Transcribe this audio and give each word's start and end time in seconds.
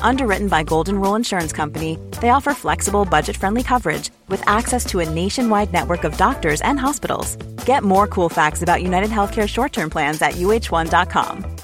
Underwritten 0.00 0.48
by 0.48 0.62
Golden 0.62 1.00
Rule 1.00 1.16
Insurance 1.16 1.52
Company, 1.52 1.98
they 2.20 2.30
offer 2.30 2.54
flexible, 2.54 3.04
budget 3.04 3.36
friendly 3.36 3.62
coverage 3.62 4.10
with 4.28 4.42
access 4.48 4.86
to 4.86 5.00
a 5.00 5.10
nationwide 5.10 5.72
network 5.72 6.04
of 6.04 6.16
doctors 6.16 6.62
and 6.62 6.80
hospitals. 6.80 7.36
Get 7.66 7.82
more 7.82 8.06
cool 8.06 8.28
facts 8.28 8.62
about 8.62 8.82
United 8.82 9.10
Healthcare 9.10 9.48
short 9.48 9.72
term 9.72 9.90
plans 9.90 10.22
at 10.22 10.36
uh1.com. 10.36 11.56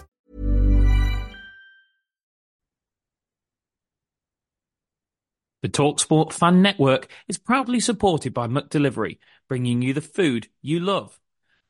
The 5.63 5.69
Talksport 5.69 6.33
Fan 6.33 6.61
Network 6.61 7.07
is 7.29 7.39
proudly 7.39 7.79
supported 7.79 8.35
by 8.35 8.49
McDelivery, 8.49 9.19
bringing 9.49 9.81
you 9.81 9.95
the 9.95 10.01
food 10.01 10.49
you 10.61 10.81
love. 10.81 11.21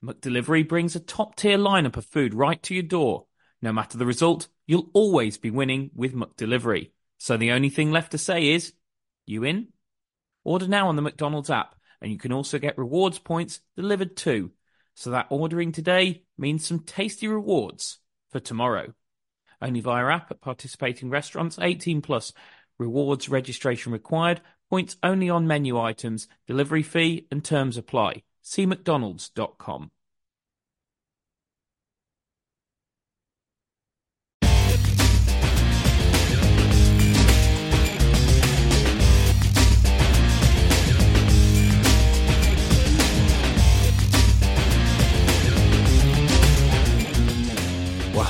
McDelivery 0.02 0.66
brings 0.66 0.96
a 0.96 1.00
top 1.00 1.36
tier 1.36 1.58
lineup 1.58 1.98
of 1.98 2.06
food 2.06 2.32
right 2.32 2.62
to 2.62 2.72
your 2.72 2.84
door. 2.84 3.26
No 3.60 3.70
matter 3.70 3.98
the 3.98 4.06
result, 4.06 4.48
you'll 4.72 4.88
always 4.94 5.36
be 5.36 5.50
winning 5.50 5.90
with 5.94 6.14
McDelivery. 6.14 6.92
So 7.18 7.36
the 7.36 7.52
only 7.52 7.68
thing 7.68 7.92
left 7.92 8.12
to 8.12 8.18
say 8.18 8.48
is, 8.48 8.72
you 9.26 9.44
in? 9.44 9.68
Order 10.44 10.66
now 10.66 10.88
on 10.88 10.96
the 10.96 11.02
McDonald's 11.02 11.50
app, 11.50 11.74
and 12.00 12.10
you 12.10 12.16
can 12.16 12.32
also 12.32 12.58
get 12.58 12.78
rewards 12.78 13.18
points 13.18 13.60
delivered 13.76 14.16
too. 14.16 14.52
So 14.94 15.10
that 15.10 15.26
ordering 15.28 15.72
today 15.72 16.22
means 16.38 16.66
some 16.66 16.78
tasty 16.78 17.28
rewards 17.28 17.98
for 18.30 18.40
tomorrow. 18.40 18.94
Only 19.60 19.80
via 19.80 20.06
app 20.06 20.30
at 20.30 20.40
participating 20.40 21.10
restaurants 21.10 21.58
18 21.60 22.00
plus. 22.00 22.32
Rewards 22.78 23.28
registration 23.28 23.92
required. 23.92 24.40
Points 24.70 24.96
only 25.02 25.28
on 25.28 25.46
menu 25.46 25.78
items. 25.78 26.28
Delivery 26.46 26.82
fee 26.82 27.26
and 27.30 27.44
terms 27.44 27.76
apply. 27.76 28.22
See 28.40 28.66
mcdonalds.com. 28.66 29.90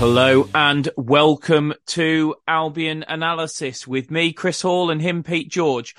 hello 0.03 0.49
and 0.53 0.89
welcome 0.97 1.73
to 1.87 2.35
Albion 2.49 3.05
Analysis 3.07 3.87
with 3.87 4.11
me, 4.11 4.33
Chris 4.33 4.61
Hall, 4.61 4.91
and 4.91 5.01
him, 5.01 5.23
Pete 5.23 5.49
George. 5.49 5.95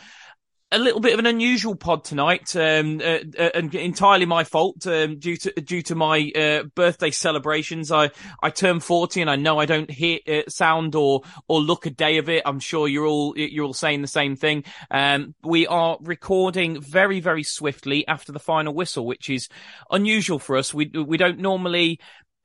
A 0.74 0.78
little 0.78 1.00
bit 1.00 1.14
of 1.14 1.20
an 1.20 1.26
unusual 1.26 1.76
pod 1.76 2.04
tonight, 2.04 2.54
um, 2.58 3.00
uh, 3.00 3.20
uh, 3.40 3.50
and 3.54 3.74
entirely 3.74 4.26
my 4.26 4.44
fault 4.44 4.86
um, 4.88 5.20
due 5.20 5.38
to 5.38 5.52
due 5.62 5.84
to 5.84 5.96
my 5.96 6.32
uh, 6.36 6.64
birthday 6.76 7.12
celebrations. 7.12 7.94
I 7.94 8.10
I 8.42 8.50
turned 8.50 8.84
forty, 8.84 9.22
and 9.22 9.30
I 9.30 9.38
know 9.38 9.58
I 9.60 9.66
don't 9.66 9.90
hear 9.90 10.20
uh, 10.28 10.42
sound 10.50 10.96
or 10.96 11.22
or 11.48 11.62
look 11.62 11.86
a 11.86 11.90
day 11.92 12.18
of 12.18 12.28
it. 12.28 12.42
I'm 12.46 12.60
sure 12.60 12.90
you're 12.90 13.06
all 13.06 13.38
you're 13.38 13.66
all 13.66 13.74
saying 13.74 14.02
the 14.02 14.08
same 14.08 14.36
thing. 14.36 14.66
Um, 14.92 15.36
we 15.44 15.66
are 15.68 15.98
recording 16.02 16.82
very 16.82 17.22
very 17.22 17.44
swiftly 17.44 18.06
after 18.06 18.34
the 18.34 18.40
final 18.40 18.74
whistle, 18.74 19.06
which 19.06 19.30
is 19.30 19.48
unusual 19.92 20.40
for 20.40 20.58
us. 20.58 20.74
We 20.74 20.88
we 20.88 21.18
don't 21.18 21.40
normally 21.40 22.00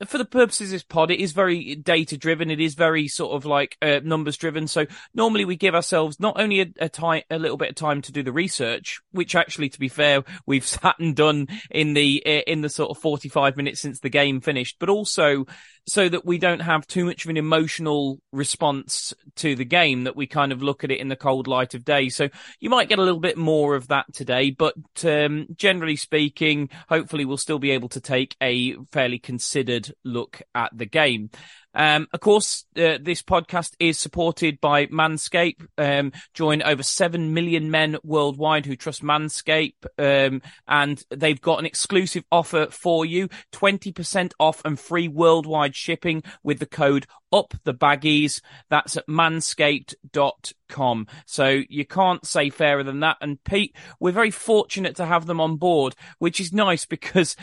for 0.05 0.17
the 0.17 0.25
purposes 0.25 0.69
of 0.69 0.71
this 0.71 0.83
pod, 0.83 1.11
it 1.11 1.19
is 1.19 1.33
very 1.33 1.75
data 1.75 2.17
driven. 2.17 2.49
It 2.49 2.61
is 2.61 2.75
very 2.75 3.07
sort 3.07 3.33
of 3.33 3.45
like 3.45 3.77
uh, 3.81 3.99
numbers 4.03 4.37
driven. 4.37 4.67
So 4.67 4.85
normally 5.13 5.45
we 5.45 5.55
give 5.55 5.75
ourselves 5.75 6.19
not 6.19 6.39
only 6.39 6.61
a, 6.61 6.67
a 6.79 6.89
time, 6.89 7.23
a 7.29 7.37
little 7.37 7.57
bit 7.57 7.69
of 7.69 7.75
time 7.75 8.01
to 8.03 8.11
do 8.11 8.23
the 8.23 8.31
research, 8.31 9.01
which 9.11 9.35
actually, 9.35 9.69
to 9.69 9.79
be 9.79 9.89
fair, 9.89 10.23
we've 10.45 10.65
sat 10.67 10.99
and 10.99 11.15
done 11.15 11.47
in 11.69 11.93
the 11.93 12.23
uh, 12.25 12.43
in 12.47 12.61
the 12.61 12.69
sort 12.69 12.91
of 12.91 12.97
forty 12.97 13.29
five 13.29 13.57
minutes 13.57 13.81
since 13.81 13.99
the 13.99 14.09
game 14.09 14.41
finished, 14.41 14.77
but 14.79 14.89
also 14.89 15.45
so 15.89 16.07
that 16.07 16.25
we 16.25 16.37
don't 16.37 16.59
have 16.59 16.85
too 16.87 17.05
much 17.05 17.25
of 17.25 17.29
an 17.29 17.37
emotional 17.37 18.19
response 18.31 19.13
to 19.35 19.55
the 19.55 19.65
game. 19.65 20.03
That 20.03 20.15
we 20.15 20.27
kind 20.27 20.51
of 20.51 20.61
look 20.61 20.83
at 20.83 20.91
it 20.91 20.99
in 20.99 21.07
the 21.07 21.15
cold 21.15 21.47
light 21.47 21.73
of 21.73 21.83
day. 21.83 22.09
So 22.09 22.29
you 22.59 22.69
might 22.69 22.89
get 22.89 22.99
a 22.99 23.03
little 23.03 23.19
bit 23.19 23.37
more 23.37 23.75
of 23.75 23.87
that 23.87 24.05
today, 24.13 24.51
but 24.51 24.75
um, 25.03 25.47
generally 25.55 25.95
speaking, 25.95 26.69
hopefully 26.87 27.25
we'll 27.25 27.37
still 27.37 27.59
be 27.59 27.71
able 27.71 27.89
to 27.89 28.01
take 28.01 28.35
a 28.41 28.75
fairly 28.91 29.19
considered 29.19 29.91
look 30.03 30.41
at 30.53 30.71
the 30.77 30.85
game. 30.85 31.31
Um, 31.73 32.07
of 32.13 32.19
course, 32.19 32.65
uh, 32.75 32.97
this 33.01 33.21
podcast 33.21 33.75
is 33.79 33.97
supported 33.99 34.59
by 34.59 34.87
Manscaped. 34.87 35.67
Um, 35.77 36.11
join 36.33 36.61
over 36.63 36.83
7 36.83 37.33
million 37.33 37.71
men 37.71 37.95
worldwide 38.03 38.65
who 38.65 38.75
trust 38.75 39.01
Manscaped. 39.03 39.85
Um, 39.97 40.41
and 40.67 41.01
they've 41.09 41.39
got 41.39 41.59
an 41.59 41.65
exclusive 41.65 42.25
offer 42.31 42.67
for 42.67 43.05
you 43.05 43.29
20% 43.51 44.33
off 44.39 44.61
and 44.65 44.79
free 44.79 45.07
worldwide 45.07 45.75
shipping 45.75 46.23
with 46.43 46.59
the 46.59 46.65
code 46.65 47.05
up 47.31 47.53
the 47.63 47.73
baggies. 47.73 48.41
That's 48.69 48.97
at 48.97 49.07
manscaped.com. 49.07 51.07
So 51.25 51.63
you 51.69 51.85
can't 51.85 52.25
say 52.25 52.49
fairer 52.49 52.83
than 52.83 52.99
that. 53.01 53.17
And 53.21 53.43
Pete, 53.43 53.75
we're 53.99 54.11
very 54.11 54.31
fortunate 54.31 54.95
to 54.97 55.05
have 55.05 55.27
them 55.27 55.41
on 55.41 55.57
board, 55.57 55.95
which 56.17 56.39
is 56.39 56.53
nice 56.53 56.85
because 56.89 57.35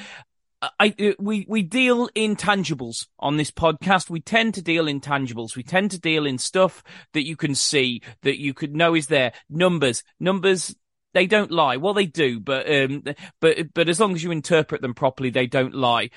I, 0.63 0.95
uh, 0.99 1.13
we, 1.19 1.45
we 1.49 1.63
deal 1.63 2.09
in 2.15 2.37
tangibles 2.37 3.07
on 3.19 3.37
this 3.37 3.51
podcast. 3.51 4.09
We 4.09 4.21
tend 4.21 4.55
to 4.55 4.63
deal 4.63 4.89
in 4.89 5.01
tangibles. 5.01 5.55
We 5.55 5.63
tend 5.63 5.91
to 5.91 6.01
deal 6.01 6.27
in 6.27 6.39
stuff 6.39 6.83
that 7.13 7.27
you 7.27 7.37
can 7.37 7.55
see, 7.55 8.03
that 8.23 8.41
you 8.41 8.55
could 8.55 8.75
know 8.75 8.95
is 8.95 9.09
there. 9.09 9.33
Numbers, 9.51 10.03
numbers, 10.19 10.75
they 11.13 11.27
don't 11.27 11.51
lie. 11.51 11.77
Well, 11.77 11.95
they 11.95 12.07
do, 12.07 12.41
but, 12.41 12.71
um, 12.71 13.05
but, 13.41 13.75
but 13.75 13.89
as 13.89 14.01
long 14.01 14.15
as 14.15 14.23
you 14.23 14.31
interpret 14.31 14.81
them 14.81 14.95
properly, 14.95 15.31
they 15.31 15.47
don't 15.47 15.75
lie. 15.75 16.11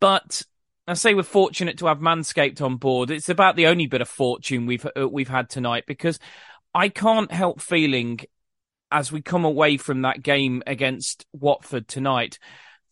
But 0.00 0.42
I 0.88 0.94
say 0.94 1.14
we're 1.14 1.22
fortunate 1.22 1.78
to 1.78 1.86
have 1.86 1.98
Manscaped 1.98 2.60
on 2.60 2.76
board. 2.76 3.10
It's 3.10 3.28
about 3.28 3.54
the 3.54 3.68
only 3.68 3.86
bit 3.86 4.00
of 4.00 4.08
fortune 4.08 4.66
we've, 4.66 4.86
uh, 4.96 5.08
we've 5.08 5.28
had 5.28 5.48
tonight 5.48 5.84
because 5.86 6.18
I 6.74 6.88
can't 6.88 7.30
help 7.30 7.60
feeling 7.60 8.20
as 8.90 9.12
we 9.12 9.22
come 9.22 9.44
away 9.44 9.76
from 9.76 10.02
that 10.02 10.22
game 10.22 10.64
against 10.66 11.24
Watford 11.32 11.86
tonight 11.86 12.40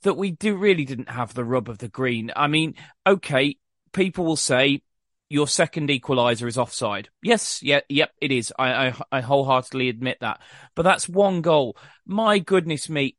that 0.02 0.14
we 0.14 0.30
do 0.30 0.56
really 0.56 0.84
didn't 0.84 1.10
have 1.10 1.34
the 1.34 1.44
rub 1.44 1.68
of 1.68 1.78
the 1.78 1.88
green. 1.88 2.30
I 2.34 2.46
mean, 2.46 2.74
okay, 3.06 3.56
people 3.92 4.24
will 4.24 4.36
say 4.36 4.82
your 5.28 5.46
second 5.46 5.90
equalizer 5.90 6.46
is 6.46 6.56
offside. 6.56 7.08
Yes, 7.22 7.62
yeah, 7.62 7.80
yep, 7.88 8.12
it 8.20 8.32
is. 8.32 8.52
I, 8.58 8.88
I, 8.88 8.94
I 9.12 9.20
wholeheartedly 9.20 9.88
admit 9.88 10.18
that. 10.20 10.40
But 10.74 10.82
that's 10.82 11.08
one 11.08 11.42
goal. 11.42 11.76
My 12.06 12.38
goodness 12.38 12.88
me. 12.88 13.16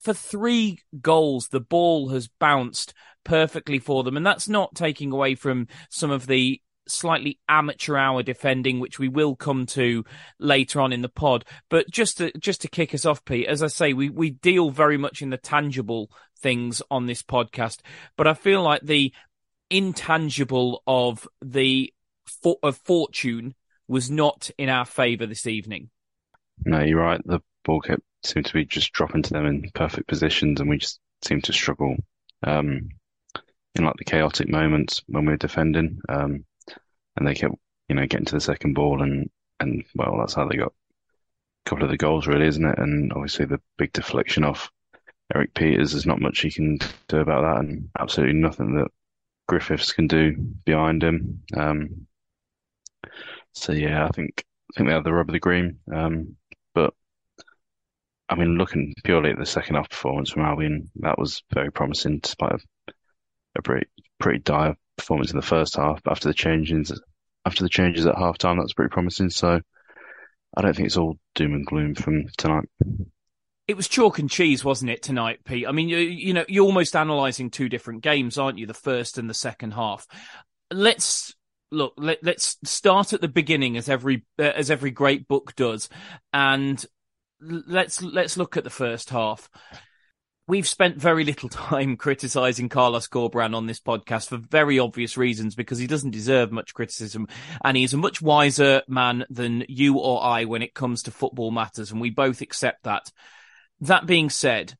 For 0.00 0.14
three 0.14 0.78
goals, 1.00 1.48
the 1.48 1.60
ball 1.60 2.08
has 2.08 2.26
bounced 2.26 2.94
perfectly 3.22 3.78
for 3.78 4.02
them. 4.02 4.16
And 4.16 4.24
that's 4.24 4.48
not 4.48 4.74
taking 4.74 5.12
away 5.12 5.34
from 5.34 5.68
some 5.90 6.10
of 6.10 6.26
the 6.26 6.60
slightly 6.86 7.38
amateur 7.48 7.96
hour 7.96 8.22
defending, 8.22 8.80
which 8.80 8.98
we 8.98 9.08
will 9.08 9.36
come 9.36 9.66
to 9.66 10.04
later 10.38 10.80
on 10.80 10.92
in 10.92 11.02
the 11.02 11.08
pod. 11.08 11.44
But 11.68 11.90
just 11.90 12.18
to 12.18 12.32
just 12.38 12.62
to 12.62 12.68
kick 12.68 12.94
us 12.94 13.04
off, 13.04 13.24
Pete, 13.24 13.46
as 13.46 13.62
I 13.62 13.68
say, 13.68 13.92
we 13.92 14.10
we 14.10 14.30
deal 14.30 14.70
very 14.70 14.96
much 14.96 15.22
in 15.22 15.30
the 15.30 15.36
tangible 15.36 16.10
things 16.38 16.82
on 16.90 17.06
this 17.06 17.22
podcast, 17.22 17.80
but 18.16 18.26
I 18.26 18.34
feel 18.34 18.62
like 18.62 18.82
the 18.82 19.12
intangible 19.70 20.82
of 20.86 21.26
the 21.42 21.92
of 22.62 22.76
fortune 22.76 23.54
was 23.88 24.10
not 24.10 24.50
in 24.56 24.68
our 24.68 24.84
favour 24.84 25.26
this 25.26 25.46
evening. 25.46 25.90
No, 26.64 26.80
you're 26.80 27.00
right. 27.00 27.20
The 27.24 27.40
ball 27.64 27.80
kept 27.80 28.02
seemed 28.22 28.46
to 28.46 28.52
be 28.52 28.64
just 28.64 28.92
dropping 28.92 29.22
to 29.22 29.32
them 29.32 29.46
in 29.46 29.70
perfect 29.74 30.08
positions, 30.08 30.60
and 30.60 30.68
we 30.68 30.78
just 30.78 31.00
seemed 31.22 31.44
to 31.44 31.52
struggle 31.52 31.96
um, 32.42 32.88
in 33.74 33.84
like 33.84 33.96
the 33.96 34.04
chaotic 34.04 34.48
moments 34.48 35.02
when 35.06 35.24
we 35.24 35.32
were 35.32 35.38
defending. 35.38 36.00
Um, 36.08 36.44
and 37.20 37.28
they 37.28 37.34
kept, 37.34 37.54
you 37.88 37.94
know, 37.94 38.06
getting 38.06 38.26
to 38.26 38.34
the 38.34 38.40
second 38.40 38.74
ball, 38.74 39.02
and 39.02 39.30
and 39.60 39.84
well, 39.94 40.16
that's 40.18 40.34
how 40.34 40.48
they 40.48 40.56
got 40.56 40.72
a 40.72 41.70
couple 41.70 41.84
of 41.84 41.90
the 41.90 41.96
goals, 41.96 42.26
really, 42.26 42.46
isn't 42.46 42.64
it? 42.64 42.78
And 42.78 43.12
obviously 43.12 43.44
the 43.44 43.60
big 43.78 43.92
deflection 43.92 44.42
off 44.42 44.70
Erik 45.34 45.54
Pieters 45.54 45.92
There's 45.92 46.06
not 46.06 46.20
much 46.20 46.40
he 46.40 46.50
can 46.50 46.78
do 47.08 47.18
about 47.18 47.42
that, 47.42 47.64
and 47.64 47.90
absolutely 47.98 48.34
nothing 48.34 48.74
that 48.76 48.88
Griffiths 49.46 49.92
can 49.92 50.06
do 50.06 50.34
behind 50.64 51.02
him. 51.02 51.42
Um, 51.56 52.06
so 53.52 53.72
yeah, 53.72 54.06
I 54.06 54.08
think 54.08 54.44
I 54.70 54.76
think 54.76 54.88
they 54.88 54.94
have 54.94 55.04
the 55.04 55.12
rub 55.12 55.28
of 55.28 55.32
the 55.32 55.40
green. 55.40 55.78
Um, 55.92 56.36
but 56.74 56.94
I 58.28 58.34
mean, 58.36 58.56
looking 58.58 58.94
purely 59.04 59.30
at 59.30 59.38
the 59.38 59.46
second 59.46 59.76
half 59.76 59.90
performance 59.90 60.30
from 60.30 60.42
Albion, 60.42 60.90
that 60.96 61.18
was 61.18 61.42
very 61.52 61.70
promising, 61.70 62.20
despite 62.20 62.52
a, 62.52 62.92
a 63.58 63.62
pretty 63.62 63.86
pretty 64.18 64.40
dire 64.40 64.76
performance 64.96 65.32
in 65.32 65.36
the 65.36 65.46
first 65.46 65.76
half. 65.76 66.02
But 66.02 66.12
after 66.12 66.28
the 66.28 66.34
changes, 66.34 66.92
after 67.44 67.62
the 67.62 67.68
changes 67.68 68.06
at 68.06 68.16
half 68.16 68.38
time. 68.38 68.58
That's 68.58 68.72
pretty 68.72 68.90
promising. 68.90 69.30
So 69.30 69.60
I 70.56 70.62
don't 70.62 70.74
think 70.74 70.86
it's 70.86 70.96
all 70.96 71.18
doom 71.34 71.54
and 71.54 71.66
gloom 71.66 71.94
from 71.94 72.26
tonight. 72.36 72.68
It 73.68 73.76
was 73.76 73.88
chalk 73.88 74.18
and 74.18 74.28
cheese, 74.28 74.64
wasn't 74.64 74.90
it, 74.90 75.02
tonight, 75.02 75.44
Pete? 75.44 75.66
I 75.66 75.72
mean, 75.72 75.88
you, 75.88 75.98
you 75.98 76.34
know, 76.34 76.44
you're 76.48 76.64
almost 76.64 76.96
analysing 76.96 77.50
two 77.50 77.68
different 77.68 78.02
games, 78.02 78.36
aren't 78.36 78.58
you? 78.58 78.66
The 78.66 78.74
first 78.74 79.16
and 79.16 79.30
the 79.30 79.34
second 79.34 79.74
half. 79.74 80.08
Let's 80.72 81.34
look. 81.70 81.94
Let, 81.96 82.26
us 82.26 82.56
start 82.64 83.12
at 83.12 83.20
the 83.20 83.28
beginning, 83.28 83.76
as 83.76 83.88
every 83.88 84.24
uh, 84.38 84.42
as 84.42 84.72
every 84.72 84.90
great 84.90 85.28
book 85.28 85.54
does, 85.54 85.88
and 86.32 86.84
let's 87.40 88.02
let's 88.02 88.36
look 88.36 88.56
at 88.56 88.64
the 88.64 88.70
first 88.70 89.10
half. 89.10 89.48
We've 90.50 90.66
spent 90.66 90.96
very 90.96 91.22
little 91.22 91.48
time 91.48 91.96
criticizing 91.96 92.68
Carlos 92.68 93.06
Corberán 93.06 93.54
on 93.54 93.66
this 93.66 93.78
podcast 93.78 94.30
for 94.30 94.36
very 94.36 94.80
obvious 94.80 95.16
reasons 95.16 95.54
because 95.54 95.78
he 95.78 95.86
doesn't 95.86 96.10
deserve 96.10 96.50
much 96.50 96.74
criticism 96.74 97.28
and 97.64 97.76
he's 97.76 97.94
a 97.94 97.98
much 97.98 98.20
wiser 98.20 98.82
man 98.88 99.24
than 99.30 99.64
you 99.68 99.98
or 99.98 100.20
I 100.20 100.46
when 100.46 100.62
it 100.62 100.74
comes 100.74 101.04
to 101.04 101.12
football 101.12 101.52
matters 101.52 101.92
and 101.92 102.00
we 102.00 102.10
both 102.10 102.40
accept 102.40 102.82
that. 102.82 103.12
That 103.82 104.06
being 104.06 104.28
said, 104.28 104.74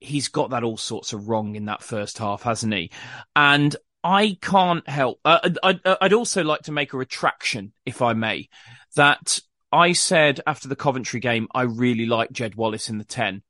he's 0.00 0.26
got 0.26 0.50
that 0.50 0.64
all 0.64 0.76
sorts 0.76 1.12
of 1.12 1.28
wrong 1.28 1.54
in 1.54 1.66
that 1.66 1.84
first 1.84 2.18
half, 2.18 2.42
hasn't 2.42 2.74
he? 2.74 2.90
And 3.36 3.76
I 4.02 4.36
can't 4.40 4.88
help. 4.88 5.20
Uh, 5.24 5.48
I'd, 5.62 5.80
I'd 5.84 6.12
also 6.12 6.42
like 6.42 6.62
to 6.62 6.72
make 6.72 6.92
a 6.92 6.96
retraction, 6.96 7.72
if 7.86 8.02
I 8.02 8.14
may, 8.14 8.48
that 8.96 9.38
I 9.70 9.92
said 9.92 10.40
after 10.44 10.66
the 10.66 10.74
Coventry 10.74 11.20
game, 11.20 11.46
I 11.54 11.62
really 11.62 12.06
like 12.06 12.32
Jed 12.32 12.56
Wallace 12.56 12.88
in 12.90 12.98
the 12.98 13.04
10. 13.04 13.44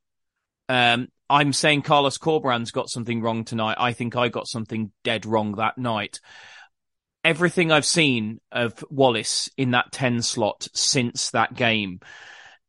Um, 0.69 1.09
I'm 1.29 1.53
saying 1.53 1.83
Carlos 1.83 2.19
Corberán's 2.19 2.71
got 2.71 2.91
something 2.91 3.23
wrong 3.23 3.45
tonight. 3.45 3.77
I 3.79 3.93
think 3.93 4.17
I 4.17 4.29
got 4.29 4.47
something 4.47 4.93
dead 5.03 5.27
wrong 5.27 5.57
that 5.57 5.79
night. 5.79 6.21
Everything 7.25 7.73
I've 7.73 7.87
seen 7.87 8.41
of 8.53 8.85
Wallace 8.91 9.49
in 9.57 9.71
that 9.71 9.93
10 9.93 10.23
slot 10.23 10.69
since 10.75 11.31
that 11.31 11.55
game 11.55 12.01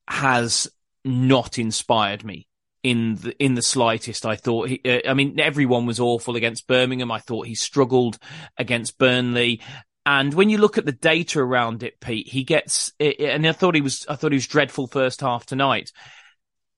has 0.07 0.69
not 1.03 1.59
inspired 1.59 2.24
me 2.24 2.47
in 2.83 3.15
the 3.15 3.44
in 3.44 3.56
the 3.56 3.62
slightest. 3.62 4.25
I 4.25 4.36
thought 4.36 4.69
he, 4.69 4.81
uh, 4.86 5.09
I 5.09 5.13
mean 5.13 5.39
everyone 5.39 5.86
was 5.86 6.00
awful 6.00 6.36
against 6.36 6.68
Birmingham. 6.68 7.12
I 7.12 7.19
thought 7.19 7.47
he 7.47 7.56
struggled 7.56 8.18
against 8.57 8.97
Burnley. 8.97 9.62
And 10.06 10.33
when 10.36 10.50
you 10.50 10.59
look 10.59 10.77
at 10.77 10.86
the 10.86 10.92
data 10.92 11.39
around 11.39 11.81
it, 11.81 12.00
Pete, 12.00 12.27
he 12.27 12.44
gets, 12.44 12.94
and 13.00 13.47
I 13.47 13.51
thought 13.53 13.74
he 13.74 13.81
was, 13.81 14.06
I 14.07 14.15
thought 14.15 14.31
he 14.31 14.38
was 14.38 14.45
dreadful 14.45 14.86
first 14.86 15.21
half 15.21 15.47
tonight. 15.47 15.92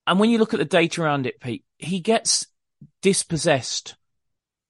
And 0.07 0.19
when 0.19 0.29
you 0.29 0.37
look 0.37 0.53
at 0.53 0.59
the 0.59 0.65
data 0.65 1.03
around 1.03 1.27
it, 1.27 1.41
Pete, 1.41 1.65
he 1.77 1.99
gets 1.99 2.47
dispossessed 3.01 3.95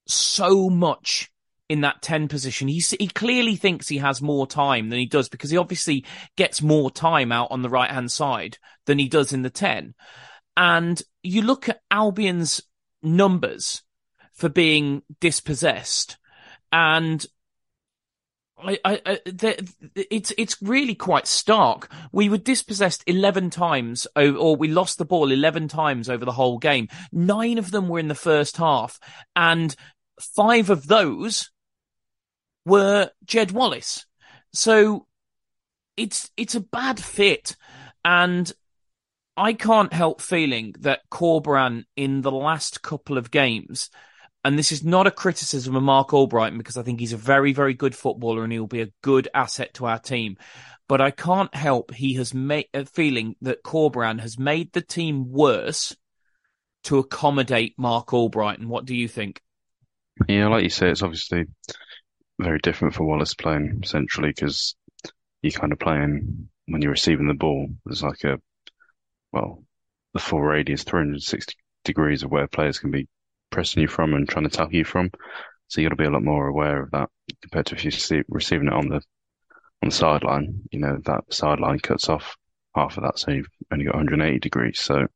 so 0.06 0.68
much 0.68 1.30
in 1.68 1.82
that 1.82 2.02
10 2.02 2.28
position. 2.28 2.66
He, 2.66 2.82
he 2.98 3.08
clearly 3.08 3.54
thinks 3.54 3.88
he 3.88 3.98
has 3.98 4.20
more 4.20 4.46
time 4.46 4.88
than 4.88 4.98
he 4.98 5.06
does 5.06 5.28
because 5.28 5.50
he 5.50 5.56
obviously 5.56 6.04
gets 6.36 6.60
more 6.60 6.90
time 6.90 7.30
out 7.30 7.50
on 7.50 7.62
the 7.62 7.68
right 7.68 7.90
hand 7.90 8.10
side 8.10 8.58
than 8.86 8.98
he 8.98 9.08
does 9.08 9.32
in 9.32 9.42
the 9.42 9.50
10. 9.50 9.94
And 10.56 11.00
you 11.22 11.42
look 11.42 11.68
at 11.68 11.82
Albion's 11.90 12.60
numbers 13.02 13.82
for 14.34 14.48
being 14.48 15.02
dispossessed 15.20 16.16
and 16.72 17.24
I, 18.60 18.78
I, 18.84 19.00
I 19.06 19.20
it's 19.94 20.32
it's 20.36 20.60
really 20.60 20.94
quite 20.94 21.26
stark. 21.26 21.90
We 22.12 22.28
were 22.28 22.38
dispossessed 22.38 23.04
eleven 23.06 23.50
times, 23.50 24.06
or 24.16 24.56
we 24.56 24.68
lost 24.68 24.98
the 24.98 25.04
ball 25.04 25.30
eleven 25.30 25.68
times 25.68 26.08
over 26.08 26.24
the 26.24 26.32
whole 26.32 26.58
game. 26.58 26.88
Nine 27.12 27.58
of 27.58 27.70
them 27.70 27.88
were 27.88 27.98
in 27.98 28.08
the 28.08 28.14
first 28.14 28.56
half, 28.56 28.98
and 29.36 29.74
five 30.20 30.70
of 30.70 30.86
those 30.86 31.50
were 32.64 33.10
Jed 33.24 33.52
Wallace. 33.52 34.06
So 34.52 35.06
it's 35.96 36.30
it's 36.36 36.54
a 36.54 36.60
bad 36.60 36.98
fit, 36.98 37.56
and 38.04 38.52
I 39.36 39.52
can't 39.52 39.92
help 39.92 40.20
feeling 40.20 40.74
that 40.80 41.08
Corberán 41.10 41.84
in 41.96 42.22
the 42.22 42.32
last 42.32 42.82
couple 42.82 43.18
of 43.18 43.30
games 43.30 43.90
and 44.44 44.58
this 44.58 44.72
is 44.72 44.84
not 44.84 45.06
a 45.06 45.10
criticism 45.10 45.74
of 45.74 45.82
Marc 45.82 46.08
Albrighton 46.08 46.58
because 46.58 46.76
I 46.76 46.82
think 46.82 47.00
he's 47.00 47.12
a 47.12 47.18
very, 47.18 47.52
very 47.52 47.74
good 47.74 47.94
footballer 47.94 48.44
and 48.44 48.52
he'll 48.52 48.66
be 48.66 48.82
a 48.82 48.92
good 49.02 49.28
asset 49.34 49.74
to 49.74 49.86
our 49.86 49.98
team. 49.98 50.36
But 50.88 51.00
I 51.00 51.10
can't 51.10 51.54
help 51.54 51.92
he 51.92 52.14
has 52.14 52.32
made 52.32 52.66
a 52.72 52.80
uh, 52.80 52.84
feeling 52.84 53.36
that 53.42 53.62
Corberán 53.62 54.20
has 54.20 54.38
made 54.38 54.72
the 54.72 54.80
team 54.80 55.30
worse 55.30 55.94
to 56.84 56.98
accommodate 56.98 57.74
Marc 57.76 58.08
Albrighton. 58.08 58.66
What 58.66 58.86
do 58.86 58.94
you 58.94 59.08
think? 59.08 59.42
Yeah, 60.28 60.48
like 60.48 60.62
you 60.62 60.70
say, 60.70 60.88
it's 60.88 61.02
obviously 61.02 61.44
very 62.38 62.58
different 62.60 62.94
for 62.94 63.04
Wallace 63.04 63.34
playing 63.34 63.82
centrally 63.84 64.30
because 64.30 64.76
you 65.42 65.52
kind 65.52 65.72
of 65.72 65.78
playing 65.78 66.48
when 66.66 66.80
you're 66.80 66.92
receiving 66.92 67.28
the 67.28 67.34
ball. 67.34 67.68
There's 67.84 68.02
like 68.02 68.24
a, 68.24 68.38
well, 69.32 69.64
the 70.14 70.20
full 70.20 70.40
radius, 70.40 70.84
360 70.84 71.54
degrees 71.84 72.22
of 72.22 72.30
where 72.30 72.46
players 72.46 72.78
can 72.78 72.90
be 72.90 73.08
pressing 73.50 73.82
you 73.82 73.88
from 73.88 74.14
and 74.14 74.28
trying 74.28 74.48
to 74.48 74.56
tackle 74.56 74.74
you 74.74 74.84
from. 74.84 75.10
So 75.68 75.80
you 75.80 75.88
got 75.88 75.96
to 75.96 76.02
be 76.02 76.06
a 76.06 76.10
lot 76.10 76.24
more 76.24 76.48
aware 76.48 76.82
of 76.82 76.90
that 76.92 77.08
compared 77.42 77.66
to 77.66 77.74
if 77.74 77.84
you're 77.84 77.92
see, 77.92 78.22
receiving 78.28 78.68
it 78.68 78.72
on 78.72 78.88
the 78.88 79.02
on 79.82 79.90
the 79.90 79.90
sideline. 79.90 80.62
You 80.70 80.80
know 80.80 80.98
that 81.04 81.24
sideline 81.30 81.78
cuts 81.78 82.08
off 82.08 82.36
half 82.74 82.96
of 82.96 83.02
that, 83.04 83.18
so 83.18 83.32
you've 83.32 83.48
only 83.72 83.84
got 83.84 83.94
180 83.94 84.38
degrees. 84.38 84.80
So 84.80 85.06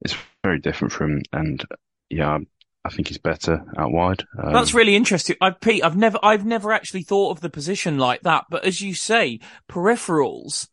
it's 0.00 0.16
very 0.42 0.60
different 0.60 0.92
from. 0.92 1.22
And 1.32 1.64
yeah, 2.10 2.38
I 2.84 2.90
think 2.90 3.08
he's 3.08 3.18
better 3.18 3.64
out 3.78 3.92
wide. 3.92 4.24
Um, 4.42 4.52
That's 4.52 4.74
really 4.74 4.94
interesting. 4.94 5.36
I, 5.40 5.50
Pete, 5.50 5.84
I've 5.84 5.96
never, 5.96 6.18
I've 6.22 6.44
never 6.44 6.72
actually 6.72 7.02
thought 7.02 7.30
of 7.30 7.40
the 7.40 7.50
position 7.50 7.98
like 7.98 8.20
that. 8.22 8.44
But 8.50 8.64
as 8.64 8.80
you 8.80 8.94
say, 8.94 9.40
peripherals, 9.70 10.68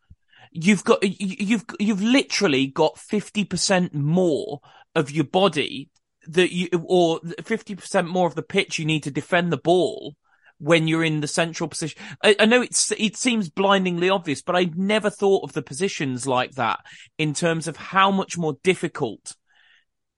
you've 0.52 0.84
got, 0.84 1.00
you've, 1.04 1.64
you've 1.80 2.04
literally 2.04 2.68
got 2.68 2.96
50% 2.96 3.94
more 3.94 4.60
of 4.94 5.10
your 5.10 5.24
body 5.24 5.90
that 6.28 6.54
you 6.54 6.70
or 6.86 7.20
50% 7.22 8.08
more 8.08 8.28
of 8.28 8.36
the 8.36 8.42
pitch 8.42 8.80
you 8.80 8.86
need 8.86 9.04
to 9.04 9.12
defend 9.12 9.52
the 9.52 9.58
ball 9.58 10.16
when 10.58 10.88
you're 10.88 11.04
in 11.04 11.22
the 11.22 11.28
central 11.28 11.68
position. 11.68 12.00
I, 12.24 12.36
I, 12.40 12.46
know 12.46 12.62
it's 12.62 12.92
it 12.92 13.18
seems 13.18 13.50
blindingly 13.50 14.10
obvious, 14.10 14.42
but 14.42 14.56
I 14.56 14.70
never 14.76 15.10
thought 15.10 15.44
of 15.44 15.54
the 15.54 15.64
positions 15.64 16.28
like 16.28 16.52
that 16.52 16.80
in 17.18 17.34
terms 17.34 17.68
of 17.68 17.76
how 17.78 18.12
much 18.12 18.38
more 18.38 18.58
difficult 18.64 19.36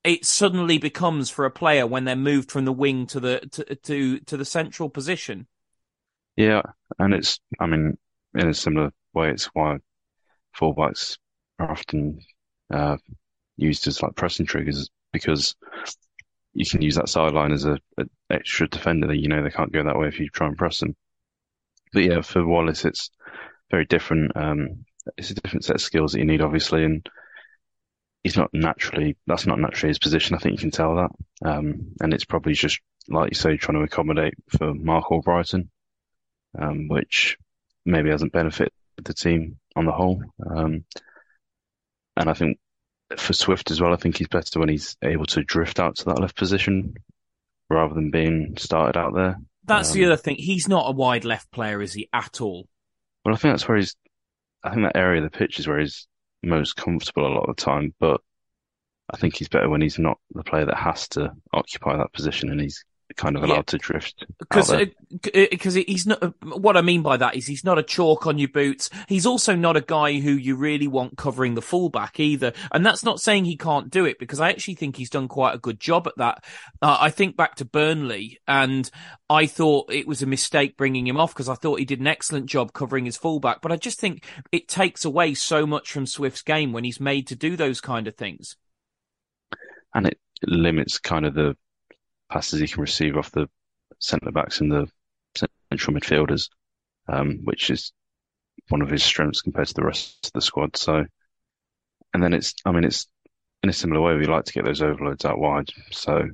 it 0.03 0.25
suddenly 0.25 0.77
becomes 0.77 1.29
for 1.29 1.45
a 1.45 1.51
player 1.51 1.87
when 1.87 2.03
they're 2.03 2.17
moved 2.17 2.51
from 2.51 2.65
the 2.65 2.73
wing 2.73 3.07
to 3.07 3.19
the 3.21 3.39
to 3.51 3.75
to, 3.75 4.19
to 4.19 4.37
the 4.37 4.45
central 4.45 4.89
position. 4.89 5.47
Yeah, 6.35 6.63
and 6.99 7.13
it's 7.13 7.39
I 7.59 7.67
mean 7.67 7.97
in 8.35 8.49
a 8.49 8.53
similar 8.53 8.91
way, 9.13 9.29
it's 9.29 9.45
why 9.53 9.77
fullbacks 10.59 11.17
are 11.59 11.71
often 11.71 12.19
uh, 12.71 12.97
used 13.55 13.87
as 13.87 14.01
like 14.01 14.15
pressing 14.15 14.45
triggers 14.45 14.89
because 15.13 15.55
you 16.53 16.65
can 16.65 16.81
use 16.81 16.95
that 16.95 17.09
sideline 17.09 17.51
as 17.53 17.65
a, 17.65 17.79
a, 17.97 18.03
extra 18.29 18.67
defender. 18.67 19.07
That 19.07 19.17
you 19.17 19.29
know 19.29 19.41
they 19.41 19.49
can't 19.49 19.71
go 19.71 19.83
that 19.83 19.97
way 19.97 20.07
if 20.07 20.19
you 20.19 20.29
try 20.29 20.47
and 20.47 20.57
press 20.57 20.79
them. 20.79 20.95
But 21.93 22.03
yeah, 22.03 22.21
for 22.21 22.45
Wallace, 22.45 22.83
it's 22.83 23.09
very 23.71 23.85
different. 23.85 24.35
Um, 24.35 24.85
it's 25.17 25.29
a 25.29 25.35
different 25.35 25.65
set 25.65 25.75
of 25.75 25.81
skills 25.81 26.11
that 26.11 26.19
you 26.19 26.25
need, 26.25 26.41
obviously, 26.41 26.83
and 26.83 27.07
he's 28.23 28.37
not 28.37 28.49
naturally. 28.53 29.15
That's 29.27 29.45
not 29.45 29.59
naturally 29.59 29.91
his 29.91 29.99
position. 29.99 30.35
I 30.35 30.39
think 30.39 30.53
you 30.53 30.61
can 30.61 30.71
tell 30.71 30.95
that. 30.95 31.49
Um, 31.49 31.93
and 32.01 32.13
it's 32.13 32.25
probably 32.25 32.53
just 32.53 32.79
like 33.07 33.31
you 33.31 33.35
say, 33.35 33.57
trying 33.57 33.77
to 33.77 33.83
accommodate 33.83 34.35
for 34.57 34.73
Marc 34.73 35.05
Albrighton, 35.05 35.69
um, 36.57 36.87
which 36.87 37.37
maybe 37.85 38.09
hasn't 38.09 38.31
benefited 38.31 38.71
the 39.03 39.13
team 39.13 39.57
on 39.75 39.85
the 39.85 39.91
whole. 39.91 40.21
Um, 40.49 40.85
and 42.15 42.29
I 42.29 42.33
think 42.33 42.59
for 43.17 43.33
Swift 43.33 43.71
as 43.71 43.81
well, 43.81 43.93
I 43.93 43.97
think 43.97 44.17
he's 44.17 44.27
better 44.27 44.59
when 44.59 44.69
he's 44.69 44.97
able 45.01 45.25
to 45.27 45.43
drift 45.43 45.79
out 45.79 45.95
to 45.97 46.05
that 46.05 46.19
left 46.19 46.35
position 46.35 46.95
rather 47.69 47.93
than 47.93 48.11
being 48.11 48.55
started 48.57 48.97
out 48.97 49.13
there. 49.13 49.37
That's 49.65 49.91
um, 49.91 49.95
the 49.95 50.05
other 50.05 50.17
thing. 50.17 50.35
He's 50.35 50.67
not 50.67 50.89
a 50.89 50.91
wide 50.91 51.25
left 51.25 51.51
player, 51.51 51.81
is 51.81 51.93
he, 51.93 52.09
at 52.13 52.41
all? 52.41 52.67
Well, 53.23 53.33
I 53.33 53.37
think 53.37 53.53
that's 53.53 53.67
where 53.67 53.77
he's. 53.77 53.95
I 54.63 54.71
think 54.71 54.83
that 54.83 54.97
area 54.97 55.23
of 55.23 55.29
the 55.29 55.37
pitch 55.37 55.59
is 55.59 55.67
where 55.67 55.79
he's 55.79 56.07
most 56.41 56.75
comfortable 56.75 57.27
a 57.27 57.33
lot 57.33 57.49
of 57.49 57.55
the 57.55 57.61
time. 57.61 57.93
But 57.99 58.21
I 59.09 59.17
think 59.17 59.35
he's 59.35 59.49
better 59.49 59.69
when 59.69 59.81
he's 59.81 59.99
not 59.99 60.19
the 60.33 60.43
player 60.43 60.65
that 60.65 60.77
has 60.77 61.07
to 61.09 61.31
occupy 61.51 61.97
that 61.97 62.13
position 62.13 62.49
and 62.49 62.61
he's 62.61 62.83
kind 63.15 63.35
of 63.35 63.43
allowed 63.43 63.55
yeah. 63.55 63.61
to 63.63 63.77
drift 63.77 64.25
because 64.39 64.73
because 65.31 65.73
he's 65.75 66.05
not. 66.05 66.33
What 66.43 66.77
I 66.77 66.81
mean 66.81 67.01
by 67.01 67.17
that 67.17 67.35
is 67.35 67.47
he's 67.47 67.63
not 67.63 67.79
a 67.79 67.83
chalk 67.83 68.27
on 68.27 68.37
your 68.37 68.49
boots. 68.49 68.89
He's 69.07 69.25
also 69.25 69.55
not 69.55 69.77
a 69.77 69.81
guy 69.81 70.19
who 70.19 70.31
you 70.31 70.55
really 70.55 70.87
want 70.87 71.17
covering 71.17 71.55
the 71.55 71.61
fullback 71.61 72.19
either. 72.19 72.53
And 72.71 72.85
that's 72.85 73.03
not 73.03 73.19
saying 73.19 73.45
he 73.45 73.57
can't 73.57 73.89
do 73.89 74.05
it 74.05 74.19
because 74.19 74.39
I 74.39 74.49
actually 74.49 74.75
think 74.75 74.95
he's 74.95 75.09
done 75.09 75.27
quite 75.27 75.55
a 75.55 75.59
good 75.59 75.79
job 75.79 76.07
at 76.07 76.17
that. 76.17 76.43
Uh, 76.81 76.97
I 76.99 77.09
think 77.09 77.35
back 77.35 77.55
to 77.55 77.65
Burnley 77.65 78.39
and 78.47 78.89
I 79.29 79.45
thought 79.45 79.91
it 79.91 80.07
was 80.07 80.21
a 80.21 80.27
mistake 80.27 80.77
bringing 80.77 81.07
him 81.07 81.19
off 81.19 81.33
because 81.33 81.49
I 81.49 81.55
thought 81.55 81.79
he 81.79 81.85
did 81.85 81.99
an 81.99 82.07
excellent 82.07 82.47
job 82.47 82.73
covering 82.73 83.05
his 83.05 83.17
fullback. 83.17 83.61
But 83.61 83.71
I 83.71 83.77
just 83.77 83.99
think 83.99 84.25
it 84.51 84.67
takes 84.67 85.05
away 85.05 85.33
so 85.33 85.65
much 85.65 85.91
from 85.91 86.05
Swift's 86.05 86.41
game 86.41 86.73
when 86.73 86.83
he's 86.83 86.99
made 86.99 87.27
to 87.27 87.35
do 87.35 87.55
those 87.55 87.81
kind 87.81 88.07
of 88.07 88.15
things. 88.15 88.57
And 89.93 90.07
it 90.07 90.19
limits 90.45 90.97
kind 90.99 91.25
of 91.25 91.35
the 91.35 91.55
passes 92.29 92.59
he 92.59 92.67
can 92.67 92.81
receive 92.81 93.17
off 93.17 93.31
the 93.31 93.47
centre 93.99 94.31
backs 94.31 94.61
and 94.61 94.71
the 94.71 94.87
central 95.71 95.95
midfielders. 95.95 96.49
um, 97.07 97.39
which 97.43 97.69
is 97.69 97.91
one 98.69 98.81
of 98.81 98.89
his 98.89 99.03
strengths 99.03 99.41
compared 99.41 99.67
to 99.67 99.73
the 99.73 99.83
rest 99.83 100.27
of 100.27 100.33
the 100.33 100.41
squad. 100.41 100.77
So, 100.77 101.05
and 102.13 102.23
then 102.23 102.33
it's, 102.33 102.53
I 102.65 102.71
mean, 102.71 102.83
it's 102.83 103.07
in 103.61 103.69
a 103.69 103.73
similar 103.73 104.01
way, 104.01 104.15
we 104.15 104.25
like 104.25 104.45
to 104.45 104.53
get 104.53 104.65
those 104.65 104.81
overloads 104.81 105.25
out 105.25 105.39
wide. 105.39 105.69
So 105.91 106.29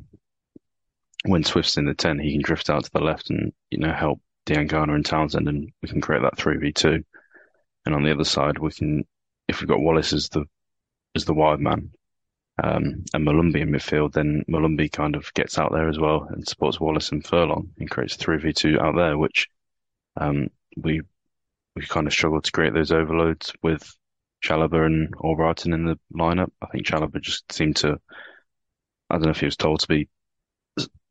when 1.26 1.44
Swift's 1.44 1.78
in 1.78 1.86
the 1.86 1.94
10, 1.94 2.20
he 2.20 2.34
can 2.34 2.42
drift 2.42 2.70
out 2.70 2.84
to 2.84 2.92
the 2.92 3.00
left 3.00 3.30
and, 3.30 3.52
you 3.70 3.80
know, 3.80 3.94
help 3.94 4.22
Diangana 4.46 4.96
and 4.96 5.06
Townsend 5.06 5.48
and 5.48 5.72
we 5.82 5.90
can 5.90 6.02
create 6.02 6.22
that 6.24 6.38
3v2. 6.38 7.04
And 7.86 7.96
on 7.96 8.04
the 8.04 8.12
other 8.12 8.24
side, 8.24 8.60
we 8.60 8.72
can, 8.72 9.06
if 9.48 9.62
we've 9.62 9.70
got 9.70 9.80
Wallace 9.80 10.14
as 10.14 10.30
the, 10.30 10.46
as 11.16 11.26
the 11.26 11.34
wide 11.34 11.60
man, 11.60 11.92
um, 12.64 13.06
and 13.14 13.26
Molumby 13.26 13.62
in 13.62 13.70
midfield, 13.70 14.14
then 14.14 14.44
Molumby 14.50 14.92
kind 14.92 15.16
of 15.16 15.34
gets 15.34 15.58
out 15.58 15.72
there 15.72 15.88
as 15.88 16.00
well 16.00 16.28
and 16.32 16.48
supports 16.48 16.80
Wallace 16.80 17.12
and 17.12 17.26
Furlong 17.26 17.70
and 17.80 17.90
creates 17.90 18.18
3v2 18.18 18.80
out 18.80 18.96
there, 18.96 19.18
which, 19.18 19.48
um, 20.18 20.50
we, 20.76 21.02
we 21.76 21.86
kind 21.86 22.08
of 22.08 22.14
struggled 22.14 22.44
to 22.44 22.52
create 22.52 22.74
those 22.74 22.92
overloads 22.92 23.54
with 23.62 23.96
Chalobah 24.44 24.86
and 24.86 25.16
Albrighton 25.18 25.74
in 25.74 25.86
the 25.86 26.00
lineup. 26.14 26.52
I 26.62 26.68
think 26.68 26.86
Chalobah 26.86 27.22
just 27.22 27.52
seemed 27.52 27.78
to, 27.78 28.00
I 29.10 29.16
don't 29.16 29.24
know 29.24 29.32
if 29.32 29.40
he 29.40 29.46
was 29.46 29.58
told 29.58 29.82
to 29.82 29.88
be 29.88 30.10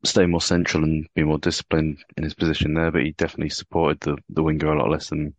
stay 0.05 0.27
more 0.27 0.41
central 0.41 0.85
and 0.85 1.07
be 1.15 1.25
more 1.25 1.39
disciplined 1.39 1.99
in 2.17 2.25
his 2.25 2.35
position 2.35 2.75
there, 2.75 2.91
but 2.91 3.03
he 3.03 3.13
definitely 3.13 3.51
supported 3.51 4.01
the, 4.01 4.17
the 4.31 4.43
winger 4.43 4.73
a 4.73 4.79
lot 4.79 4.91
less 4.91 5.09
than 5.09 5.35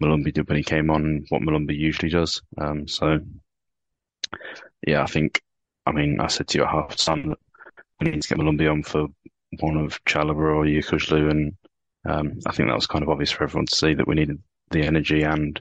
Molumby 0.00 0.32
did 0.32 0.48
when 0.48 0.56
he 0.56 0.62
came 0.62 0.90
on, 0.90 1.24
what 1.28 1.42
Molumby 1.42 1.76
usually 1.76 2.10
does. 2.10 2.42
Um, 2.58 2.86
so, 2.86 3.18
yeah, 4.86 5.02
I 5.02 5.06
think, 5.06 5.42
I 5.86 5.92
mean, 5.92 6.20
I 6.20 6.28
said 6.28 6.48
to 6.48 6.58
you 6.58 6.64
at 6.64 6.70
half 6.70 6.96
time 6.96 7.30
that 7.30 7.38
we 8.00 8.10
need 8.10 8.22
to 8.22 8.28
get 8.28 8.38
Molumby 8.38 8.70
on 8.70 8.82
for 8.82 9.06
one 9.60 9.76
of 9.76 10.02
Chalobah 10.04 10.36
or 10.36 10.64
Yokuslu, 10.64 11.30
and 11.30 11.56
um, 12.06 12.38
I 12.46 12.52
think 12.52 12.68
that 12.68 12.74
was 12.74 12.86
kind 12.86 13.02
of 13.02 13.10
obvious 13.10 13.30
for 13.30 13.44
everyone 13.44 13.66
to 13.66 13.74
see 13.74 13.94
that 13.94 14.06
we 14.06 14.14
needed 14.14 14.42
the 14.70 14.82
energy 14.82 15.22
and 15.22 15.60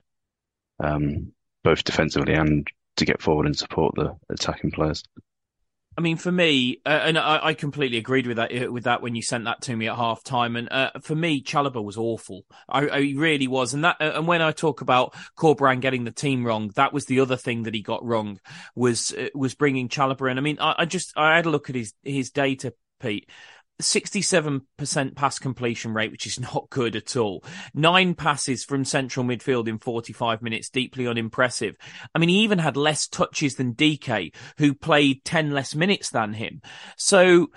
um, 0.80 1.32
both 1.64 1.84
defensively 1.84 2.34
and 2.34 2.68
to 2.98 3.06
get 3.06 3.22
forward 3.22 3.46
and 3.46 3.58
support 3.58 3.96
the 3.96 4.16
attacking 4.30 4.72
players. 4.72 5.04
I 5.96 6.02
mean, 6.02 6.18
for 6.18 6.32
me, 6.32 6.82
uh, 6.86 6.90
and 6.90 7.18
I, 7.18 7.40
I, 7.48 7.54
completely 7.54 7.98
agreed 7.98 8.26
with 8.26 8.38
that 8.38 8.52
uh, 8.52 8.72
with 8.72 8.86
that 8.86 9.02
when 9.02 9.16
you 9.16 9.22
sent 9.22 9.46
that 9.46 9.62
to 9.64 9.76
me 9.76 9.88
at 9.88 9.96
half 9.96 10.24
time. 10.24 10.56
And 10.56 10.72
uh, 10.72 10.92
for 11.02 11.14
me, 11.14 11.42
Chalobah 11.44 11.84
was 11.84 11.98
awful. 11.98 12.46
I, 12.68 12.88
I 12.88 12.98
really 13.16 13.48
was. 13.48 13.74
And 13.74 13.84
that, 13.84 13.98
uh, 14.02 14.14
and 14.16 14.28
when 14.28 14.42
I 14.42 14.52
talk 14.52 14.82
about 14.82 15.14
Corberán 15.38 15.82
getting 15.82 16.04
the 16.04 16.12
team 16.12 16.46
wrong, 16.46 16.72
that 16.76 16.94
was 16.94 17.06
the 17.06 17.20
other 17.20 17.38
thing 17.38 17.64
that 17.64 17.76
he 17.76 17.82
got 17.82 18.04
wrong 18.04 18.40
was 18.76 19.12
uh, 19.14 19.28
was 19.36 19.54
bringing 19.54 19.88
Chalobah 19.88 20.32
in. 20.32 20.38
I 20.38 20.42
mean, 20.42 20.58
I, 20.60 20.76
I 20.80 20.86
just 20.86 21.14
I 21.16 21.36
had 21.36 21.46
a 21.46 21.52
look 21.52 21.70
at 21.70 21.76
his 21.76 21.94
his 22.04 22.32
data, 22.32 22.74
Pete. 23.00 23.30
67% 23.82 25.16
pass 25.16 25.40
completion 25.40 25.94
rate, 25.94 26.12
which 26.12 26.28
is 26.28 26.40
not 26.54 26.70
good 26.70 26.96
at 26.96 27.16
all. 27.16 27.44
Nine 27.74 28.16
passes 28.16 28.64
from 28.64 28.86
central 28.86 29.26
midfield 29.26 29.68
in 29.68 29.80
45 29.80 30.42
minutes, 30.42 30.70
deeply 30.70 31.08
unimpressive. 31.08 31.76
I 32.14 32.20
mean, 32.20 32.30
he 32.30 32.40
even 32.40 32.60
had 32.60 32.78
less 32.78 33.08
touches 33.08 33.56
than 33.56 33.76
DK, 33.76 34.34
who 34.58 34.74
played 34.74 35.26
10 35.26 35.52
less 35.52 35.76
minutes 35.76 36.10
than 36.10 36.34
him. 36.34 36.62
So 36.98 37.48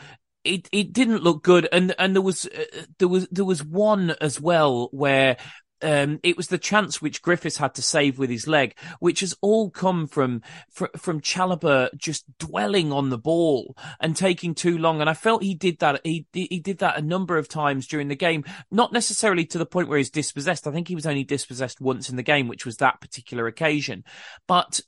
it, 0.45 0.69
it 0.73 0.93
didn't 0.93 1.23
look 1.23 1.43
good. 1.43 1.69
And, 1.71 1.95
and 1.99 2.15
there 2.15 2.23
was, 2.23 2.47
uh, 2.47 2.85
there 2.99 3.09
was, 3.09 3.29
there 3.31 3.45
was 3.45 3.65
one 3.65 4.15
as 4.21 4.41
well 4.41 4.89
where 4.93 5.37
um, 5.83 6.21
it 6.23 6.37
was 6.37 6.49
the 6.49 6.59
chance 6.59 7.03
which 7.03 7.23
Griffiths 7.23 7.59
had 7.59 7.75
to 7.75 7.83
save 7.83 8.19
with 8.19 8.31
his 8.31 8.47
leg, 8.47 8.77
which 8.99 9.21
has 9.21 9.37
all 9.41 9.71
come 9.71 10.07
from 10.07 10.43
from, 10.71 10.89
from 10.97 11.21
Chalobah 11.21 11.91
just 11.97 12.25
dwelling 12.39 12.93
on 12.93 13.11
the 13.11 13.19
ball 13.19 13.77
and 14.01 14.17
taking 14.17 14.55
too 14.55 14.79
long. 14.79 15.01
And 15.01 15.11
I 15.11 15.15
felt 15.15 15.43
he 15.43 15.55
did 15.55 15.79
that. 15.81 16.01
He 16.05 16.27
he 16.33 16.61
did 16.61 16.79
that 16.79 16.99
a 16.99 17.03
number 17.03 17.37
of 17.37 17.49
times 17.49 17.87
during 17.87 18.09
the 18.09 18.15
game, 18.15 18.45
not 18.71 18.93
necessarily 18.93 19.45
to 19.47 19.59
the 19.59 19.67
point 19.67 19.89
where 19.89 19.99
he's 19.99 20.11
dispossessed. 20.11 20.67
I 20.67 20.73
think 20.73 20.89
he 20.89 20.95
was 20.95 21.07
only 21.07 21.25
dispossessed 21.25 21.81
once 21.81 22.09
in 22.09 22.17
the 22.17 22.23
game, 22.23 22.49
which 22.49 22.65
was 22.65 22.79
that 22.79 23.01
particular 23.01 23.47
occasion. 23.47 24.05
But 24.47 24.81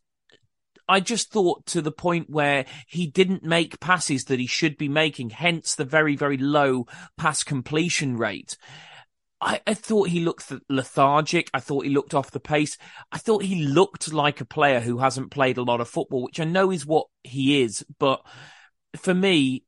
I 0.88 1.00
just 1.00 1.30
thought 1.30 1.66
to 1.66 1.83
the 1.83 1.92
point 1.92 2.30
where 2.30 2.64
he 2.87 3.07
didn't 3.07 3.45
make 3.45 3.78
passes 3.78 4.25
that 4.25 4.40
he 4.40 4.47
should 4.47 4.78
be 4.78 4.88
making, 4.88 5.30
hence 5.30 5.75
the 5.75 5.85
very, 5.85 6.16
very 6.16 6.38
low 6.38 6.87
pass 7.18 7.45
completion 7.45 8.16
rate. 8.16 8.57
I, 9.40 9.61
I, 9.66 9.75
thought 9.75 10.09
he 10.09 10.21
looked 10.21 10.52
lethargic. 10.68 11.50
I 11.54 11.61
thought 11.61 11.85
he 11.85 11.90
looked 11.90 12.14
off 12.14 12.33
the 12.33 12.40
pace. 12.40 12.76
I 13.12 13.18
thought 13.18 13.45
he 13.45 13.66
looked 13.66 14.12
like 14.12 14.40
a 14.40 14.45
player 14.45 14.80
who 14.80 14.99
hasn't 14.99 15.30
played 15.30 15.59
a 15.59 15.62
lot 15.62 15.80
of 15.80 15.88
football, 15.88 16.25
which 16.25 16.40
I 16.40 16.45
know 16.45 16.73
is 16.73 16.85
what 16.85 17.07
he 17.23 17.62
is. 17.62 17.85
But 17.99 18.23
for 18.97 19.14
me, 19.14 19.64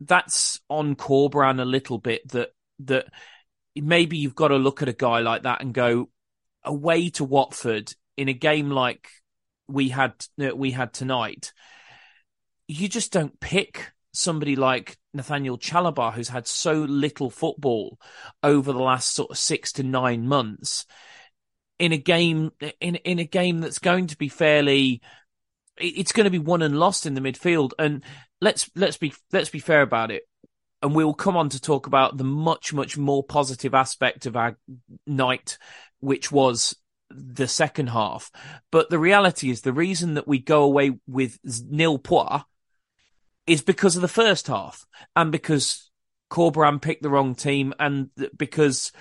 that's 0.00 0.60
on 0.68 0.96
Corberán 0.96 1.60
a 1.60 1.66
little 1.66 1.98
bit 1.98 2.26
that, 2.28 2.50
that 2.80 3.06
maybe 3.76 4.16
you've 4.16 4.34
got 4.34 4.48
to 4.48 4.56
look 4.56 4.82
at 4.82 4.88
a 4.88 4.94
guy 4.94 5.20
like 5.20 5.42
that 5.42 5.60
and 5.60 5.74
go 5.74 6.08
away 6.64 7.10
to 7.10 7.24
Watford 7.24 7.94
in 8.16 8.28
a 8.28 8.34
game 8.34 8.70
like 8.70 9.08
we 9.68 9.90
had, 9.90 10.14
uh, 10.42 10.56
we 10.56 10.70
had 10.70 10.94
tonight. 10.94 11.52
You 12.66 12.88
just 12.88 13.12
don't 13.12 13.38
pick 13.40 13.92
somebody 14.12 14.56
like 14.56 14.98
Nathaniel 15.14 15.58
Chalobah, 15.58 16.14
who's 16.14 16.28
had 16.28 16.46
so 16.46 16.74
little 16.74 17.30
football 17.30 17.98
over 18.42 18.72
the 18.72 18.78
last 18.78 19.12
sort 19.12 19.30
of 19.30 19.38
six 19.38 19.72
to 19.72 19.82
nine 19.82 20.26
months, 20.26 20.86
in 21.78 21.92
a 21.92 21.98
game 21.98 22.52
in 22.80 22.96
in 22.96 23.18
a 23.18 23.24
game 23.24 23.60
that's 23.60 23.78
going 23.78 24.06
to 24.08 24.16
be 24.16 24.28
fairly, 24.28 25.00
it's 25.78 26.12
going 26.12 26.24
to 26.24 26.30
be 26.30 26.38
won 26.38 26.62
and 26.62 26.78
lost 26.78 27.06
in 27.06 27.14
the 27.14 27.20
midfield. 27.20 27.72
And 27.78 28.04
let's 28.40 28.70
let's 28.76 28.98
be 28.98 29.12
let's 29.32 29.50
be 29.50 29.58
fair 29.58 29.82
about 29.82 30.10
it. 30.10 30.22
And 30.82 30.94
we'll 30.94 31.14
come 31.14 31.36
on 31.36 31.48
to 31.50 31.60
talk 31.60 31.86
about 31.86 32.16
the 32.16 32.24
much 32.24 32.72
much 32.72 32.96
more 32.96 33.22
positive 33.22 33.74
aspect 33.74 34.26
of 34.26 34.36
our 34.36 34.58
night, 35.06 35.58
which 36.00 36.30
was 36.30 36.76
the 37.10 37.48
second 37.48 37.88
half. 37.88 38.30
But 38.70 38.90
the 38.90 38.98
reality 38.98 39.50
is 39.50 39.60
the 39.60 39.72
reason 39.72 40.14
that 40.14 40.26
we 40.26 40.38
go 40.38 40.62
away 40.64 40.98
with 41.06 41.38
nil 41.68 41.98
points 41.98 42.44
is 43.46 43.62
because 43.62 43.96
of 43.96 44.02
the 44.02 44.08
first 44.08 44.46
half 44.46 44.86
and 45.16 45.32
because 45.32 45.90
Corberán 46.30 46.80
picked 46.80 47.02
the 47.02 47.10
wrong 47.10 47.34
team 47.34 47.74
and 47.78 48.10
because 48.36 48.92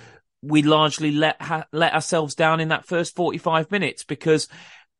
we 0.42 0.64
largely 0.64 1.12
let 1.12 1.42
ha- 1.42 1.66
let 1.72 1.94
ourselves 1.94 2.36
down 2.36 2.60
in 2.60 2.70
that 2.70 2.86
first 2.86 3.16
45 3.16 3.72
minutes 3.72 4.04
because 4.04 4.48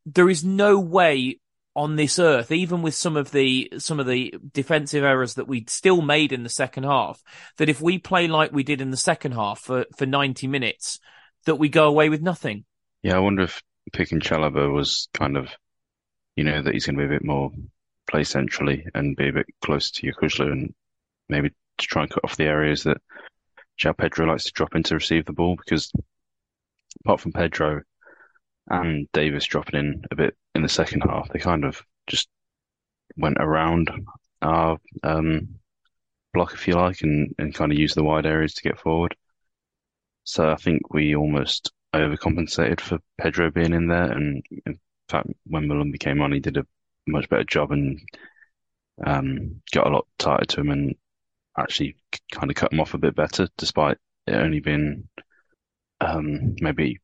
there 0.06 0.30
is 0.30 0.44
no 0.44 0.80
way 0.80 1.40
on 1.76 1.96
this 1.96 2.20
earth, 2.20 2.52
even 2.52 2.82
with 2.82 2.94
some 2.94 3.16
of 3.16 3.32
the 3.32 3.72
some 3.78 4.00
of 4.00 4.06
the 4.06 4.34
defensive 4.52 5.04
errors 5.04 5.36
that 5.36 5.48
we 5.48 5.66
still 5.68 6.02
made 6.02 6.32
in 6.32 6.44
the 6.44 6.50
second 6.50 6.84
half, 6.84 7.22
that 7.58 7.70
if 7.70 7.82
we 7.82 7.98
play 7.98 8.28
like 8.28 8.52
we 8.52 8.64
did 8.64 8.82
in 8.82 8.92
the 8.92 8.98
second 8.98 9.34
half 9.34 9.60
for, 9.60 9.86
for 9.98 10.06
90 10.06 10.48
minutes, 10.48 11.00
that 11.46 11.56
we 11.56 11.70
go 11.70 11.88
away 11.88 12.10
with 12.10 12.22
nothing. 12.22 12.66
Yeah, 13.04 13.16
I 13.16 13.20
wonder 13.20 13.44
if 13.44 13.62
picking 13.94 14.20
Chalobah 14.20 14.72
was 14.72 15.08
kind 15.14 15.38
of, 15.38 15.50
you 16.36 16.44
know, 16.44 16.62
that 16.62 16.74
he's 16.74 16.86
going 16.86 16.98
to 16.98 17.02
be 17.02 17.06
a 17.06 17.18
bit 17.18 17.26
more 17.26 17.52
play 18.12 18.24
centrally 18.24 18.86
and 18.94 19.16
be 19.16 19.30
a 19.30 19.34
bit 19.34 19.48
closer 19.64 19.92
to 19.94 20.12
Yokuslu 20.12 20.52
and 20.52 20.74
maybe 21.30 21.50
to 21.50 21.88
try 21.88 22.04
and 22.04 22.12
cut 22.12 22.24
off 22.24 22.38
the 22.38 22.44
areas 22.44 22.84
that 22.84 22.98
João 23.80 23.98
Pedro 23.98 24.28
likes 24.28 24.44
to 24.44 24.52
drop 24.52 24.76
in 24.76 24.84
to 24.84 24.96
receive 24.96 25.26
the 25.26 25.34
ball 25.34 25.56
because 25.56 25.92
apart 27.04 27.22
from 27.22 27.32
Pedro 27.32 27.82
and 28.70 29.08
Davis 29.14 29.46
dropping 29.46 29.80
in 29.80 30.04
a 30.12 30.16
bit 30.16 30.36
in 30.54 30.62
the 30.62 30.70
second 30.70 31.02
half, 31.02 31.30
they 31.30 31.40
kind 31.40 31.66
of 31.66 31.82
just 32.08 32.28
went 33.18 33.38
around 33.40 33.90
our 34.42 34.78
um, 35.04 35.56
block, 36.34 36.54
if 36.54 36.68
you 36.68 36.76
like, 36.76 37.02
and, 37.02 37.34
and 37.38 37.56
kind 37.56 37.72
of 37.72 37.78
used 37.78 37.96
the 37.96 38.04
wide 38.04 38.26
areas 38.26 38.54
to 38.56 38.64
get 38.64 38.80
forward. 38.80 39.16
So 40.24 40.50
I 40.50 40.56
think 40.56 40.94
we 40.94 41.16
almost 41.16 41.72
overcompensated 41.94 42.80
for 42.80 43.00
Pedro 43.20 43.52
being 43.52 43.74
in 43.74 43.88
there. 43.88 44.12
And 44.12 44.44
in 44.66 44.80
fact, 45.10 45.28
when 45.46 45.68
Molumby 45.68 46.00
came 46.00 46.22
on, 46.22 46.32
he 46.32 46.40
did 46.40 46.58
a 46.58 46.66
much 47.08 47.30
better 47.30 47.44
job 47.44 47.72
and 47.72 48.00
um, 49.06 49.62
got 49.72 49.88
a 49.88 49.90
lot 49.90 50.08
tighter 50.18 50.46
to 50.46 50.62
him 50.62 50.70
and 50.70 50.96
actually 51.58 51.96
kind 52.32 52.50
of 52.50 52.56
cut 52.56 52.72
him 52.72 52.80
off 52.80 52.94
a 52.94 53.00
bit 53.00 53.16
better, 53.16 53.48
despite 53.58 53.98
it 54.28 54.36
only 54.36 54.60
being 54.60 55.08
um, 56.00 56.56
maybe 56.62 57.00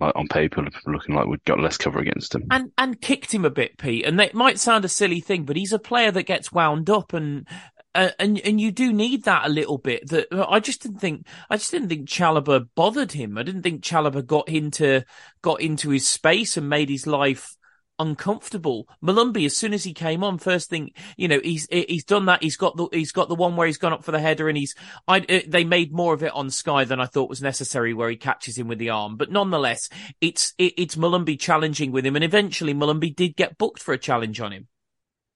like 0.00 0.14
on 0.14 0.28
paper 0.28 0.64
looking 0.86 1.14
like 1.14 1.26
we'd 1.26 1.44
got 1.44 1.58
less 1.58 1.76
cover 1.76 1.98
against 1.98 2.34
him. 2.34 2.46
And 2.50 2.70
and 2.78 3.00
kicked 3.00 3.34
him 3.34 3.44
a 3.44 3.50
bit, 3.50 3.78
Pete. 3.78 4.06
And 4.06 4.20
it 4.20 4.34
might 4.34 4.58
sound 4.58 4.84
a 4.84 4.88
silly 4.88 5.20
thing, 5.20 5.44
but 5.44 5.56
he's 5.56 5.72
a 5.72 5.78
player 5.78 6.10
that 6.12 6.24
gets 6.24 6.52
wound 6.52 6.88
up 6.88 7.12
and 7.12 7.46
uh, 7.94 8.10
and 8.18 8.38
and 8.40 8.60
you 8.60 8.70
do 8.70 8.92
need 8.92 9.24
that 9.24 9.46
a 9.46 9.50
little 9.50 9.78
bit. 9.78 10.08
That 10.08 10.28
I 10.32 10.60
just 10.60 10.82
didn't 10.82 11.00
think 11.00 11.26
I 11.48 11.56
just 11.56 11.72
didn't 11.72 11.88
think 11.88 12.08
Chalobah 12.08 12.68
bothered 12.76 13.12
him. 13.12 13.36
I 13.36 13.42
didn't 13.42 13.62
think 13.62 13.82
Chalobah 13.82 14.26
got 14.26 14.48
into 14.48 15.04
got 15.42 15.60
into 15.60 15.90
his 15.90 16.08
space 16.08 16.56
and 16.56 16.68
made 16.68 16.88
his 16.88 17.06
life 17.06 17.56
uncomfortable. 18.00 18.88
Molumby, 19.04 19.44
as 19.44 19.56
soon 19.56 19.74
as 19.74 19.84
he 19.84 19.92
came 19.92 20.24
on, 20.24 20.38
first 20.38 20.70
thing, 20.70 20.92
you 21.16 21.28
know, 21.28 21.40
he's, 21.44 21.68
he's 21.70 22.04
done 22.04 22.26
that. 22.26 22.42
He's 22.42 22.56
got 22.56 22.76
the, 22.76 22.88
he's 22.92 23.12
got 23.12 23.28
the 23.28 23.34
one 23.34 23.54
where 23.54 23.66
he's 23.66 23.78
gone 23.78 23.92
up 23.92 24.02
for 24.02 24.10
the 24.10 24.18
header 24.18 24.48
and 24.48 24.56
he's, 24.56 24.74
I, 25.06 25.18
uh, 25.20 25.40
they 25.46 25.64
made 25.64 25.92
more 25.92 26.14
of 26.14 26.22
it 26.22 26.32
on 26.32 26.50
Sky 26.50 26.84
than 26.84 27.00
I 27.00 27.06
thought 27.06 27.28
was 27.28 27.42
necessary 27.42 27.94
where 27.94 28.10
he 28.10 28.16
catches 28.16 28.58
him 28.58 28.66
with 28.66 28.78
the 28.78 28.90
arm. 28.90 29.16
But 29.16 29.30
nonetheless, 29.30 29.88
it's, 30.20 30.54
it, 30.58 30.74
it's 30.76 30.96
Molumby 30.96 31.38
challenging 31.38 31.92
with 31.92 32.06
him 32.06 32.16
and 32.16 32.24
eventually 32.24 32.74
Molumby 32.74 33.14
did 33.14 33.36
get 33.36 33.58
booked 33.58 33.82
for 33.82 33.92
a 33.92 33.98
challenge 33.98 34.40
on 34.40 34.52
him. 34.52 34.68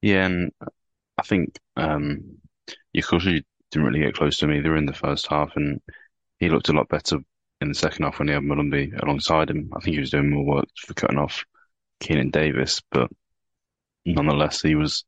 Yeah. 0.00 0.24
And 0.24 0.52
I 1.18 1.22
think, 1.22 1.58
um, 1.76 2.38
Yokuslu 2.96 3.44
didn't 3.70 3.86
really 3.86 4.00
get 4.00 4.16
close 4.16 4.38
to 4.38 4.46
him 4.46 4.52
either 4.52 4.74
in 4.76 4.86
the 4.86 4.92
first 4.92 5.26
half 5.26 5.52
and 5.56 5.80
he 6.38 6.48
looked 6.48 6.70
a 6.70 6.72
lot 6.72 6.88
better 6.88 7.18
in 7.60 7.68
the 7.68 7.74
second 7.74 8.04
half 8.04 8.18
when 8.18 8.28
he 8.28 8.34
had 8.34 8.42
Molumby 8.42 9.00
alongside 9.02 9.50
him. 9.50 9.70
I 9.76 9.80
think 9.80 9.94
he 9.94 10.00
was 10.00 10.10
doing 10.10 10.30
more 10.30 10.44
work 10.44 10.68
for 10.86 10.94
cutting 10.94 11.18
off 11.18 11.44
Keinan 12.04 12.30
Davis, 12.30 12.82
but 12.90 13.10
nonetheless, 14.04 14.60
he 14.60 14.74
was 14.74 15.04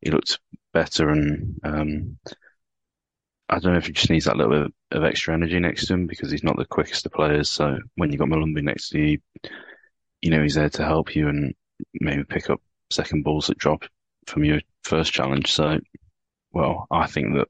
he 0.00 0.10
looked 0.10 0.38
better 0.72 1.08
and 1.10 1.60
um, 1.62 2.18
I 3.48 3.58
don't 3.58 3.72
know 3.72 3.78
if 3.78 3.86
he 3.86 3.92
just 3.92 4.10
needs 4.10 4.24
that 4.24 4.36
little 4.36 4.64
bit 4.64 4.72
of 4.92 5.04
extra 5.04 5.34
energy 5.34 5.58
next 5.60 5.86
to 5.86 5.94
him 5.94 6.06
because 6.06 6.30
he's 6.30 6.42
not 6.42 6.56
the 6.56 6.64
quickest 6.64 7.06
of 7.06 7.12
players. 7.12 7.50
So 7.50 7.78
when 7.96 8.10
you've 8.10 8.18
got 8.18 8.28
Molumby 8.28 8.62
next 8.62 8.88
to 8.90 8.98
you, 8.98 9.18
you 10.22 10.30
know 10.30 10.42
he's 10.42 10.54
there 10.54 10.70
to 10.70 10.84
help 10.84 11.14
you 11.14 11.28
and 11.28 11.54
maybe 12.00 12.24
pick 12.24 12.50
up 12.50 12.60
second 12.90 13.24
balls 13.24 13.48
that 13.48 13.58
drop 13.58 13.84
from 14.26 14.44
your 14.44 14.60
first 14.84 15.12
challenge. 15.12 15.52
So, 15.52 15.78
well, 16.52 16.86
I 16.90 17.06
think 17.06 17.34
that 17.34 17.48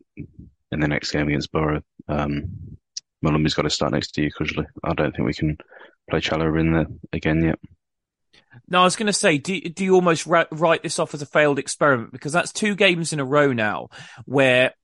in 0.72 0.80
the 0.80 0.88
next 0.88 1.12
game 1.12 1.28
against 1.28 1.52
Borough, 1.52 1.82
um, 2.08 2.76
Molumby's 3.24 3.54
got 3.54 3.62
to 3.62 3.70
start 3.70 3.92
next 3.92 4.12
to 4.12 4.22
you, 4.22 4.30
Cudgley. 4.32 4.66
I 4.82 4.94
don't 4.94 5.14
think 5.14 5.26
we 5.26 5.34
can 5.34 5.56
play 6.10 6.20
Chalobah 6.20 6.60
in 6.60 6.72
there 6.72 6.86
again 7.12 7.44
yet. 7.44 7.58
No, 8.68 8.80
I 8.80 8.84
was 8.84 8.96
going 8.96 9.06
to 9.06 9.12
say, 9.12 9.38
do, 9.38 9.60
do 9.60 9.84
you 9.84 9.94
almost 9.94 10.26
ra- 10.26 10.44
write 10.50 10.82
this 10.82 10.98
off 10.98 11.14
as 11.14 11.22
a 11.22 11.26
failed 11.26 11.58
experiment? 11.58 12.12
Because 12.12 12.32
that's 12.32 12.52
two 12.52 12.74
games 12.74 13.12
in 13.12 13.20
a 13.20 13.24
row 13.24 13.52
now 13.52 13.88
where 14.24 14.74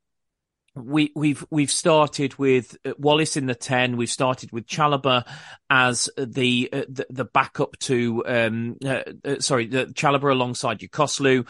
we, 0.74 1.12
we've 1.16 1.44
we've 1.50 1.70
started 1.70 2.38
with 2.38 2.76
uh, 2.84 2.92
Wallace 2.98 3.36
in 3.36 3.46
the 3.46 3.54
ten. 3.54 3.96
We've 3.96 4.10
started 4.10 4.52
with 4.52 4.66
Chalobah 4.66 5.26
as 5.68 6.08
the 6.16 6.68
uh, 6.72 6.82
the, 6.88 7.06
the, 7.10 7.24
backup 7.24 7.76
to 7.80 8.22
um, 8.26 8.76
uh, 8.84 9.02
uh, 9.24 9.40
sorry, 9.40 9.66
the 9.66 9.86
Chalobah 9.86 10.30
alongside 10.30 10.78
Yokuslu, 10.78 11.48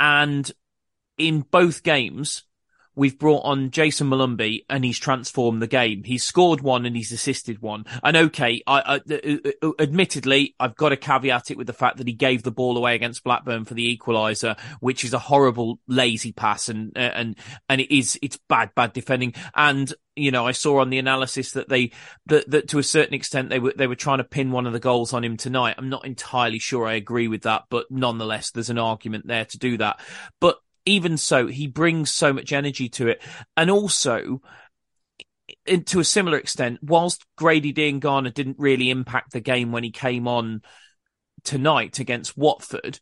and 0.00 0.50
in 1.18 1.40
both 1.40 1.82
games 1.82 2.44
we've 2.96 3.18
brought 3.18 3.42
on 3.44 3.70
Jayson 3.70 4.08
Molumby 4.08 4.64
and 4.68 4.84
he's 4.84 4.98
transformed 4.98 5.60
the 5.60 5.66
game. 5.66 6.04
He's 6.04 6.24
scored 6.24 6.60
one 6.60 6.86
and 6.86 6.96
he's 6.96 7.12
assisted 7.12 7.60
one. 7.60 7.84
And 8.02 8.16
okay, 8.16 8.62
I, 8.66 8.80
I 8.80 9.14
uh, 9.14 9.50
uh, 9.62 9.72
admittedly, 9.78 10.54
I've 10.60 10.76
got 10.76 10.90
to 10.90 10.96
caveat 10.96 11.50
it 11.50 11.56
with 11.56 11.66
the 11.66 11.72
fact 11.72 11.98
that 11.98 12.06
he 12.06 12.12
gave 12.12 12.42
the 12.42 12.50
ball 12.50 12.76
away 12.76 12.94
against 12.94 13.24
Blackburn 13.24 13.64
for 13.64 13.74
the 13.74 13.96
equaliser, 13.96 14.58
which 14.80 15.04
is 15.04 15.12
a 15.12 15.18
horrible, 15.18 15.80
lazy 15.88 16.32
pass 16.32 16.68
and, 16.68 16.96
uh, 16.96 17.00
and, 17.00 17.36
and 17.68 17.80
it 17.80 17.94
is, 17.94 18.18
it's 18.22 18.38
bad, 18.48 18.70
bad 18.74 18.92
defending. 18.92 19.34
And, 19.54 19.92
you 20.16 20.30
know, 20.30 20.46
I 20.46 20.52
saw 20.52 20.80
on 20.80 20.90
the 20.90 20.98
analysis 20.98 21.52
that 21.52 21.68
they, 21.68 21.90
that, 22.26 22.48
that 22.50 22.68
to 22.68 22.78
a 22.78 22.84
certain 22.84 23.14
extent 23.14 23.50
they 23.50 23.58
were, 23.58 23.74
they 23.76 23.86
were 23.86 23.96
trying 23.96 24.18
to 24.18 24.24
pin 24.24 24.52
one 24.52 24.66
of 24.66 24.72
the 24.72 24.80
goals 24.80 25.12
on 25.12 25.24
him 25.24 25.36
tonight. 25.36 25.74
I'm 25.78 25.88
not 25.88 26.06
entirely 26.06 26.58
sure 26.58 26.86
I 26.86 26.94
agree 26.94 27.28
with 27.28 27.42
that, 27.42 27.64
but 27.70 27.90
nonetheless, 27.90 28.50
there's 28.50 28.70
an 28.70 28.78
argument 28.78 29.26
there 29.26 29.44
to 29.44 29.58
do 29.58 29.78
that. 29.78 30.00
But 30.40 30.58
even 30.86 31.16
so, 31.16 31.46
he 31.46 31.66
brings 31.66 32.12
so 32.12 32.32
much 32.32 32.52
energy 32.52 32.88
to 32.90 33.08
it. 33.08 33.22
And 33.56 33.70
also, 33.70 34.42
in, 35.66 35.84
to 35.84 36.00
a 36.00 36.04
similar 36.04 36.38
extent, 36.38 36.80
whilst 36.82 37.24
Grady 37.36 37.72
Diangana 37.72 38.32
didn't 38.32 38.58
really 38.58 38.90
impact 38.90 39.32
the 39.32 39.40
game 39.40 39.72
when 39.72 39.84
he 39.84 39.90
came 39.90 40.28
on 40.28 40.62
tonight 41.42 41.98
against 41.98 42.36
Watford, 42.36 43.00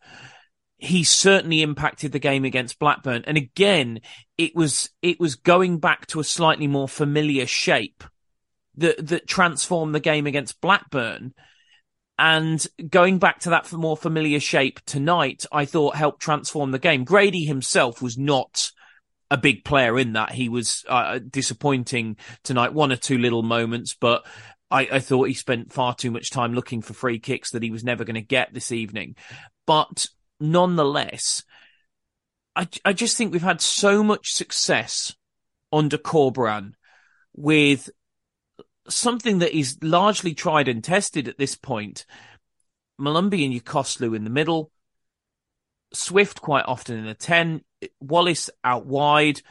he 0.79 1.05
certainly 1.05 1.63
impacted 1.63 2.13
the 2.13 2.19
game 2.19 2.45
against 2.45 2.79
Blackburn. 2.79 3.25
And 3.27 3.37
again, 3.37 4.01
it 4.37 4.55
was, 4.55 4.91
it 5.01 5.21
was 5.21 5.37
going 5.37 5.79
back 5.79 6.07
to 6.09 6.21
a 6.21 6.25
slightly 6.25 6.67
more 6.67 6.89
familiar 6.89 7.47
shape 7.47 8.03
that, 8.77 9.07
that 9.09 9.29
transformed 9.29 9.95
the 9.95 10.01
game 10.01 10.27
against 10.27 10.61
Blackburn 10.61 11.35
and 12.23 12.65
going 12.89 13.19
back 13.19 13.41
to 13.41 13.51
that 13.51 13.73
more 13.73 13.97
familiar 13.97 14.39
shape 14.39 14.79
tonight, 14.87 15.45
I 15.51 15.65
thought 15.65 15.97
helped 15.97 16.23
transform 16.23 16.71
the 16.71 16.79
game. 16.79 17.03
Grady 17.03 17.45
himself 17.45 18.01
was 18.01 18.17
not 18.17 18.71
a 19.29 19.37
big 19.37 19.65
player 19.65 19.99
in 19.99 20.13
that. 20.13 20.31
He 20.31 20.49
was 20.49 20.85
uh, 20.89 21.19
disappointing 21.19 22.17
tonight, 22.45 22.75
one 22.75 22.93
or 22.93 22.97
two 22.97 23.19
little 23.19 23.43
moments, 23.43 23.97
but 23.99 24.25
I, 24.71 24.89
I, 24.93 25.01
thought 25.01 25.27
he 25.27 25.35
spent 25.35 25.73
far 25.73 25.97
too 25.97 26.13
much 26.13 26.31
time 26.31 26.55
looking 26.55 26.81
for 26.81 26.95
free 26.95 27.19
kicks 27.19 27.51
that 27.51 27.63
he 27.65 27.73
was 27.73 27.83
never 27.83 28.05
going 28.05 28.15
to 28.15 28.21
get 28.21 28.55
this 28.55 28.71
evening. 28.71 29.17
But 29.67 30.07
nonetheless, 30.39 31.43
I, 32.55 32.69
I 32.85 32.93
just 32.93 33.17
think 33.17 33.33
we've 33.33 33.43
had 33.43 33.61
so 33.61 34.05
much 34.05 34.33
success 34.33 35.13
under 35.73 35.99
Corberán 35.99 36.75
with 37.35 37.91
something 38.89 39.39
that 39.39 39.57
is 39.57 39.79
largely 39.83 40.35
tried 40.35 40.69
and 40.69 40.83
tested 40.83 41.29
at 41.29 41.39
this 41.39 41.55
point. 41.55 42.07
Molumby 43.01 43.45
and 43.45 43.55
Yokuslu 43.55 44.15
in 44.15 44.25
the 44.25 44.31
middle, 44.31 44.71
Swift 45.93 46.41
quite 46.41 46.65
often 46.67 46.99
in 46.99 47.07
the 47.07 47.15
10, 47.15 47.63
Wallace 48.01 48.51
out 48.63 48.87
wide. 48.87 49.43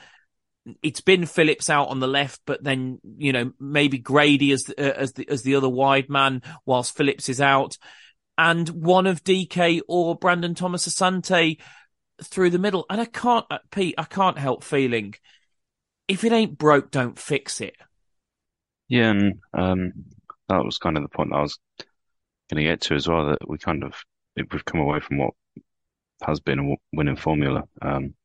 It's 0.82 1.02
been 1.02 1.26
Phillips 1.26 1.70
out 1.70 1.90
on 1.90 2.00
the 2.00 2.08
left, 2.08 2.42
but 2.46 2.64
then, 2.64 3.00
you 3.18 3.34
know, 3.34 3.52
maybe 3.60 3.98
Grady 3.98 4.52
as 4.52 4.64
the, 4.64 4.80
uh, 4.80 4.94
as 4.96 5.14
the, 5.14 5.28
as 5.28 5.42
the 5.44 5.56
other 5.56 5.70
wide 5.70 6.10
man 6.10 6.44
whilst 6.66 6.96
Phillips 6.96 7.30
is 7.30 7.42
out 7.42 7.78
and 8.38 8.70
one 8.70 9.08
of 9.08 9.24
DK 9.24 9.82
or 9.88 10.16
Brandon 10.16 10.56
Thomas 10.56 10.88
Asante 10.88 11.60
through 12.24 12.52
the 12.52 12.60
middle. 12.60 12.86
And 12.90 13.02
I 13.02 13.06
can't, 13.06 13.46
uh, 13.50 13.60
Pete, 13.72 13.96
I 13.98 14.04
can't 14.04 14.38
help 14.38 14.64
feeling 14.64 15.16
if 16.08 16.24
it 16.24 16.32
ain't 16.32 16.58
broke, 16.58 16.92
don't 16.92 17.18
fix 17.18 17.62
it. 17.62 17.76
Yeah, 18.92 19.12
and 19.12 19.40
um, 19.54 19.94
that 20.50 20.66
was 20.66 20.78
kind 20.78 20.98
of 20.98 21.04
the 21.04 21.08
point 21.08 21.32
I 21.34 21.40
was 21.40 21.58
going 22.50 22.62
to 22.62 22.70
get 22.70 22.82
to 22.82 22.96
as 22.96 23.08
well. 23.08 23.28
That 23.28 23.48
we 23.48 23.58
kind 23.58 23.86
of 23.86 23.94
we've 24.36 24.66
come 24.66 24.82
away 24.82 25.00
from 25.00 25.18
what 25.18 25.34
has 26.24 26.42
been 26.42 26.60
a 26.60 26.76
winning 26.92 27.16
formula. 27.16 27.64
Um, 27.82 28.16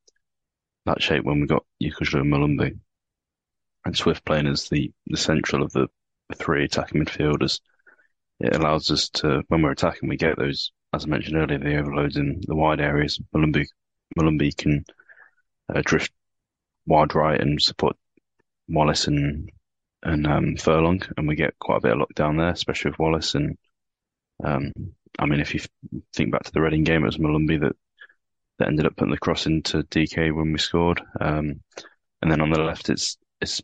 that 0.85 1.01
shape 1.01 1.23
when 1.23 1.39
we 1.39 1.47
got 1.47 1.63
and 1.79 1.93
Molumby 1.93 2.77
and 3.85 3.95
Swift 3.95 4.25
playing 4.25 4.47
as 4.47 4.67
the, 4.67 4.91
the 5.05 5.15
central 5.15 5.63
of 5.63 5.71
the 5.71 5.87
three 6.35 6.65
attacking 6.65 7.01
midfielders. 7.01 7.61
It 8.41 8.53
allows 8.53 8.91
us 8.91 9.07
to, 9.11 9.43
when 9.47 9.61
we're 9.61 9.71
attacking, 9.71 10.09
we 10.09 10.17
get 10.17 10.37
those, 10.37 10.73
as 10.93 11.05
I 11.05 11.07
mentioned 11.07 11.37
earlier, 11.37 11.59
the 11.59 11.77
overloads 11.77 12.17
in 12.17 12.41
the 12.45 12.55
wide 12.55 12.81
areas. 12.81 13.21
Molumby, 13.33 13.67
Molumby 14.19 14.55
can 14.57 14.83
uh, 15.73 15.81
drift 15.85 16.11
wide 16.85 17.15
right 17.15 17.39
and 17.39 17.61
support 17.61 17.95
Wallace 18.67 19.07
and 19.07 19.49
and 20.03 20.27
um, 20.27 20.55
Furlong, 20.57 21.01
and 21.17 21.27
we 21.27 21.35
get 21.35 21.57
quite 21.59 21.77
a 21.77 21.81
bit 21.81 21.91
of 21.93 21.99
luck 21.99 22.13
down 22.13 22.37
there, 22.37 22.49
especially 22.49 22.91
with 22.91 22.99
Wallace. 22.99 23.35
And 23.35 23.57
um, 24.43 24.71
I 25.19 25.25
mean, 25.25 25.39
if 25.39 25.53
you 25.53 25.61
think 26.13 26.31
back 26.31 26.43
to 26.43 26.51
the 26.51 26.61
Reading 26.61 26.83
game, 26.83 27.03
it 27.03 27.07
was 27.07 27.17
Molumby 27.17 27.61
that 27.61 27.75
that 28.59 28.67
ended 28.67 28.85
up 28.85 28.95
putting 28.95 29.11
the 29.11 29.19
cross 29.19 29.45
into 29.45 29.83
DK 29.83 30.35
when 30.35 30.51
we 30.51 30.59
scored. 30.59 31.01
Um, 31.19 31.61
and 32.21 32.31
then 32.31 32.41
on 32.41 32.49
the 32.49 32.59
left, 32.59 32.89
it's 32.89 33.17
it's 33.41 33.61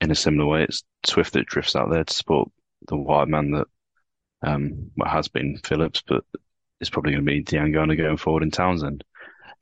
in 0.00 0.10
a 0.10 0.16
similar 0.16 0.46
way. 0.46 0.62
It's 0.64 0.82
Swift 1.06 1.32
that 1.34 1.46
drifts 1.46 1.76
out 1.76 1.90
there 1.90 2.04
to 2.04 2.14
support 2.14 2.50
the 2.88 2.96
wide 2.96 3.28
man 3.28 3.52
that 3.52 3.66
um, 4.42 4.90
has 5.04 5.28
been 5.28 5.58
Phillips, 5.58 6.02
but 6.06 6.24
it's 6.80 6.90
probably 6.90 7.12
going 7.12 7.24
to 7.24 7.30
be 7.30 7.42
Diangana 7.42 7.96
going 7.96 8.16
forward 8.16 8.42
in 8.42 8.50
Townsend. 8.50 9.04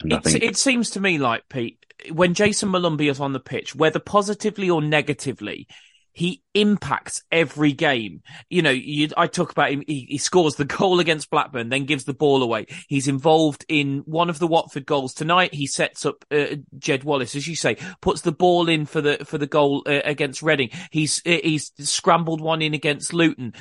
Think... 0.03 0.43
It 0.43 0.57
seems 0.57 0.91
to 0.91 1.01
me 1.01 1.19
like 1.19 1.49
Pete, 1.49 1.79
when 2.11 2.35
Jayson 2.35 2.71
Molumby 2.71 3.11
is 3.11 3.21
on 3.21 3.33
the 3.33 3.41
pitch, 3.41 3.75
whether 3.75 4.01
positively 4.01 4.69
or 4.69 4.83
negatively, 4.83 5.69
he 6.15 6.43
impacts 6.55 7.23
every 7.33 7.73
game. 7.73 8.23
You 8.49 8.63
know, 8.63 8.71
you, 8.71 9.09
I 9.17 9.27
talk 9.27 9.51
about 9.51 9.73
him. 9.73 9.83
He, 9.87 10.07
he, 10.09 10.19
scores 10.19 10.55
the 10.55 10.65
goal 10.65 11.01
against 11.01 11.29
Blackburn, 11.29 11.69
then 11.69 11.85
gives 11.85 12.05
the 12.05 12.15
ball 12.15 12.43
away. 12.43 12.67
He's 12.89 13.09
involved 13.09 13.65
in 13.69 13.99
one 14.07 14.31
of 14.31 14.39
the 14.39 14.47
Watford 14.47 14.87
goals 14.87 15.13
tonight. 15.13 15.53
He 15.53 15.67
sets 15.67 16.07
up 16.07 16.25
uh, 16.31 16.57
Jed 16.79 17.05
Wallace, 17.05 17.35
as 17.35 17.49
you 17.49 17.57
say, 17.57 17.77
puts 18.01 18.23
the 18.23 18.33
ball 18.33 18.69
in 18.69 18.87
for 18.87 19.01
the 19.01 19.25
for 19.25 19.39
the 19.39 19.49
goal 19.49 19.83
uh, 19.87 20.01
against 20.05 20.43
Reading. 20.43 20.71
He's 20.91 21.21
uh, 21.27 21.39
he's 21.43 21.73
scrambled 21.81 22.41
one 22.41 22.63
in 22.63 22.75
against 22.75 23.13
Luton. 23.13 23.53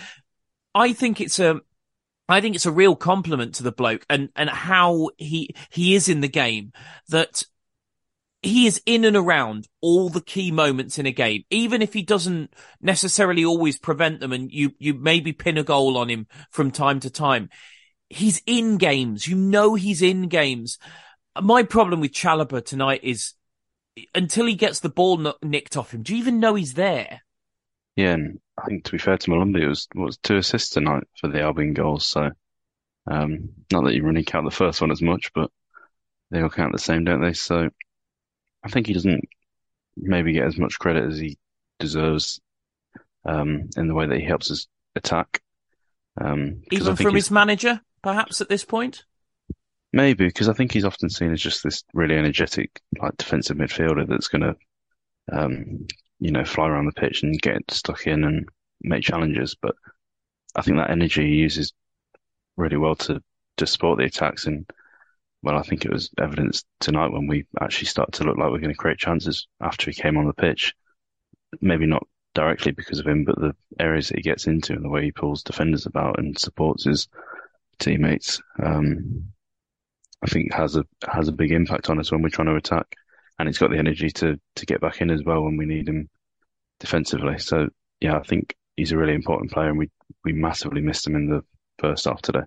I 0.75 0.93
think 0.93 1.19
it's 1.19 1.39
a. 1.39 1.59
I 2.29 2.39
think 2.39 2.55
it's 2.55 2.65
a 2.65 2.71
real 2.71 2.95
compliment 2.95 3.55
to 3.55 3.63
the 3.63 3.71
bloke 3.73 4.05
and, 4.09 4.29
and 4.37 4.49
how 4.49 5.09
he, 5.17 5.53
he 5.69 5.93
is 5.93 6.07
in 6.07 6.21
the 6.21 6.29
game 6.29 6.71
that 7.09 7.43
he 8.43 8.67
is 8.67 8.81
in 8.85 9.05
and 9.05 9.15
around 9.15 9.69
all 9.81 10.09
the 10.09 10.21
key 10.21 10.51
moments 10.51 10.99
in 10.99 11.05
a 11.05 11.11
game, 11.11 11.43
even 11.49 11.81
if 11.81 11.93
he 11.93 12.03
doesn't 12.03 12.53
necessarily 12.81 13.45
always 13.45 13.79
prevent 13.79 14.19
them 14.19 14.33
and 14.33 14.51
you, 14.51 14.71
you 14.79 14.93
maybe 14.93 15.31
pin 15.31 15.57
a 15.57 15.63
goal 15.63 15.97
on 15.97 16.09
him 16.09 16.27
from 16.51 16.69
time 16.69 16.99
to 16.99 17.09
time. 17.09 17.49
He's 18.09 18.43
in 18.45 18.77
games. 18.77 19.25
You 19.25 19.37
know, 19.37 19.75
he's 19.75 20.01
in 20.01 20.27
games. 20.27 20.77
My 21.41 21.63
problem 21.63 22.01
with 22.01 22.11
Chalobah 22.11 22.65
tonight 22.65 22.99
is 23.01 23.33
until 24.13 24.45
he 24.45 24.55
gets 24.55 24.81
the 24.81 24.89
ball 24.89 25.33
nicked 25.41 25.77
off 25.77 25.93
him, 25.93 26.03
do 26.03 26.13
you 26.13 26.19
even 26.19 26.41
know 26.41 26.55
he's 26.55 26.73
there? 26.73 27.21
Yeah. 27.95 28.13
And 28.13 28.39
I 28.57 28.65
think 28.65 28.83
to 28.83 28.91
be 28.91 28.97
fair 28.97 29.17
to 29.17 29.31
Molumby, 29.31 29.61
it 29.61 29.67
was, 29.69 29.87
was 29.95 30.17
two 30.17 30.35
assists 30.35 30.71
tonight 30.71 31.03
for 31.19 31.29
the 31.29 31.41
Albion 31.41 31.73
goals. 31.73 32.05
So, 32.05 32.31
um, 33.09 33.49
not 33.71 33.85
that 33.85 33.95
you 33.95 34.03
really 34.03 34.23
count 34.23 34.45
the 34.45 34.55
first 34.55 34.81
one 34.81 34.91
as 34.91 35.01
much, 35.01 35.31
but 35.33 35.49
they 36.29 36.41
all 36.41 36.49
count 36.49 36.73
the 36.73 36.79
same, 36.79 37.05
don't 37.05 37.21
they? 37.21 37.33
So, 37.33 37.69
I 38.63 38.69
think 38.69 38.87
he 38.87 38.93
doesn't 38.93 39.27
maybe 39.95 40.33
get 40.33 40.47
as 40.47 40.57
much 40.57 40.79
credit 40.79 41.05
as 41.05 41.17
he 41.17 41.37
deserves 41.79 42.41
um, 43.25 43.69
in 43.77 43.87
the 43.87 43.93
way 43.93 44.07
that 44.07 44.19
he 44.19 44.25
helps 44.25 44.51
us 44.51 44.67
attack. 44.95 45.41
Um, 46.19 46.63
Even 46.71 46.95
from 46.95 47.15
his 47.15 47.31
manager, 47.31 47.81
perhaps 48.01 48.41
at 48.41 48.49
this 48.49 48.65
point. 48.65 49.03
Maybe 49.91 50.25
because 50.25 50.49
I 50.49 50.53
think 50.53 50.71
he's 50.71 50.85
often 50.85 51.09
seen 51.09 51.31
as 51.31 51.41
just 51.41 51.63
this 51.63 51.83
really 51.93 52.17
energetic, 52.17 52.81
like 52.99 53.17
defensive 53.17 53.57
midfielder 53.57 54.07
that's 54.07 54.27
going 54.27 54.41
to, 54.41 54.55
um, 55.31 55.87
you 56.19 56.31
know, 56.31 56.43
fly 56.45 56.67
around 56.67 56.87
the 56.87 56.99
pitch 56.99 57.21
and 57.23 57.39
get 57.39 57.69
stuck 57.69 58.07
in 58.07 58.23
and 58.23 58.49
make 58.81 59.03
challenges. 59.03 59.55
But 59.59 59.75
I 60.55 60.61
think 60.61 60.77
that 60.77 60.89
energy 60.89 61.27
he 61.27 61.35
uses 61.35 61.73
really 62.57 62.77
well 62.77 62.95
to 62.95 63.21
to 63.57 63.67
support 63.67 63.99
the 63.99 64.05
attacks. 64.05 64.47
And 64.47 64.67
well, 65.43 65.57
I 65.57 65.61
think 65.61 65.83
it 65.83 65.91
was 65.91 66.09
evidence 66.17 66.63
tonight 66.79 67.11
when 67.11 67.27
we 67.27 67.45
actually 67.61 67.87
started 67.87 68.13
to 68.13 68.23
look 68.23 68.37
like 68.37 68.49
we're 68.49 68.59
going 68.59 68.73
to 68.73 68.77
create 68.77 68.97
chances 68.97 69.45
after 69.61 69.91
he 69.91 70.01
came 70.01 70.17
on 70.17 70.25
the 70.25 70.33
pitch. 70.33 70.73
Maybe 71.59 71.85
not 71.85 72.07
directly 72.33 72.71
because 72.71 72.99
of 72.99 73.05
him, 73.05 73.25
but 73.25 73.37
the 73.37 73.53
areas 73.77 74.07
that 74.07 74.17
he 74.17 74.23
gets 74.23 74.47
into 74.47 74.73
and 74.73 74.83
the 74.83 74.89
way 74.89 75.03
he 75.03 75.11
pulls 75.11 75.43
defenders 75.43 75.85
about 75.85 76.17
and 76.17 76.39
supports 76.39 76.85
his 76.85 77.09
teammates, 77.77 78.41
um, 78.63 79.25
I 80.23 80.27
think 80.27 80.53
has 80.53 80.77
a 80.77 80.85
has 81.07 81.27
a 81.27 81.33
big 81.33 81.51
impact 81.51 81.89
on 81.89 81.99
us 81.99 82.09
when 82.09 82.21
we're 82.21 82.29
trying 82.29 82.47
to 82.47 82.55
attack. 82.55 82.87
And 83.37 83.49
he's 83.49 83.57
got 83.57 83.69
the 83.69 83.77
energy 83.77 84.09
to 84.11 84.39
to 84.55 84.65
get 84.65 84.79
back 84.79 85.01
in 85.01 85.09
as 85.09 85.23
well 85.23 85.43
when 85.43 85.57
we 85.57 85.65
need 85.65 85.89
him 85.89 86.09
defensively. 86.79 87.37
So 87.39 87.67
yeah, 87.99 88.17
I 88.17 88.23
think 88.23 88.55
he's 88.77 88.93
a 88.93 88.97
really 88.97 89.13
important 89.13 89.51
player, 89.51 89.67
and 89.67 89.77
we 89.77 89.89
we 90.23 90.31
massively 90.31 90.81
missed 90.81 91.05
him 91.05 91.17
in 91.17 91.29
the 91.29 91.43
first 91.79 92.05
half 92.05 92.21
today. 92.21 92.43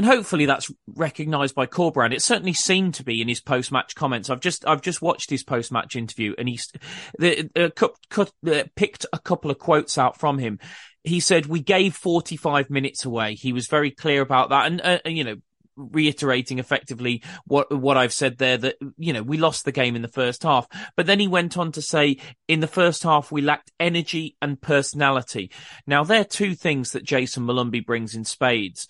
And 0.00 0.06
hopefully 0.06 0.46
that's 0.46 0.72
recognised 0.86 1.54
by 1.54 1.66
Corberán. 1.66 2.14
It 2.14 2.22
certainly 2.22 2.54
seemed 2.54 2.94
to 2.94 3.04
be 3.04 3.20
in 3.20 3.28
his 3.28 3.42
post-match 3.42 3.94
comments. 3.94 4.30
I've 4.30 4.40
just 4.40 4.66
I've 4.66 4.80
just 4.80 5.02
watched 5.02 5.28
his 5.28 5.42
post-match 5.42 5.94
interview, 5.94 6.34
and 6.38 6.48
he's 6.48 6.72
the, 7.18 7.50
uh, 7.54 7.68
cut, 7.76 7.96
cut, 8.08 8.32
uh, 8.50 8.64
picked 8.76 9.04
a 9.12 9.18
couple 9.18 9.50
of 9.50 9.58
quotes 9.58 9.98
out 9.98 10.18
from 10.18 10.38
him. 10.38 10.58
He 11.04 11.20
said, 11.20 11.44
"We 11.44 11.60
gave 11.60 11.94
45 11.94 12.70
minutes 12.70 13.04
away." 13.04 13.34
He 13.34 13.52
was 13.52 13.66
very 13.66 13.90
clear 13.90 14.22
about 14.22 14.48
that, 14.48 14.68
and 14.68 14.80
uh, 14.80 15.00
you 15.04 15.22
know, 15.22 15.36
reiterating 15.76 16.58
effectively 16.58 17.22
what 17.44 17.70
what 17.70 17.98
I've 17.98 18.14
said 18.14 18.38
there 18.38 18.56
that 18.56 18.76
you 18.96 19.12
know 19.12 19.22
we 19.22 19.36
lost 19.36 19.66
the 19.66 19.72
game 19.72 19.96
in 19.96 20.02
the 20.02 20.08
first 20.08 20.42
half 20.42 20.66
but 20.96 21.06
then 21.06 21.20
he 21.20 21.28
went 21.28 21.56
on 21.56 21.72
to 21.72 21.82
say 21.82 22.16
in 22.48 22.60
the 22.60 22.66
first 22.66 23.02
half 23.02 23.32
we 23.32 23.40
lacked 23.40 23.70
energy 23.78 24.36
and 24.42 24.60
personality 24.60 25.50
now 25.86 26.04
there 26.04 26.20
are 26.20 26.24
two 26.24 26.54
things 26.54 26.92
that 26.92 27.04
Jayson 27.04 27.44
Molumby 27.44 27.84
brings 27.84 28.14
in 28.14 28.24
spades 28.24 28.88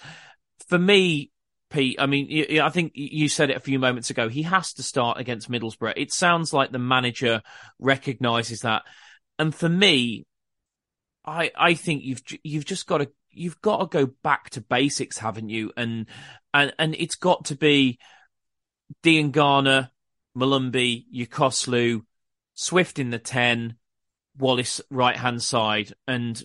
for 0.71 0.79
me 0.79 1.31
Pete, 1.71 2.01
I 2.01 2.07
mean, 2.07 2.61
I 2.61 2.69
think 2.69 2.93
you 2.97 3.29
said 3.29 3.51
it 3.51 3.57
a 3.57 3.61
few 3.61 3.79
moments 3.79 4.11
ago. 4.11 4.29
He 4.29 4.43
has 4.43 4.73
to 4.75 4.83
start 4.83 5.19
against 5.19 5.49
Middlesbrough. 5.49 5.95
It 5.97 6.13
sounds 6.13 6.53
like 6.53 6.73
the 6.73 6.81
manager 6.81 7.43
recognizes 7.79 8.63
that. 8.63 8.83
And 9.39 9.55
for 9.55 9.69
me, 9.69 10.27
I 11.25 11.53
I 11.57 11.75
think 11.75 12.03
you've 12.03 12.23
you've 12.43 12.65
just 12.65 12.89
got 12.89 12.99
to 12.99 13.11
you've 13.31 13.61
got 13.61 13.79
to 13.79 13.87
go 13.87 14.13
back 14.25 14.51
to 14.51 14.61
basics, 14.61 15.19
haven't 15.19 15.49
you? 15.49 15.73
And 15.77 16.07
and 16.53 16.73
and 16.77 16.97
it's 16.97 17.15
got 17.15 17.45
to 17.47 17.55
be 17.55 18.01
Diangana, 19.05 19.91
Molumby, 20.37 21.05
Yokuslu, 21.15 22.03
Swift 22.55 22.99
in 22.99 23.11
the 23.11 23.21
ten, 23.21 23.77
Wallace 24.37 24.81
right 24.91 25.17
hand 25.17 25.41
side, 25.41 25.93
and 26.09 26.43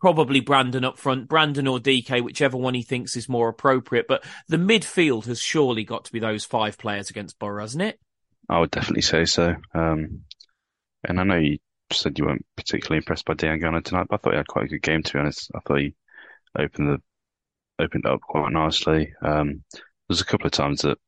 probably 0.00 0.40
Brandon 0.40 0.84
up 0.84 0.98
front, 0.98 1.28
Brandon 1.28 1.66
or 1.66 1.78
DK, 1.78 2.22
whichever 2.22 2.56
one 2.56 2.74
he 2.74 2.82
thinks 2.82 3.16
is 3.16 3.28
more 3.28 3.48
appropriate. 3.48 4.06
But 4.08 4.24
the 4.48 4.56
midfield 4.56 5.26
has 5.26 5.40
surely 5.40 5.84
got 5.84 6.06
to 6.06 6.12
be 6.12 6.18
those 6.18 6.44
five 6.44 6.78
players 6.78 7.10
against 7.10 7.38
Borough, 7.38 7.62
hasn't 7.62 7.82
it? 7.82 8.00
I 8.48 8.58
would 8.58 8.70
definitely 8.70 9.02
say 9.02 9.26
so. 9.26 9.54
Um, 9.74 10.22
and 11.04 11.20
I 11.20 11.22
know 11.22 11.36
you 11.36 11.58
said 11.92 12.18
you 12.18 12.24
weren't 12.24 12.46
particularly 12.56 12.98
impressed 12.98 13.24
by 13.24 13.34
Diangana 13.34 13.82
tonight, 13.84 14.06
but 14.08 14.16
I 14.16 14.18
thought 14.18 14.32
he 14.32 14.36
had 14.38 14.46
quite 14.46 14.64
a 14.66 14.68
good 14.68 14.82
game. 14.82 15.02
To 15.02 15.12
be 15.12 15.18
honest, 15.18 15.50
I 15.54 15.60
thought 15.60 15.78
he 15.78 15.94
opened 16.58 16.88
the 16.88 17.82
opened 17.82 18.06
up 18.06 18.20
quite 18.20 18.52
nicely. 18.52 19.14
Um, 19.22 19.64
there's 20.08 20.20
a 20.20 20.26
couple 20.26 20.46
of 20.46 20.52
times 20.52 20.82
that 20.82 20.98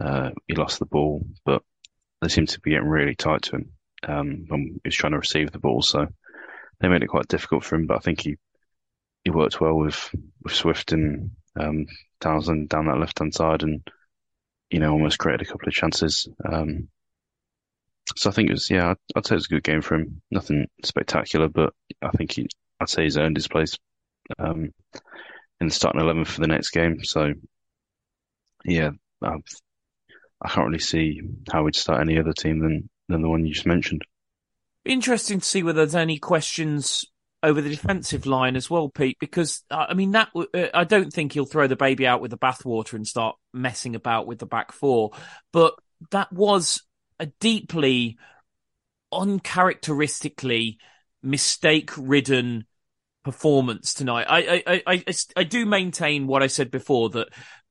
uh, 0.00 0.30
he 0.46 0.54
lost 0.54 0.78
the 0.78 0.86
ball, 0.86 1.24
but 1.44 1.62
they 2.20 2.28
seemed 2.28 2.50
to 2.50 2.60
be 2.60 2.70
getting 2.70 2.86
really 2.86 3.14
tight 3.14 3.42
to 3.42 3.56
him 3.56 3.72
um, 4.06 4.44
when 4.48 4.80
he 4.82 4.88
was 4.88 4.94
trying 4.94 5.12
to 5.12 5.18
receive 5.18 5.50
the 5.50 5.58
ball. 5.58 5.82
So 5.82 6.06
they 6.80 6.88
made 6.88 7.02
it 7.02 7.08
quite 7.08 7.28
difficult 7.28 7.64
for 7.64 7.76
him. 7.76 7.86
But 7.86 7.96
I 7.96 8.00
think 8.00 8.20
he 8.20 8.36
he 9.24 9.30
worked 9.30 9.60
well 9.60 9.74
with 9.74 10.10
with 10.42 10.54
Swift 10.54 10.92
and 10.92 11.32
um, 11.58 11.86
Townsend 12.20 12.68
down 12.68 12.86
that 12.86 12.98
left 12.98 13.18
hand 13.18 13.34
side, 13.34 13.62
and 13.62 13.86
you 14.70 14.80
know 14.80 14.92
almost 14.92 15.18
created 15.18 15.46
a 15.46 15.50
couple 15.50 15.68
of 15.68 15.74
chances. 15.74 16.28
Um, 16.44 16.88
so 18.16 18.30
I 18.30 18.32
think 18.32 18.48
it 18.48 18.54
was 18.54 18.70
yeah, 18.70 18.90
I'd, 18.90 18.96
I'd, 19.16 19.26
say 19.26 19.34
it 19.34 19.36
was 19.36 19.46
a 19.46 19.50
good 19.50 19.64
game 19.64 19.82
for 19.82 19.96
him. 19.96 20.22
Nothing 20.30 20.66
spectacular, 20.84 21.48
but 21.48 21.72
I 22.02 22.10
think 22.10 22.32
he 22.32 22.48
I'd 22.80 22.88
say 22.88 23.04
he's 23.04 23.18
earned 23.18 23.36
his 23.36 23.48
place 23.48 23.76
um, 24.38 24.72
in 25.60 25.68
the 25.68 25.70
starting 25.70 26.00
eleven 26.00 26.24
for 26.24 26.40
the 26.40 26.46
next 26.46 26.70
game. 26.70 27.04
So 27.04 27.32
yeah, 28.64 28.90
I've, 29.22 29.42
I 30.42 30.48
can 30.48 30.62
not 30.62 30.66
really 30.66 30.78
see 30.78 31.20
how 31.50 31.64
we'd 31.64 31.76
start 31.76 32.00
any 32.00 32.18
other 32.18 32.32
team 32.32 32.60
than 32.60 32.88
than 33.08 33.22
the 33.22 33.28
one 33.28 33.44
you 33.44 33.54
just 33.54 33.66
mentioned. 33.66 34.02
Interesting 34.88 35.40
to 35.40 35.44
see 35.44 35.62
whether 35.62 35.84
there's 35.84 35.94
any 35.94 36.18
questions 36.18 37.04
over 37.42 37.60
the 37.60 37.70
defensive 37.70 38.26
line 38.26 38.56
as 38.56 38.70
well, 38.70 38.88
Pete, 38.88 39.18
because 39.20 39.62
uh, 39.70 39.86
I 39.88 39.94
mean 39.94 40.12
that 40.12 40.30
uh, 40.34 40.66
I 40.74 40.84
don't 40.84 41.12
think 41.12 41.32
he'll 41.32 41.44
throw 41.44 41.66
the 41.66 41.76
baby 41.76 42.06
out 42.06 42.20
with 42.20 42.30
the 42.30 42.38
bathwater 42.38 42.94
and 42.94 43.06
start 43.06 43.36
messing 43.52 43.94
about 43.94 44.26
with 44.26 44.38
the 44.38 44.46
back 44.46 44.72
four, 44.72 45.10
but 45.52 45.74
that 46.10 46.32
was 46.32 46.82
a 47.20 47.26
deeply 47.26 48.16
uncharacteristically 49.12 50.78
mistake-ridden 51.22 52.66
performance 53.24 53.92
tonight. 53.92 54.26
I, 54.28 54.38
I, 54.38 54.62
I, 54.66 54.82
I, 54.86 55.14
I 55.36 55.44
do 55.44 55.66
maintain 55.66 56.26
what 56.26 56.42
I 56.42 56.46
said 56.46 56.70
before 56.70 57.10
that 57.10 57.28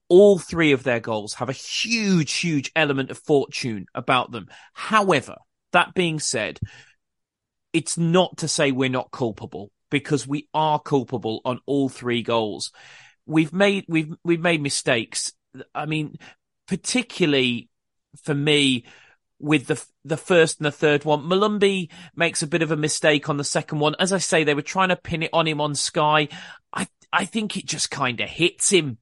all 0.07 0.37
three 0.37 0.71
of 0.71 0.83
their 0.83 0.99
goals 0.99 1.33
have 1.35 1.49
a 1.49 1.53
huge, 1.53 2.35
huge 2.35 2.71
element 2.75 3.11
of 3.11 3.17
fortune 3.17 3.87
about 3.95 4.31
them. 4.31 4.47
However, 4.73 5.35
that 5.73 5.93
being 5.93 6.19
said, 6.19 6.59
it's 7.77 7.97
not 7.97 8.37
to 8.37 8.47
say 8.47 8.71
we're 8.71 8.89
not 8.89 9.11
culpable 9.11 9.69
because 9.91 10.27
we 10.27 10.47
are 10.53 10.79
culpable 10.79 11.41
on 11.45 11.59
all 11.67 11.89
three 11.89 12.23
goals. 12.23 12.71
We've 13.27 13.53
made, 13.53 13.85
we've, 13.87 14.13
we've 14.23 14.41
made 14.41 14.61
mistakes. 14.61 15.33
I 15.75 15.85
mean, 15.85 16.15
particularly 16.67 17.69
for 18.23 18.33
me, 18.33 18.85
with 19.39 19.67
the 19.67 19.85
the 20.03 20.17
first 20.17 20.57
and 20.59 20.65
the 20.65 20.71
third 20.71 21.05
one. 21.05 21.21
Molumby 21.21 21.91
makes 22.15 22.41
a 22.41 22.47
bit 22.47 22.63
of 22.63 22.71
a 22.71 22.75
mistake 22.75 23.29
on 23.29 23.37
the 23.37 23.43
second 23.43 23.77
one. 23.77 23.95
As 23.99 24.11
I 24.11 24.17
say, 24.17 24.43
they 24.43 24.55
were 24.55 24.63
trying 24.63 24.89
to 24.89 24.95
pin 24.95 25.21
it 25.21 25.29
on 25.31 25.47
him 25.47 25.61
on 25.61 25.75
Sky. 25.75 26.29
I 26.73 26.87
I 27.13 27.25
think 27.25 27.55
it 27.55 27.67
just 27.67 27.91
kind 27.91 28.19
of 28.19 28.27
hits 28.27 28.71
him. 28.71 28.97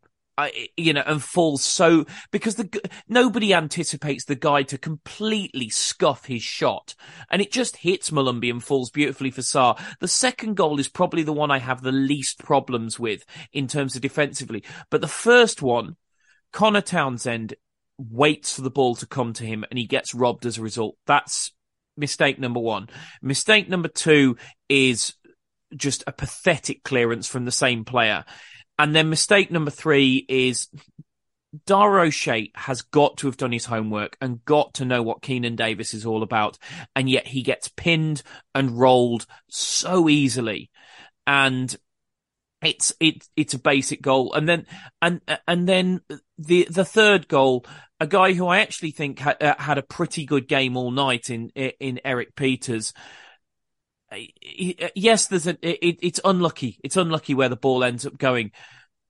You 0.75 0.93
know, 0.93 1.03
and 1.05 1.23
falls 1.23 1.63
so 1.63 2.05
because 2.31 2.55
the 2.55 2.81
nobody 3.07 3.53
anticipates 3.53 4.25
the 4.25 4.35
guy 4.35 4.63
to 4.63 4.77
completely 4.77 5.69
scuff 5.69 6.25
his 6.25 6.43
shot, 6.43 6.93
and 7.31 7.41
it 7.41 7.51
just 7.51 7.77
hits 7.77 8.09
Molumby 8.09 8.49
and 8.49 8.63
falls 8.63 8.89
beautifully 8.89 9.31
for 9.31 9.41
Sarr. 9.41 9.79
The 10.01 10.09
second 10.09 10.55
goal 10.55 10.79
is 10.79 10.89
probably 10.89 11.23
the 11.23 11.31
one 11.31 11.51
I 11.51 11.59
have 11.59 11.81
the 11.81 11.93
least 11.93 12.39
problems 12.39 12.99
with 12.99 13.23
in 13.53 13.67
terms 13.67 13.95
of 13.95 14.01
defensively, 14.01 14.63
but 14.89 14.99
the 14.99 15.07
first 15.07 15.61
one, 15.61 15.95
Conor 16.51 16.81
Townsend 16.81 17.53
waits 17.97 18.53
for 18.53 18.61
the 18.61 18.69
ball 18.69 18.95
to 18.95 19.07
come 19.07 19.31
to 19.33 19.45
him 19.45 19.63
and 19.69 19.79
he 19.79 19.87
gets 19.87 20.13
robbed 20.13 20.45
as 20.45 20.57
a 20.57 20.61
result. 20.61 20.97
That's 21.07 21.53
mistake 21.95 22.39
number 22.39 22.59
one. 22.59 22.89
Mistake 23.21 23.69
number 23.69 23.87
two 23.87 24.37
is 24.67 25.13
just 25.75 26.03
a 26.07 26.11
pathetic 26.11 26.83
clearance 26.83 27.27
from 27.27 27.45
the 27.45 27.51
same 27.51 27.85
player. 27.85 28.25
And 28.77 28.95
then 28.95 29.09
mistake 29.09 29.51
number 29.51 29.71
three 29.71 30.25
is 30.27 30.67
Dara 31.65 32.07
O'Shea 32.07 32.51
has 32.55 32.81
got 32.81 33.17
to 33.17 33.27
have 33.27 33.37
done 33.37 33.51
his 33.51 33.65
homework 33.65 34.17
and 34.19 34.43
got 34.43 34.75
to 34.75 34.85
know 34.85 35.01
what 35.01 35.21
Keinan 35.21 35.55
Davis 35.55 35.93
is 35.93 36.05
all 36.05 36.23
about. 36.23 36.57
And 36.95 37.09
yet 37.09 37.27
he 37.27 37.41
gets 37.41 37.69
pinned 37.69 38.21
and 38.53 38.77
rolled 38.77 39.25
so 39.47 40.09
easily. 40.09 40.69
And 41.25 41.75
it's 42.61 42.93
it 42.99 43.27
it's 43.35 43.53
a 43.53 43.59
basic 43.59 44.01
goal, 44.01 44.33
and 44.33 44.47
then 44.49 44.65
and 45.01 45.21
and 45.47 45.67
then 45.67 46.01
the 46.37 46.67
the 46.69 46.85
third 46.85 47.27
goal, 47.27 47.65
a 47.99 48.07
guy 48.07 48.33
who 48.33 48.47
I 48.47 48.59
actually 48.59 48.91
think 48.91 49.19
ha- 49.19 49.35
uh, 49.39 49.53
had 49.57 49.77
a 49.77 49.83
pretty 49.83 50.25
good 50.25 50.47
game 50.47 50.75
all 50.75 50.91
night 50.91 51.29
in 51.29 51.49
in 51.49 51.99
Erik 52.03 52.35
Pieters. 52.35 52.93
Yes, 54.95 55.27
there's 55.27 55.47
it, 55.47 55.59
it's 55.61 56.19
unlucky. 56.23 56.79
It's 56.83 56.97
unlucky 56.97 57.33
where 57.33 57.49
the 57.49 57.55
ball 57.55 57.83
ends 57.83 58.05
up 58.05 58.17
going, 58.17 58.51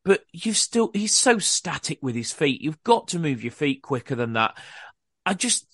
but 0.04 0.22
you 0.32 0.54
still 0.54 0.92
he's 0.94 1.16
so 1.16 1.40
static 1.40 2.00
with 2.02 2.16
his 2.16 2.32
feet. 2.32 2.62
You've 2.62 2.84
got 2.84 3.10
to 3.10 3.20
move 3.20 3.44
your 3.44 3.52
feet 3.52 3.82
quicker 3.82 4.16
than 4.16 4.34
that. 4.34 4.58
I 5.26 5.34
just 5.34 5.68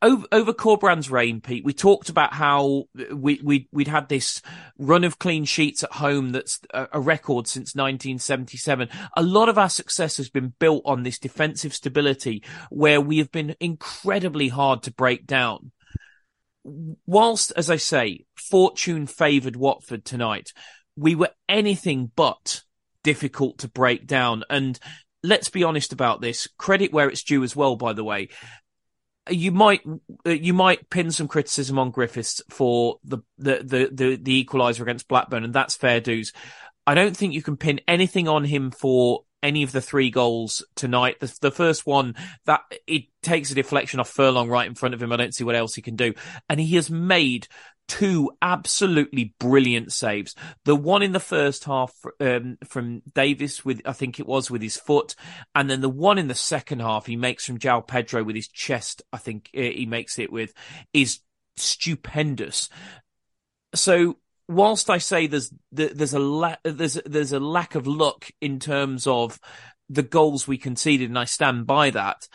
over, 0.00 0.26
over 0.32 0.52
Corberán's 0.52 1.10
reign, 1.10 1.40
Pete, 1.40 1.64
we 1.64 1.72
talked 1.72 2.08
about 2.08 2.32
how 2.32 2.84
we, 3.12 3.40
we, 3.42 3.68
we'd 3.72 3.88
had 3.88 4.08
this 4.08 4.42
run 4.78 5.04
of 5.04 5.18
clean 5.18 5.44
sheets 5.44 5.84
at 5.84 5.92
home 5.92 6.30
that's 6.30 6.60
a, 6.72 6.88
a 6.94 7.00
record 7.00 7.46
since 7.46 7.74
1977. 7.74 8.88
A 9.16 9.22
lot 9.22 9.48
of 9.48 9.58
our 9.58 9.68
success 9.68 10.16
has 10.16 10.30
been 10.30 10.52
built 10.58 10.82
on 10.84 11.02
this 11.02 11.18
defensive 11.18 11.74
stability 11.74 12.42
where 12.70 13.00
we 13.00 13.18
have 13.18 13.30
been 13.30 13.54
incredibly 13.60 14.48
hard 14.48 14.82
to 14.84 14.92
break 14.92 15.26
down. 15.26 15.70
Whilst, 16.64 17.52
as 17.56 17.70
I 17.70 17.76
say, 17.76 18.24
fortune 18.50 19.06
favoured 19.06 19.56
Watford 19.56 20.04
tonight, 20.04 20.52
we 20.96 21.14
were 21.14 21.30
anything 21.48 22.10
but 22.14 22.62
difficult 23.02 23.58
to 23.58 23.68
break 23.68 24.06
down. 24.06 24.44
And 24.50 24.78
let's 25.22 25.48
be 25.48 25.64
honest 25.64 25.92
about 25.92 26.20
this. 26.20 26.48
Credit 26.58 26.92
where 26.92 27.08
it's 27.08 27.22
due 27.22 27.42
as 27.42 27.56
well, 27.56 27.76
by 27.76 27.92
the 27.92 28.04
way 28.04 28.28
you 29.30 29.52
might 29.52 29.82
uh, 30.26 30.30
you 30.30 30.52
might 30.52 30.90
pin 30.90 31.10
some 31.10 31.28
criticism 31.28 31.78
on 31.78 31.90
Griffiths 31.90 32.42
for 32.50 32.98
the 33.04 33.18
the 33.38 33.62
the 33.62 33.90
the, 33.92 34.16
the 34.16 34.44
equaliser 34.44 34.80
against 34.80 35.08
Blackburn, 35.08 35.44
and 35.44 35.54
that's 35.54 35.76
fair 35.76 36.00
dues. 36.00 36.32
I 36.86 36.94
don't 36.94 37.16
think 37.16 37.32
you 37.32 37.42
can 37.42 37.56
pin 37.56 37.80
anything 37.86 38.26
on 38.26 38.44
him 38.44 38.72
for 38.72 39.22
any 39.42 39.62
of 39.62 39.72
the 39.72 39.80
three 39.80 40.10
goals 40.10 40.64
tonight. 40.74 41.20
The, 41.20 41.36
the, 41.40 41.50
first 41.50 41.84
one 41.84 42.14
that 42.46 42.60
it 42.86 43.04
takes 43.22 43.50
a 43.50 43.56
deflection 43.56 43.98
off 43.98 44.08
Furlong 44.08 44.48
right 44.48 44.66
in 44.66 44.74
front 44.74 44.94
of 44.94 45.02
him. 45.02 45.12
I 45.12 45.16
don't 45.16 45.34
see 45.34 45.44
what 45.44 45.56
else 45.56 45.74
he 45.74 45.82
can 45.82 45.96
do. 45.96 46.14
And 46.48 46.60
he 46.60 46.76
has 46.76 46.90
made 46.90 47.48
two 47.92 48.32
absolutely 48.40 49.34
brilliant 49.38 49.92
saves. 49.92 50.34
The 50.64 50.74
one 50.74 51.02
in 51.02 51.12
the 51.12 51.20
first 51.20 51.64
half 51.64 51.92
um, 52.20 52.56
from 52.64 53.02
Davis 53.14 53.66
with, 53.66 53.82
I 53.84 53.92
think 53.92 54.18
it 54.18 54.26
was 54.26 54.50
with 54.50 54.62
his 54.62 54.78
foot. 54.78 55.14
And 55.54 55.68
then 55.68 55.82
the 55.82 55.90
one 55.90 56.16
in 56.16 56.26
the 56.26 56.34
second 56.34 56.80
half 56.80 57.04
he 57.04 57.16
makes 57.16 57.44
from 57.44 57.58
João 57.58 57.86
Pedro 57.86 58.24
with 58.24 58.34
his 58.34 58.48
chest. 58.48 59.02
I 59.12 59.18
think 59.18 59.50
uh, 59.54 59.60
he 59.60 59.84
makes 59.84 60.18
it 60.18 60.32
with 60.32 60.54
is 60.94 61.20
stupendous. 61.58 62.70
So 63.74 64.16
whilst 64.48 64.88
I 64.88 64.96
say 64.96 65.26
there's 65.26 65.52
there's 65.70 66.14
a 66.14 66.18
la- 66.18 66.56
there's 66.64 66.98
there's 67.04 67.32
a 67.32 67.40
lack 67.40 67.74
of 67.74 67.86
luck 67.86 68.30
in 68.40 68.58
terms 68.58 69.06
of 69.06 69.38
the 69.90 70.02
goals 70.02 70.48
we 70.48 70.56
conceded, 70.56 71.10
and 71.10 71.18
I 71.18 71.24
stand 71.24 71.66
by 71.66 71.90
that. 71.90 72.26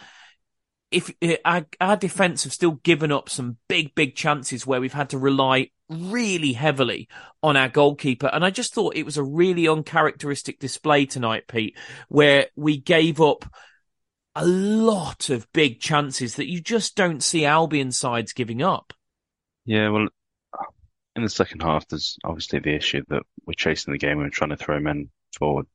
If 0.91 1.13
uh, 1.21 1.36
our, 1.43 1.65
our 1.82 1.97
defense 1.97 2.43
have 2.43 2.54
still 2.54 2.80
given 2.84 3.12
up 3.12 3.30
some 3.30 3.58
big 3.67 3.93
big 3.95 4.15
chances 4.15 4.65
where 4.65 4.80
we've 4.80 4.93
had 4.93 5.10
to 5.10 5.17
rely 5.17 5.71
really 5.89 6.54
heavily 6.54 7.08
on 7.43 7.58
our 7.58 7.69
goalkeeper, 7.69 8.28
and 8.28 8.45
I 8.45 8.50
just 8.50 8.73
thought 8.73 8.95
it 8.95 9.06
was 9.06 9.17
a 9.17 9.23
really 9.23 9.67
uncharacteristic 9.67 10.60
display 10.60 11.06
tonight, 11.06 11.47
Pete, 11.47 11.78
where 12.08 12.47
we 12.56 12.78
gave 12.78 13.19
up 13.19 13.45
a 14.36 14.45
lot 14.45 15.30
of 15.30 15.52
big 15.52 15.80
chances 15.80 16.36
that 16.36 16.50
you 16.50 16.62
just 16.62 16.95
don't 16.95 17.23
see 17.23 17.43
Albion 17.43 17.91
sides 17.91 18.34
giving 18.34 18.62
up. 18.62 18.93
Yeah, 19.65 19.89
well, 19.89 20.08
in 21.15 21.23
the 21.23 21.30
second 21.30 21.63
half, 21.63 21.88
there's 21.88 22.17
obviously 22.23 22.60
the 22.60 22.76
issue 22.76 23.02
that 23.10 23.23
we're 23.45 23.54
chasing 23.54 23.91
the 23.91 23.97
game 23.97 24.12
and 24.12 24.21
we're 24.21 24.30
trying 24.30 24.52
to 24.52 24.58
throw 24.58 24.80
men 24.80 25.10
forward, 25.38 25.65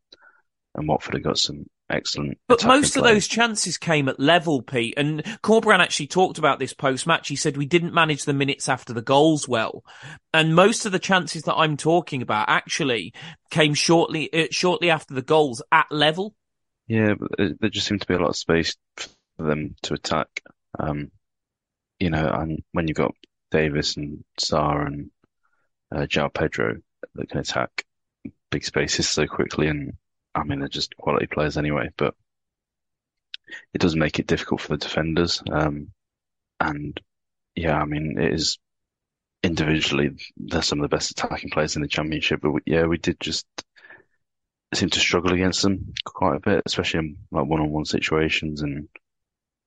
and 0.75 0.87
Watford 0.87 1.15
have 1.15 1.25
got 1.25 1.39
some 1.39 1.67
excellent. 1.91 2.39
But 2.49 2.65
most 2.65 2.95
play. 2.95 3.01
of 3.01 3.05
those 3.05 3.27
chances 3.27 3.79
came 3.79 4.09
at 4.09 4.21
level, 4.21 4.63
Pete. 4.63 4.95
And 4.97 5.23
Corberán 5.43 5.81
actually 5.81 6.09
talked 6.09 6.39
about 6.39 6.59
this 6.59 6.73
post 6.73 7.07
match. 7.07 7.29
He 7.29 7.37
said 7.37 7.57
we 7.57 7.67
didn't 7.67 7.95
manage 7.95 8.25
the 8.25 8.33
minutes 8.33 8.69
after 8.69 8.93
the 8.93 9.03
goals 9.03 9.49
well, 9.49 9.85
and 10.33 10.55
most 10.55 10.87
of 10.87 10.93
the 10.93 10.99
chances 10.99 11.43
that 11.45 11.57
I'm 11.57 11.77
talking 11.77 12.23
about 12.23 12.49
actually 12.49 13.13
came 13.51 13.75
shortly 13.75 14.33
uh, 14.33 14.49
shortly 14.51 14.91
after 14.91 15.15
the 15.15 15.23
goals 15.23 15.63
at 15.71 15.91
level. 15.91 16.35
Yeah, 16.89 17.15
but 17.19 17.31
there 17.61 17.71
just 17.71 17.87
seemed 17.87 18.01
to 18.03 18.07
be 18.07 18.15
a 18.15 18.19
lot 18.19 18.31
of 18.31 18.37
space 18.37 18.77
for 18.97 19.45
them 19.45 19.77
to 19.83 19.95
attack. 19.95 20.29
Um, 20.79 21.11
you 22.01 22.11
know, 22.11 22.29
and 22.29 22.63
when 22.73 22.89
you've 22.89 22.97
got 22.97 23.15
Davis 23.53 23.97
and 23.97 24.25
Sarr 24.41 24.87
and 24.87 25.11
uh, 25.95 26.07
João 26.07 26.33
Pedro 26.33 26.77
that 27.15 27.29
can 27.29 27.39
attack 27.39 27.85
big 28.51 28.65
spaces 28.65 29.09
so 29.09 29.27
quickly. 29.27 29.69
And 29.69 29.93
I 30.35 30.45
mean, 30.45 30.61
they're 30.61 30.69
just 30.69 30.97
quality 30.97 31.27
players 31.27 31.57
anyway, 31.57 31.91
but 31.97 32.15
it 33.75 33.81
does 33.81 33.97
make 33.97 34.19
it 34.19 34.27
difficult 34.27 34.61
for 34.61 34.69
the 34.69 34.79
defenders. 34.79 35.43
Um, 35.51 35.89
and 36.59 36.99
yeah, 37.55 37.79
I 37.79 37.85
mean, 37.85 38.19
it 38.19 38.33
is 38.33 38.59
individually, 39.43 40.17
they're 40.37 40.63
some 40.63 40.79
of 40.81 40.89
the 40.89 40.95
best 40.95 41.11
attacking 41.11 41.51
players 41.51 41.77
in 41.77 41.83
the 41.83 41.89
championship. 41.89 42.41
But 42.41 42.53
we, 42.53 42.61
yeah, 42.65 42.87
we 42.87 42.99
did 42.99 43.21
just 43.21 43.47
seem 44.73 44.89
to 44.89 45.01
struggle 45.01 45.33
against 45.35 45.63
them 45.63 45.93
quite 46.05 46.37
a 46.37 46.41
bit, 46.41 46.63
especially 46.65 47.01
in 47.01 47.17
like 47.31 47.47
one-on-one 47.47 47.85
situations. 47.85 48.63
And 48.63 48.89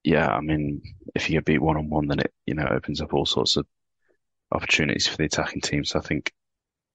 yeah, 0.02 0.28
I 0.28 0.40
mean, 0.40 0.82
if 1.14 1.28
you 1.28 1.36
get 1.36 1.44
beat 1.44 1.62
one-on-one, 1.62 2.08
then 2.08 2.20
it, 2.20 2.32
you 2.44 2.54
know, 2.54 2.66
opens 2.68 3.00
up 3.00 3.14
all 3.14 3.26
sorts 3.26 3.56
of 3.56 3.66
opportunities 4.50 5.06
for 5.06 5.16
the 5.16 5.24
attacking 5.24 5.60
team. 5.60 5.84
So 5.84 5.98
I 5.98 6.02
think 6.02 6.32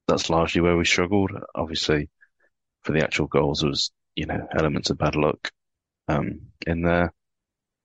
that's 0.07 0.29
largely 0.29 0.61
where 0.61 0.75
we 0.75 0.83
struggled. 0.83 1.31
Obviously, 1.55 2.09
for 2.83 2.91
the 2.93 3.03
actual 3.03 3.27
goals, 3.27 3.61
there 3.61 3.69
was 3.69 3.91
you 4.15 4.25
know 4.25 4.47
elements 4.57 4.89
of 4.89 4.97
bad 4.97 5.15
luck 5.15 5.51
um, 6.07 6.41
in 6.65 6.81
there. 6.81 7.13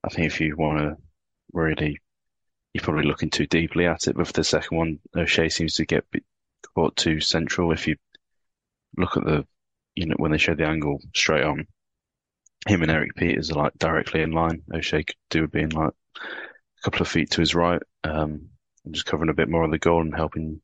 I 0.03 0.09
think 0.09 0.27
if 0.27 0.41
you 0.41 0.55
want 0.55 0.79
to 0.79 0.97
really, 1.53 1.99
you're 2.73 2.83
probably 2.83 3.05
looking 3.05 3.29
too 3.29 3.47
deeply 3.47 3.87
at 3.87 4.07
it. 4.07 4.15
But 4.15 4.27
for 4.27 4.33
the 4.33 4.43
second 4.43 4.77
one, 4.77 4.99
O'Shea 5.15 5.49
seems 5.49 5.75
to 5.75 5.85
get 5.85 6.05
caught 6.75 6.95
too 6.95 7.19
central. 7.19 7.71
If 7.71 7.87
you 7.87 7.95
look 8.97 9.17
at 9.17 9.25
the, 9.25 9.45
you 9.95 10.05
know, 10.05 10.15
when 10.17 10.31
they 10.31 10.37
show 10.37 10.55
the 10.55 10.65
angle 10.65 10.99
straight 11.15 11.43
on, 11.43 11.67
him 12.67 12.81
and 12.81 12.91
Erik 12.91 13.15
Pieters 13.15 13.51
are 13.51 13.63
like 13.63 13.73
directly 13.77 14.21
in 14.21 14.31
line. 14.31 14.63
O'Shea 14.73 15.03
could 15.03 15.15
do 15.29 15.41
with 15.41 15.51
being 15.51 15.69
like 15.69 15.93
a 16.17 16.81
couple 16.83 17.01
of 17.01 17.07
feet 17.07 17.31
to 17.31 17.41
his 17.41 17.55
right. 17.55 17.81
Um, 18.03 18.49
just 18.91 19.05
covering 19.05 19.29
a 19.29 19.33
bit 19.33 19.49
more 19.49 19.63
of 19.63 19.71
the 19.71 19.79
goal 19.79 20.01
and 20.01 20.15
helping 20.15 20.61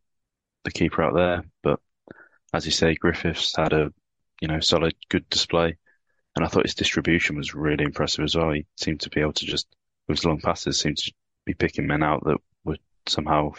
the 0.64 0.72
keeper 0.72 1.04
out 1.04 1.16
there. 1.16 1.44
But 1.62 1.80
as 2.54 2.66
you 2.66 2.72
say, 2.72 2.96
Griffiths 2.96 3.56
had 3.56 3.74
a 3.74 3.92
you 4.44 4.50
know 4.50 4.60
solid, 4.60 4.94
good 5.08 5.28
display, 5.30 5.78
and 6.36 6.44
I 6.44 6.50
thought 6.50 6.66
his 6.66 6.76
distribution 6.76 7.38
was 7.38 7.56
really 7.56 7.86
impressive 7.86 8.26
as 8.26 8.36
well. 8.36 8.52
He 8.52 8.66
seemed 8.76 9.00
to 9.02 9.10
be 9.10 9.22
able 9.22 9.32
to 9.32 9.46
just 9.46 9.74
with 10.06 10.18
his 10.18 10.26
long 10.26 10.42
passes, 10.42 10.82
seemed 10.82 10.98
to 10.98 11.14
be 11.46 11.54
picking 11.54 11.88
men 11.88 12.04
out 12.04 12.26
that 12.26 12.40
were 12.66 12.76
somehow 13.08 13.54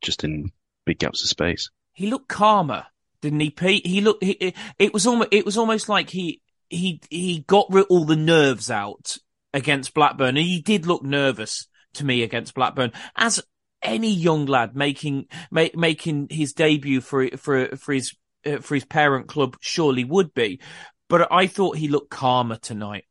just 0.00 0.24
in 0.24 0.50
big 0.86 0.98
gaps 0.98 1.22
of 1.22 1.28
space. 1.28 1.68
He 1.92 2.08
looked 2.08 2.28
calmer, 2.28 2.86
didn't 3.20 3.40
he, 3.40 3.50
Pete? 3.50 3.86
He 3.86 4.00
looked. 4.00 4.24
He, 4.24 4.54
it 4.78 4.94
was 4.94 5.06
almost. 5.06 5.28
It 5.30 5.44
was 5.44 5.58
almost 5.58 5.90
like 5.90 6.08
he 6.08 6.40
he 6.70 7.02
he 7.10 7.44
got 7.46 7.70
all 7.90 8.06
the 8.06 8.16
nerves 8.16 8.70
out 8.70 9.18
against 9.52 9.92
Blackburn, 9.92 10.38
and 10.38 10.46
he 10.46 10.62
did 10.62 10.86
look 10.86 11.02
nervous 11.02 11.66
to 11.92 12.06
me 12.06 12.22
against 12.22 12.54
Blackburn, 12.54 12.92
as 13.14 13.42
any 13.82 14.10
young 14.10 14.46
lad 14.46 14.74
making 14.74 15.26
ma- 15.50 15.66
making 15.74 16.28
his 16.30 16.54
debut 16.54 17.02
for 17.02 17.28
for 17.36 17.76
for 17.76 17.92
his 17.92 18.14
uh, 18.46 18.58
for 18.58 18.74
his 18.74 18.84
parent 18.84 19.28
club 19.28 19.56
surely 19.60 20.04
would 20.04 20.34
be. 20.34 20.60
But 21.08 21.32
I 21.32 21.46
thought 21.46 21.78
he 21.78 21.88
looked 21.88 22.10
calmer 22.10 22.56
tonight. 22.56 23.04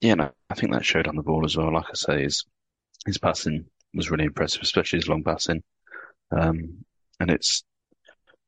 Yeah, 0.00 0.14
no, 0.14 0.30
I 0.50 0.54
think 0.54 0.72
that 0.72 0.84
showed 0.84 1.06
on 1.06 1.16
the 1.16 1.22
ball 1.22 1.44
as 1.44 1.56
well. 1.56 1.72
Like 1.72 1.86
I 1.88 1.94
say, 1.94 2.22
his 2.22 2.44
his 3.06 3.18
passing 3.18 3.66
was 3.94 4.10
really 4.10 4.24
impressive, 4.24 4.62
especially 4.62 4.98
his 4.98 5.08
long 5.08 5.22
passing. 5.22 5.62
Um, 6.30 6.84
and 7.20 7.30
it's 7.30 7.62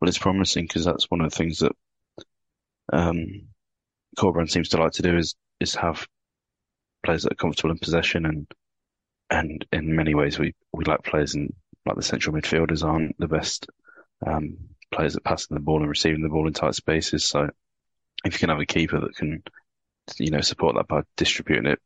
well, 0.01 0.09
it's 0.09 0.19
promising 0.19 0.65
because 0.65 0.85
that's 0.85 1.11
one 1.11 1.21
of 1.21 1.31
the 1.31 1.37
things 1.37 1.61
that 1.61 1.73
um, 2.93 3.49
Corberán 4.19 4.51
seems 4.51 4.69
to 4.71 4.79
like 4.79 4.93
to 4.93 5.03
do 5.03 5.17
is 5.17 5.35
is 5.61 5.75
have 5.77 6.07
players 7.05 7.23
that 7.23 7.33
are 7.33 7.37
comfortable 7.37 7.71
in 7.71 7.79
possession 7.79 8.27
and 8.27 8.47
and 9.31 9.65
in 9.73 9.95
many 9.95 10.15
ways 10.15 10.39
we, 10.39 10.55
we 10.73 10.85
like 10.85 11.03
players 11.03 11.35
in 11.35 11.53
like 11.87 11.97
the 11.97 12.03
central 12.03 12.35
midfielders 12.35 12.85
aren't 12.85 13.19
the 13.19 13.29
best 13.29 13.67
um, 14.27 14.57
players 14.93 15.17
at 15.17 15.25
passing 15.25 15.55
the 15.55 15.61
ball 15.61 15.81
and 15.81 15.89
receiving 15.89 16.23
the 16.23 16.29
ball 16.29 16.47
in 16.47 16.53
tight 16.53 16.75
spaces. 16.75 17.25
So 17.25 17.51
if 18.25 18.35
you 18.35 18.39
can 18.39 18.49
have 18.49 18.61
a 18.61 18.67
keeper 18.67 19.01
that 19.01 19.17
can, 19.17 19.43
you 20.19 20.31
know, 20.31 20.41
support 20.41 20.77
that 20.77 20.89
by 20.89 21.03
distributing 21.17 21.67
it 21.67 21.81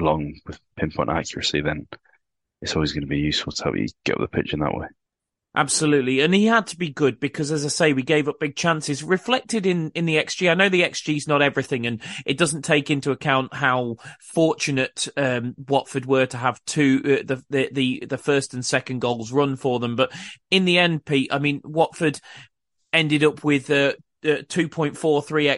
long 0.00 0.34
with 0.46 0.60
pinpoint 0.76 1.10
accuracy, 1.10 1.60
then 1.60 1.86
it's 2.62 2.74
always 2.74 2.92
going 2.92 3.02
to 3.02 3.08
be 3.08 3.18
useful 3.18 3.52
to 3.52 3.64
help 3.64 3.76
you 3.76 3.86
get 4.04 4.16
up 4.16 4.20
the 4.20 4.28
pitch 4.28 4.52
in 4.52 4.60
that 4.60 4.74
way. 4.74 4.86
Absolutely. 5.56 6.20
And 6.20 6.34
he 6.34 6.44
had 6.44 6.66
to 6.66 6.76
be 6.76 6.90
good 6.90 7.18
because, 7.18 7.50
as 7.50 7.64
I 7.64 7.68
say, 7.68 7.94
we 7.94 8.02
gave 8.02 8.28
up 8.28 8.38
big 8.38 8.56
chances 8.56 9.02
reflected 9.02 9.64
in, 9.64 9.90
in 9.94 10.04
the 10.04 10.16
XG. 10.16 10.50
I 10.50 10.54
know 10.54 10.68
the 10.68 10.82
XG 10.82 11.16
is 11.16 11.26
not 11.26 11.40
everything 11.40 11.86
and 11.86 12.02
it 12.26 12.36
doesn't 12.36 12.60
take 12.60 12.90
into 12.90 13.10
account 13.10 13.54
how 13.54 13.96
fortunate, 14.20 15.08
um, 15.16 15.54
Watford 15.66 16.04
were 16.04 16.26
to 16.26 16.36
have 16.36 16.62
two, 16.66 17.00
uh, 17.04 17.24
the, 17.26 17.42
the, 17.48 17.68
the, 17.72 18.06
the 18.06 18.18
first 18.18 18.52
and 18.52 18.66
second 18.66 19.00
goals 19.00 19.32
run 19.32 19.56
for 19.56 19.80
them. 19.80 19.96
But 19.96 20.12
in 20.50 20.66
the 20.66 20.76
end, 20.76 21.06
Pete, 21.06 21.32
I 21.32 21.38
mean, 21.38 21.62
Watford 21.64 22.20
ended 22.92 23.24
up 23.24 23.42
with, 23.42 23.70
uh, 23.70 23.94
uh, 24.24 24.42
2.43 24.48 24.92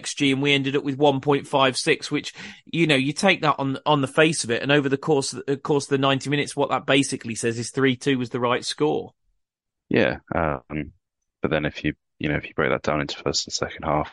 xg 0.01 0.33
and 0.33 0.43
we 0.43 0.53
ended 0.53 0.77
up 0.77 0.83
with 0.83 0.99
1.56 0.99 2.11
which 2.11 2.35
you 2.67 2.87
know 2.87 2.97
you 2.97 3.15
take 3.15 3.41
that 3.41 3.55
on 3.57 3.79
on 3.87 4.03
the 4.03 4.09
face 4.09 4.45
of 4.45 4.51
it 4.51 4.63
and 4.63 4.71
over 4.71 4.91
the 4.91 4.99
course 4.99 5.33
of 5.33 5.47
the, 5.47 5.57
course 5.57 5.85
of 5.85 5.91
the 5.91 5.97
90 5.97 6.29
minutes 6.29 6.55
what 6.55 6.69
that 6.69 6.85
basically 6.85 7.35
says 7.35 7.59
is 7.59 7.71
3-2 7.71 8.19
was 8.19 8.29
the 8.31 8.41
right 8.41 8.65
score 8.65 9.15
yeah, 9.89 10.19
um, 10.35 10.93
but 11.41 11.51
then 11.51 11.65
if 11.65 11.85
you 11.85 11.95
you 12.19 12.29
know 12.29 12.37
if 12.37 12.47
you 12.47 12.55
break 12.55 12.71
that 12.71 12.83
down 12.83 13.01
into 13.01 13.17
first 13.17 13.47
and 13.47 13.53
second 13.53 13.85
half, 13.85 14.13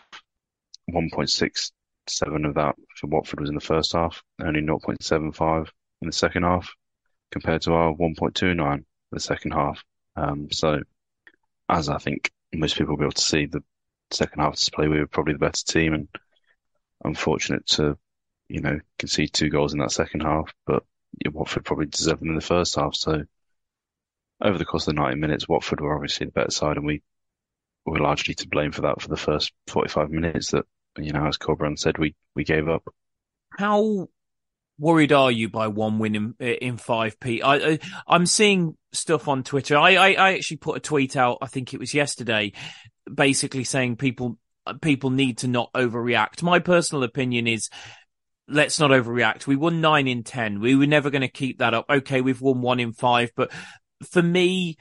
1.67 0.92 2.48
of 2.48 2.56
that 2.56 2.76
for 2.96 3.08
Watford 3.08 3.40
was 3.40 3.50
in 3.50 3.56
the 3.56 3.62
first 3.62 3.94
half, 3.94 4.24
only 4.42 4.62
0.75 4.62 5.70
in 6.02 6.08
the 6.08 6.14
second 6.14 6.44
half, 6.44 6.72
compared 7.32 7.62
to 7.64 7.74
our 7.74 7.94
1.29 7.94 8.76
in 8.76 8.86
the 9.12 9.20
second 9.20 9.52
half. 9.52 9.84
Um, 10.16 10.52
so, 10.52 10.82
as 11.68 11.90
I 11.90 11.98
think 11.98 12.32
most 12.54 12.78
people 12.78 12.94
will 12.94 13.00
be 13.00 13.06
able 13.06 13.12
to 13.14 13.22
see, 13.22 13.46
the 13.46 13.64
second 14.12 14.42
half 14.42 14.56
display 14.56 14.88
we 14.88 15.00
were 15.00 15.08
probably 15.08 15.34
the 15.34 15.40
better 15.40 15.66
team, 15.66 15.94
and 15.94 16.08
unfortunate 17.04 17.66
to 17.68 17.98
you 18.48 18.62
know 18.62 18.80
concede 19.00 19.34
two 19.34 19.50
goals 19.50 19.74
in 19.74 19.80
that 19.80 19.92
second 19.92 20.22
half, 20.22 20.54
but 20.66 20.84
Watford 21.32 21.66
probably 21.66 21.88
deserved 21.88 22.22
them 22.22 22.30
in 22.30 22.36
the 22.36 22.42
first 22.42 22.76
half. 22.76 22.96
So 22.96 23.24
over 24.42 24.58
the 24.58 24.66
course 24.66 24.88
of 24.88 24.96
the 24.96 25.02
90 25.02 25.20
minutes, 25.20 25.48
Watford 25.48 25.82
were 25.82 25.96
obviously 25.96 26.26
the 26.26 26.32
better 26.32 26.52
side, 26.52 26.78
and 26.78 26.86
we 26.86 27.02
were 27.86 28.00
largely 28.00 28.34
to 28.36 28.48
blame 28.48 28.72
for 28.72 28.82
that 28.82 29.02
for 29.02 29.08
the 29.08 29.18
first 29.18 29.52
45 29.68 30.10
minutes 30.10 30.52
that, 30.52 30.66
you 30.98 31.12
know, 31.12 31.28
as 31.28 31.38
Corberán 31.38 31.78
said, 31.78 31.98
we, 31.98 32.16
we 32.36 32.44
gave 32.44 32.68
up. 32.68 32.84
How 33.58 34.08
worried 34.78 35.12
are 35.12 35.32
you 35.32 35.50
by 35.50 35.68
one 35.68 36.00
win 36.00 36.16
in, 36.16 36.34
in 36.40 36.78
five, 36.78 37.20
Pete? 37.20 37.42
I, 37.44 37.80
I 38.08 38.16
am 38.16 38.26
seeing 38.26 38.78
stuff 38.92 39.28
on 39.28 39.44
Twitter. 39.44 39.78
I, 39.78 39.96
I 39.96 40.14
I 40.14 40.34
actually 40.34 40.58
put 40.58 40.78
a 40.78 40.82
tweet 40.82 41.16
out. 41.16 41.38
I 41.42 41.48
think 41.48 41.74
it 41.74 41.80
was 41.80 41.94
yesterday, 41.94 42.54
basically 43.14 43.64
saying 43.64 43.98
people 43.98 44.38
people 44.82 45.10
need 45.10 45.40
to 45.40 45.48
not 45.48 45.72
overreact. 45.74 46.44
My 46.44 46.60
personal 46.60 47.04
opinion 47.04 47.48
is. 47.48 47.70
Let's 48.48 48.80
not 48.80 48.92
overreact. 48.92 49.48
We 49.48 49.56
won 49.56 49.82
nine 49.82 50.08
in 50.08 50.22
10. 50.22 50.60
We 50.60 50.76
were 50.76 50.86
never 50.86 51.10
going 51.10 51.24
to 51.24 51.28
keep 51.28 51.58
that 51.58 51.74
up. 51.74 51.88
Okay, 51.90 52.22
we've 52.22 52.42
won 52.42 52.62
one 52.62 52.80
in 52.80 52.94
five, 52.94 53.32
but 53.36 53.52
for 54.04 54.22
me, 54.22 54.78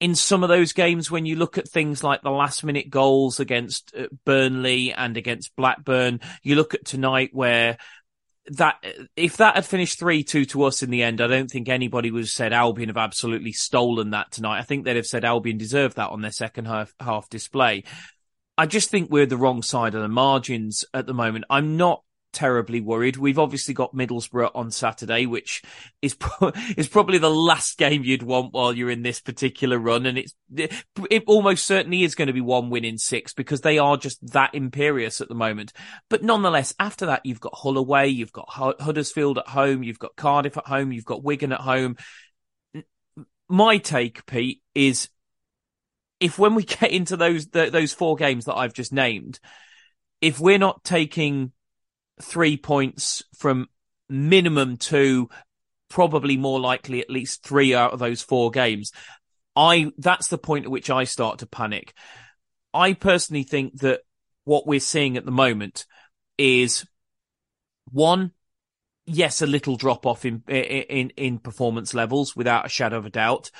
in 0.00 0.14
some 0.14 0.42
of 0.42 0.48
those 0.48 0.72
games 0.72 1.10
when 1.10 1.24
you 1.24 1.36
look 1.36 1.56
at 1.56 1.68
things 1.68 2.04
like 2.04 2.22
the 2.22 2.30
last 2.30 2.64
minute 2.64 2.90
goals 2.90 3.40
against 3.40 3.94
uh, 3.96 4.06
Burnley 4.26 4.92
and 4.92 5.16
against 5.16 5.56
Blackburn, 5.56 6.20
you 6.42 6.56
look 6.56 6.74
at 6.74 6.84
tonight 6.84 7.30
where 7.32 7.78
that 8.48 8.84
if 9.16 9.38
that 9.38 9.54
had 9.54 9.64
finished 9.64 9.98
3-2 9.98 10.48
to 10.48 10.64
us 10.64 10.82
in 10.82 10.90
the 10.90 11.02
end, 11.02 11.20
I 11.20 11.26
don't 11.26 11.50
think 11.50 11.68
anybody 11.68 12.10
would 12.10 12.24
have 12.24 12.28
said 12.28 12.52
Albion 12.52 12.90
have 12.90 12.98
absolutely 12.98 13.52
stolen 13.52 14.10
that 14.10 14.30
tonight. 14.32 14.58
I 14.58 14.62
think 14.62 14.84
they'd 14.84 14.96
have 14.96 15.06
said 15.06 15.24
Albion 15.24 15.56
deserved 15.56 15.96
that 15.96 16.10
on 16.10 16.20
their 16.20 16.30
second 16.30 16.66
half, 16.66 16.92
half 17.00 17.30
display. 17.30 17.84
I 18.58 18.66
just 18.66 18.90
think 18.90 19.10
we're 19.10 19.26
the 19.26 19.38
wrong 19.38 19.62
side 19.62 19.94
of 19.94 20.02
the 20.02 20.08
margins 20.08 20.84
at 20.92 21.06
the 21.06 21.14
moment. 21.14 21.46
I'm 21.48 21.76
not 21.76 22.02
terribly 22.34 22.80
worried. 22.80 23.16
We've 23.16 23.38
obviously 23.38 23.72
got 23.72 23.94
Middlesbrough 23.94 24.50
on 24.54 24.70
Saturday, 24.70 25.26
which 25.26 25.62
is 26.02 26.14
pro- 26.18 26.52
is 26.76 26.88
probably 26.88 27.18
the 27.18 27.30
last 27.30 27.78
game 27.78 28.04
you'd 28.04 28.22
want 28.22 28.52
while 28.52 28.72
you're 28.72 28.90
in 28.90 29.02
this 29.02 29.20
particular 29.20 29.78
run, 29.78 30.06
and 30.06 30.18
it's 30.18 30.34
it 30.56 31.24
almost 31.26 31.66
certainly 31.66 32.02
is 32.02 32.14
going 32.14 32.26
to 32.26 32.32
be 32.32 32.40
one 32.40 32.70
win 32.70 32.84
in 32.84 32.98
six 32.98 33.32
because 33.32 33.62
they 33.62 33.78
are 33.78 33.96
just 33.96 34.18
that 34.32 34.54
imperious 34.54 35.20
at 35.20 35.28
the 35.28 35.34
moment. 35.34 35.72
But 36.10 36.22
nonetheless, 36.22 36.74
after 36.78 37.06
that, 37.06 37.24
you've 37.24 37.40
got 37.40 37.54
Hull 37.54 37.78
away, 37.78 38.08
you've 38.08 38.32
got 38.32 38.48
Huddersfield 38.48 39.38
at 39.38 39.48
home, 39.48 39.82
you've 39.82 39.98
got 39.98 40.16
Cardiff 40.16 40.56
at 40.56 40.66
home, 40.66 40.92
you've 40.92 41.04
got 41.04 41.22
Wigan 41.22 41.52
at 41.52 41.60
home. 41.60 41.96
My 43.48 43.78
take, 43.78 44.26
Pete, 44.26 44.60
is 44.74 45.08
if 46.20 46.38
when 46.38 46.54
we 46.54 46.62
get 46.64 46.90
into 46.90 47.16
those 47.16 47.46
those 47.48 47.92
four 47.92 48.16
games 48.16 48.46
that 48.46 48.56
I've 48.56 48.74
just 48.74 48.92
named, 48.92 49.38
if 50.20 50.40
we're 50.40 50.58
not 50.58 50.82
taking 50.84 51.52
three 52.20 52.56
points 52.56 53.22
from 53.36 53.68
minimum 54.08 54.76
two, 54.76 55.28
probably 55.88 56.36
more 56.36 56.60
likely 56.60 57.00
at 57.00 57.10
least 57.10 57.42
three 57.42 57.74
out 57.74 57.92
of 57.92 57.98
those 57.98 58.22
four 58.22 58.50
games. 58.50 58.92
I, 59.56 59.92
that's 59.98 60.28
the 60.28 60.38
point 60.38 60.64
at 60.64 60.70
which 60.70 60.90
I 60.90 61.04
start 61.04 61.38
to 61.40 61.46
panic. 61.46 61.94
I 62.72 62.92
personally 62.92 63.44
think 63.44 63.80
that 63.80 64.00
what 64.44 64.66
we're 64.66 64.80
seeing 64.80 65.16
at 65.16 65.24
the 65.24 65.30
moment 65.30 65.86
is 66.36 66.84
one, 67.90 68.32
yes, 69.06 69.42
a 69.42 69.46
little 69.46 69.76
drop 69.76 70.06
off 70.06 70.24
in, 70.24 70.42
in, 70.48 71.10
in 71.10 71.38
performance 71.38 71.94
levels 71.94 72.34
without 72.34 72.66
a 72.66 72.70
shadow 72.70 72.98
of 72.98 73.06
a 73.06 73.10
doubt. 73.10 73.50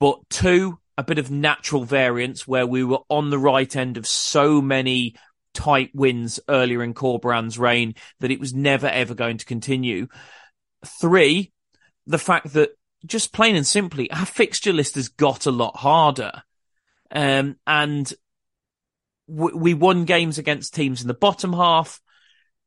But 0.00 0.18
two, 0.28 0.78
a 0.98 1.04
bit 1.04 1.18
of 1.18 1.30
natural 1.30 1.84
variance 1.84 2.46
where 2.46 2.66
we 2.66 2.84
were 2.84 3.00
on 3.08 3.30
the 3.30 3.38
right 3.38 3.74
end 3.76 3.96
of 3.96 4.06
so 4.06 4.60
many 4.60 5.14
tight 5.54 5.90
wins 5.94 6.40
earlier 6.48 6.82
in 6.82 6.92
Corberan's 6.92 7.58
reign 7.58 7.94
that 8.20 8.30
it 8.30 8.40
was 8.40 8.52
never 8.52 8.86
ever 8.86 9.14
going 9.14 9.38
to 9.38 9.46
continue. 9.46 10.08
Three, 10.84 11.52
the 12.06 12.18
fact 12.18 12.52
that 12.52 12.76
just 13.06 13.32
plain 13.32 13.56
and 13.56 13.66
simply 13.66 14.10
our 14.10 14.26
fixture 14.26 14.72
list 14.72 14.96
has 14.96 15.08
got 15.08 15.46
a 15.46 15.50
lot 15.50 15.76
harder. 15.76 16.42
Um, 17.10 17.56
and 17.66 18.12
we 19.26 19.72
won 19.72 20.04
games 20.04 20.36
against 20.36 20.74
teams 20.74 21.00
in 21.00 21.08
the 21.08 21.14
bottom 21.14 21.52
half 21.52 22.00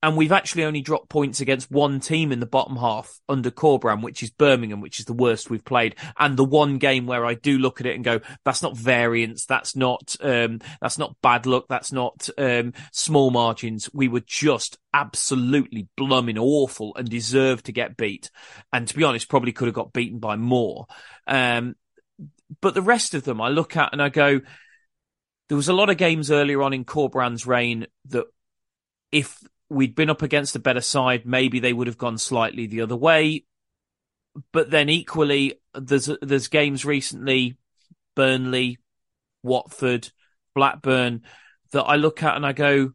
and 0.03 0.15
we've 0.15 0.31
actually 0.31 0.63
only 0.63 0.81
dropped 0.81 1.10
points 1.10 1.41
against 1.41 1.71
one 1.71 1.99
team 1.99 2.31
in 2.31 2.39
the 2.39 2.45
bottom 2.45 2.75
half 2.75 3.19
under 3.27 3.49
Corberan, 3.49 4.03
which 4.03 4.21
is 4.21 4.29
Birmingham, 4.29 4.79
which 4.79 4.99
is 4.99 5.05
the 5.05 5.13
worst 5.13 5.49
we've 5.49 5.65
played. 5.65 5.95
And 6.19 6.38
the 6.38 6.43
one 6.43 6.77
game 6.77 7.07
where 7.07 7.25
I 7.25 7.33
do 7.33 7.57
look 7.57 7.79
at 7.79 7.88
it 7.88 7.95
and 7.95 8.03
go, 8.03 8.19
that's 8.45 8.62
not 8.62 8.77
variance. 8.77 9.45
That's 9.47 9.75
not, 9.75 10.15
um, 10.21 10.60
that's 10.79 10.99
not 10.99 11.15
bad 11.23 11.47
luck. 11.47 11.65
That's 11.67 11.91
not, 11.91 12.29
um, 12.38 12.73
small 12.91 13.31
margins. 13.31 13.89
We 13.91 14.07
were 14.07 14.23
just 14.23 14.77
absolutely 14.93 15.88
blooming 15.97 16.38
awful 16.38 16.95
and 16.95 17.10
deserved 17.10 17.65
to 17.65 17.71
get 17.71 17.97
beat. 17.97 18.29
And 18.71 18.88
to 18.88 18.95
be 18.95 19.03
honest, 19.03 19.29
probably 19.29 19.51
could 19.51 19.67
have 19.67 19.75
got 19.75 19.93
beaten 19.93 20.19
by 20.19 20.36
more. 20.36 20.86
Um, 21.25 21.75
but 22.62 22.75
the 22.75 22.83
rest 22.83 23.15
of 23.15 23.23
them 23.23 23.41
I 23.41 23.49
look 23.49 23.75
at 23.75 23.93
and 23.93 24.01
I 24.01 24.10
go, 24.10 24.41
there 25.49 25.57
was 25.57 25.69
a 25.69 25.73
lot 25.73 25.89
of 25.89 25.97
games 25.97 26.29
earlier 26.29 26.62
on 26.62 26.73
in 26.73 26.86
Corberan's 26.86 27.47
reign 27.47 27.88
that 28.10 28.25
if 29.12 29.41
we'd 29.69 29.95
been 29.95 30.10
up 30.10 30.21
against 30.21 30.56
a 30.56 30.60
better 30.60 30.82
side, 30.82 31.25
maybe 31.25 31.60
they 31.60 31.73
would 31.73 31.88
have 31.88 31.97
gone 31.97 32.17
slightly 32.17 32.67
the 32.67 32.82
other 32.82 32.95
way. 32.95 33.45
But 34.51 34.69
then 34.69 34.89
equally, 34.89 35.60
there's 35.73 36.10
there's 36.21 36.47
games 36.47 36.86
recently, 36.86 37.58
Burnley, 38.15 38.77
Watford, 39.43 40.12
Blackburn, 40.53 41.23
that 41.71 41.84
I 41.84 41.95
look 41.95 42.21
at 42.21 42.36
and 42.36 42.45
I 42.45 42.53
go, 42.53 42.91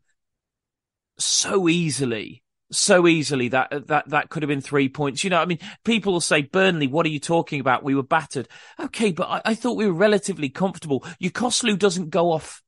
so 1.18 1.68
easily, 1.68 2.42
so 2.70 3.08
easily 3.08 3.48
that 3.48 3.88
that 3.88 4.08
that 4.10 4.28
could 4.30 4.44
have 4.44 4.48
been 4.48 4.60
three 4.60 4.88
points. 4.88 5.24
You 5.24 5.30
know, 5.30 5.40
I 5.40 5.46
mean, 5.46 5.58
people 5.84 6.12
will 6.12 6.20
say 6.20 6.42
Burnley, 6.42 6.86
what 6.86 7.06
are 7.06 7.10
you 7.10 7.20
talking 7.20 7.60
about? 7.60 7.82
We 7.82 7.96
were 7.96 8.04
battered. 8.04 8.48
Okay, 8.78 9.10
but 9.10 9.28
I, 9.28 9.42
I 9.46 9.54
thought 9.54 9.76
we 9.76 9.86
were 9.86 9.92
relatively 9.92 10.48
comfortable. 10.48 11.00
Yokuşlu 11.20 11.76
doesn't 11.76 12.10
go 12.10 12.30
off 12.30 12.62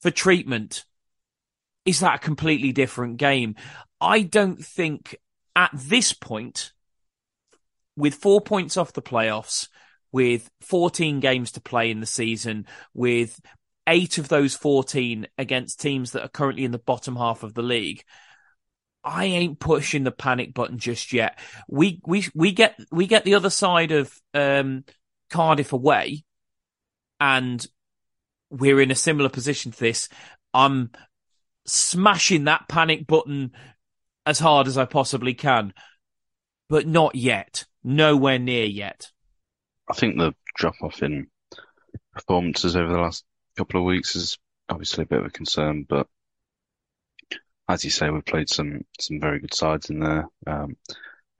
for 0.00 0.10
treatment 0.10 0.84
is 1.86 2.00
that 2.00 2.16
a 2.16 2.18
completely 2.18 2.72
different 2.72 3.16
game? 3.16 3.54
I 4.00 4.22
don't 4.22 4.62
think 4.62 5.16
at 5.54 5.70
this 5.72 6.12
point, 6.12 6.72
with 7.96 8.14
four 8.14 8.40
points 8.40 8.76
off 8.76 8.92
the 8.92 9.00
playoffs, 9.00 9.68
with 10.12 10.50
14 10.60 11.20
games 11.20 11.52
to 11.52 11.60
play 11.60 11.90
in 11.90 12.00
the 12.00 12.06
season, 12.06 12.66
with 12.92 13.40
eight 13.86 14.18
of 14.18 14.28
those 14.28 14.54
14 14.54 15.26
against 15.38 15.80
teams 15.80 16.12
that 16.12 16.22
are 16.22 16.28
currently 16.28 16.64
in 16.64 16.72
the 16.72 16.78
bottom 16.78 17.16
half 17.16 17.42
of 17.42 17.54
the 17.54 17.62
league, 17.62 18.02
I 19.02 19.26
ain't 19.26 19.60
pushing 19.60 20.02
the 20.02 20.10
panic 20.10 20.52
button 20.52 20.78
just 20.78 21.12
yet. 21.12 21.38
We 21.68 22.00
we 22.04 22.26
we 22.34 22.50
get 22.50 22.78
we 22.90 23.06
get 23.06 23.24
the 23.24 23.36
other 23.36 23.50
side 23.50 23.92
of 23.92 24.12
um, 24.34 24.84
Cardiff 25.30 25.72
away, 25.72 26.24
and 27.20 27.64
we're 28.50 28.80
in 28.80 28.90
a 28.90 28.96
similar 28.96 29.28
position 29.28 29.70
to 29.70 29.78
this. 29.78 30.08
I'm 30.52 30.90
smashing 31.66 32.44
that 32.44 32.68
panic 32.68 33.06
button 33.06 33.52
as 34.24 34.38
hard 34.38 34.66
as 34.66 34.78
I 34.78 34.84
possibly 34.84 35.34
can, 35.34 35.72
but 36.68 36.86
not 36.86 37.14
yet. 37.14 37.64
Nowhere 37.84 38.38
near 38.38 38.64
yet. 38.64 39.12
I 39.88 39.94
think 39.94 40.18
the 40.18 40.34
drop 40.56 40.74
off 40.82 41.02
in 41.02 41.28
performances 42.12 42.74
over 42.74 42.92
the 42.92 42.98
last 42.98 43.24
couple 43.56 43.80
of 43.80 43.86
weeks 43.86 44.16
is 44.16 44.38
obviously 44.68 45.02
a 45.02 45.06
bit 45.06 45.20
of 45.20 45.26
a 45.26 45.30
concern, 45.30 45.86
but 45.88 46.08
as 47.68 47.84
you 47.84 47.90
say, 47.90 48.10
we've 48.10 48.24
played 48.24 48.48
some 48.48 48.84
some 49.00 49.20
very 49.20 49.40
good 49.40 49.54
sides 49.54 49.90
in 49.90 50.00
there, 50.00 50.28
um, 50.46 50.76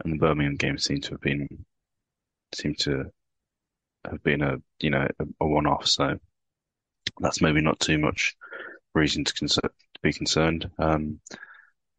and 0.05 0.13
the 0.13 0.19
Birmingham 0.19 0.57
game 0.57 0.79
seemed 0.79 1.05
to 1.05 1.11
have 1.11 1.21
been 1.21 1.65
seemed 2.55 2.79
to 2.81 3.05
have 4.11 4.23
been 4.23 4.43
a 4.43 4.57
you 4.81 4.91
know 4.91 5.07
a, 5.19 5.25
a 5.41 5.47
one 5.47 5.67
off. 5.67 5.87
So 5.87 6.19
that's 7.21 7.41
maybe 7.41 7.61
not 7.61 7.81
too 7.81 7.99
much 7.99 8.37
reason 8.95 9.25
to 9.25 9.35
consider 9.97 10.09
be 10.09 10.13
concerned. 10.13 10.71
Um, 10.79 11.21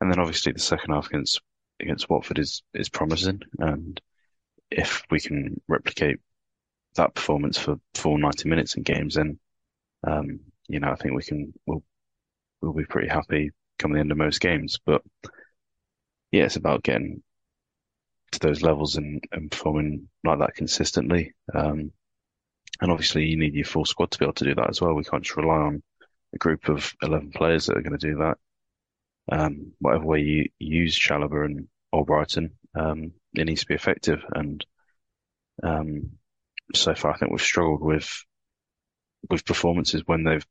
and 0.02 0.12
then 0.12 0.20
obviously 0.20 0.52
the 0.52 0.60
second 0.60 0.94
half 0.94 1.08
against 1.08 1.42
against 1.80 2.10
Watford 2.10 2.40
is 2.40 2.64
is 2.74 2.90
promising, 2.90 3.42
and 3.60 4.00
if 4.72 5.04
we 5.10 5.20
can 5.20 5.62
replicate 5.68 6.20
that 6.96 7.16
performance 7.16 7.58
for 7.58 7.80
full 7.96 8.18
ninety 8.18 8.50
minutes 8.50 8.76
in 8.76 8.84
games, 8.84 9.16
then 9.16 9.40
um, 10.06 10.40
you 10.68 10.80
know 10.80 10.92
I 10.92 10.96
think 10.96 11.16
we 11.16 11.24
can 11.24 11.54
we'll 11.66 11.84
we'll 12.62 12.74
be 12.74 12.86
pretty 12.86 13.08
happy 13.08 13.52
coming 13.80 13.96
the 13.96 14.00
end 14.02 14.12
of 14.12 14.18
most 14.18 14.40
games. 14.40 14.80
But 14.86 15.02
yeah, 16.32 16.46
it's 16.46 16.56
about 16.56 16.84
getting 16.84 17.24
to 18.32 18.40
those 18.40 18.62
levels 18.62 18.98
and, 18.98 19.24
and 19.32 19.50
performing 19.50 20.10
like 20.24 20.40
that 20.40 20.56
consistently. 20.56 21.34
Um, 21.54 21.92
and 22.82 22.92
obviously 22.92 23.26
you 23.26 23.38
need 23.38 23.54
your 23.54 23.66
full 23.66 23.86
squad 23.86 24.12
to 24.12 24.20
be 24.20 24.26
able 24.26 24.34
to 24.34 24.44
do 24.44 24.56
that 24.56 24.70
as 24.70 24.82
well. 24.82 24.94
We 24.94 25.04
can't 25.04 25.24
just 25.24 25.38
rely 25.38 25.56
on 25.56 25.84
a 26.34 26.38
group 26.38 26.70
of 26.70 26.94
11 27.02 27.32
players 27.32 27.66
that 27.66 27.78
are 27.78 27.82
going 27.82 27.98
to 27.98 28.08
do 28.08 28.18
that. 28.18 28.38
Um, 29.30 29.74
whatever 29.80 30.06
way 30.06 30.22
you 30.22 30.50
use 30.60 30.98
Chalobah 30.98 31.46
and 31.46 31.68
Albrighton, 31.94 32.52
um, 32.76 33.12
it 33.34 33.46
needs 33.46 33.62
to 33.62 33.68
be 33.68 33.76
effective. 33.76 34.24
And 34.34 34.66
um, 35.64 36.12
so 36.74 36.96
far, 36.96 37.14
I 37.14 37.18
think 37.18 37.32
we've 37.32 37.42
struggled 37.42 37.82
with 37.82 38.24
with 39.30 39.46
performances 39.46 40.04
when 40.06 40.24
they've 40.24 40.46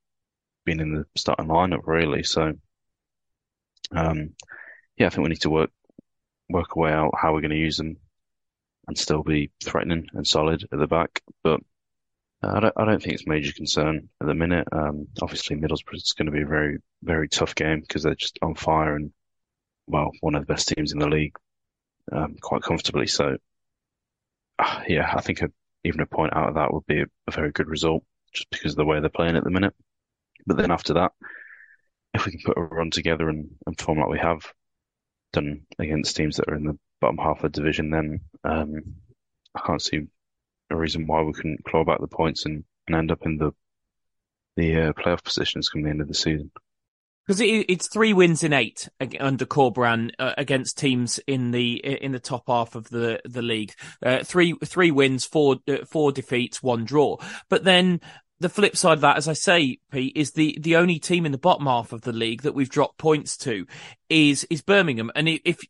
been 0.64 0.80
in 0.80 0.92
the 0.92 1.06
starting 1.14 1.46
lineup, 1.46 1.86
really. 1.86 2.24
So, 2.24 2.52
um, 3.92 4.34
yeah, 4.98 5.06
I 5.06 5.10
think 5.10 5.22
we 5.22 5.30
need 5.30 5.42
to 5.42 5.50
work 5.50 5.70
work 6.48 6.76
a 6.76 6.78
way 6.78 6.92
out 6.92 7.14
how 7.20 7.32
we're 7.32 7.40
going 7.40 7.50
to 7.50 7.56
use 7.56 7.76
them 7.76 7.96
and 8.86 8.96
still 8.96 9.22
be 9.22 9.50
threatening 9.64 10.06
and 10.12 10.26
solid 10.26 10.64
at 10.70 10.78
the 10.78 10.86
back. 10.86 11.22
But 11.42 11.60
I 12.48 12.60
don't, 12.60 12.74
I 12.76 12.84
don't 12.84 13.02
think 13.02 13.14
it's 13.14 13.26
a 13.26 13.28
major 13.28 13.52
concern 13.52 14.08
at 14.20 14.26
the 14.26 14.34
minute. 14.34 14.68
Um, 14.72 15.08
obviously 15.22 15.56
Middlesbrough 15.56 15.94
is 15.94 16.14
going 16.16 16.26
to 16.26 16.32
be 16.32 16.42
a 16.42 16.46
very, 16.46 16.78
very 17.02 17.28
tough 17.28 17.54
game 17.54 17.80
because 17.80 18.02
they're 18.02 18.14
just 18.14 18.38
on 18.42 18.54
fire 18.54 18.96
and, 18.96 19.12
well, 19.86 20.10
one 20.20 20.34
of 20.34 20.46
the 20.46 20.52
best 20.52 20.68
teams 20.68 20.92
in 20.92 20.98
the 20.98 21.08
league 21.08 21.36
um, 22.12 22.36
quite 22.40 22.62
comfortably. 22.62 23.06
So, 23.06 23.36
uh, 24.58 24.80
yeah, 24.88 25.12
I 25.14 25.20
think 25.20 25.42
a, 25.42 25.50
even 25.84 26.00
a 26.00 26.06
point 26.06 26.34
out 26.34 26.48
of 26.48 26.54
that 26.56 26.72
would 26.72 26.86
be 26.86 27.00
a, 27.00 27.06
a 27.26 27.30
very 27.30 27.52
good 27.52 27.68
result 27.68 28.02
just 28.32 28.50
because 28.50 28.72
of 28.72 28.76
the 28.76 28.84
way 28.84 29.00
they're 29.00 29.08
playing 29.08 29.36
at 29.36 29.44
the 29.44 29.50
minute. 29.50 29.74
But 30.46 30.56
then 30.56 30.70
after 30.70 30.94
that, 30.94 31.12
if 32.14 32.26
we 32.26 32.32
can 32.32 32.40
put 32.44 32.58
a 32.58 32.62
run 32.62 32.90
together 32.90 33.28
and, 33.28 33.50
and 33.66 33.80
form 33.80 33.98
like 33.98 34.08
we 34.08 34.18
have 34.18 34.52
done 35.32 35.62
against 35.78 36.16
teams 36.16 36.36
that 36.36 36.48
are 36.48 36.54
in 36.54 36.64
the 36.64 36.78
bottom 37.00 37.18
half 37.18 37.42
of 37.42 37.52
the 37.52 37.60
division, 37.60 37.90
then 37.90 38.20
um, 38.44 38.94
I 39.54 39.60
can't 39.66 39.82
see 39.82 40.06
a 40.70 40.76
reason 40.76 41.06
why 41.06 41.22
we 41.22 41.32
couldn't 41.32 41.64
claw 41.64 41.84
back 41.84 42.00
the 42.00 42.08
points 42.08 42.44
and, 42.44 42.64
and 42.86 42.96
end 42.96 43.10
up 43.10 43.24
in 43.24 43.38
the 43.38 43.52
the 44.56 44.80
uh, 44.80 44.92
playoff 44.94 45.22
positions 45.22 45.68
come 45.68 45.82
the 45.82 45.90
end 45.90 46.00
of 46.00 46.08
the 46.08 46.14
season. 46.14 46.50
Because 47.26 47.40
it, 47.40 47.66
it's 47.68 47.88
three 47.88 48.12
wins 48.12 48.42
in 48.42 48.52
eight 48.52 48.88
under 49.20 49.44
Corberan 49.44 50.12
uh, 50.18 50.32
against 50.38 50.78
teams 50.78 51.18
in 51.26 51.50
the 51.50 51.74
in 51.74 52.12
the 52.12 52.20
top 52.20 52.44
half 52.46 52.74
of 52.74 52.88
the 52.88 53.20
the 53.24 53.42
league. 53.42 53.72
Uh, 54.04 54.22
three 54.22 54.54
three 54.64 54.90
wins, 54.90 55.24
four 55.24 55.56
uh, 55.68 55.84
four 55.84 56.12
defeats, 56.12 56.62
one 56.62 56.84
draw. 56.84 57.16
But 57.48 57.64
then 57.64 58.00
the 58.38 58.48
flip 58.48 58.76
side 58.76 58.94
of 58.94 59.00
that, 59.00 59.16
as 59.16 59.28
I 59.28 59.32
say, 59.32 59.78
Pete, 59.90 60.16
is 60.16 60.32
the, 60.32 60.58
the 60.60 60.76
only 60.76 60.98
team 60.98 61.24
in 61.24 61.32
the 61.32 61.38
bottom 61.38 61.66
half 61.66 61.92
of 61.92 62.02
the 62.02 62.12
league 62.12 62.42
that 62.42 62.54
we've 62.54 62.68
dropped 62.68 62.98
points 62.98 63.36
to 63.38 63.66
is, 64.10 64.44
is 64.50 64.62
Birmingham. 64.62 65.10
And 65.14 65.28
if, 65.28 65.60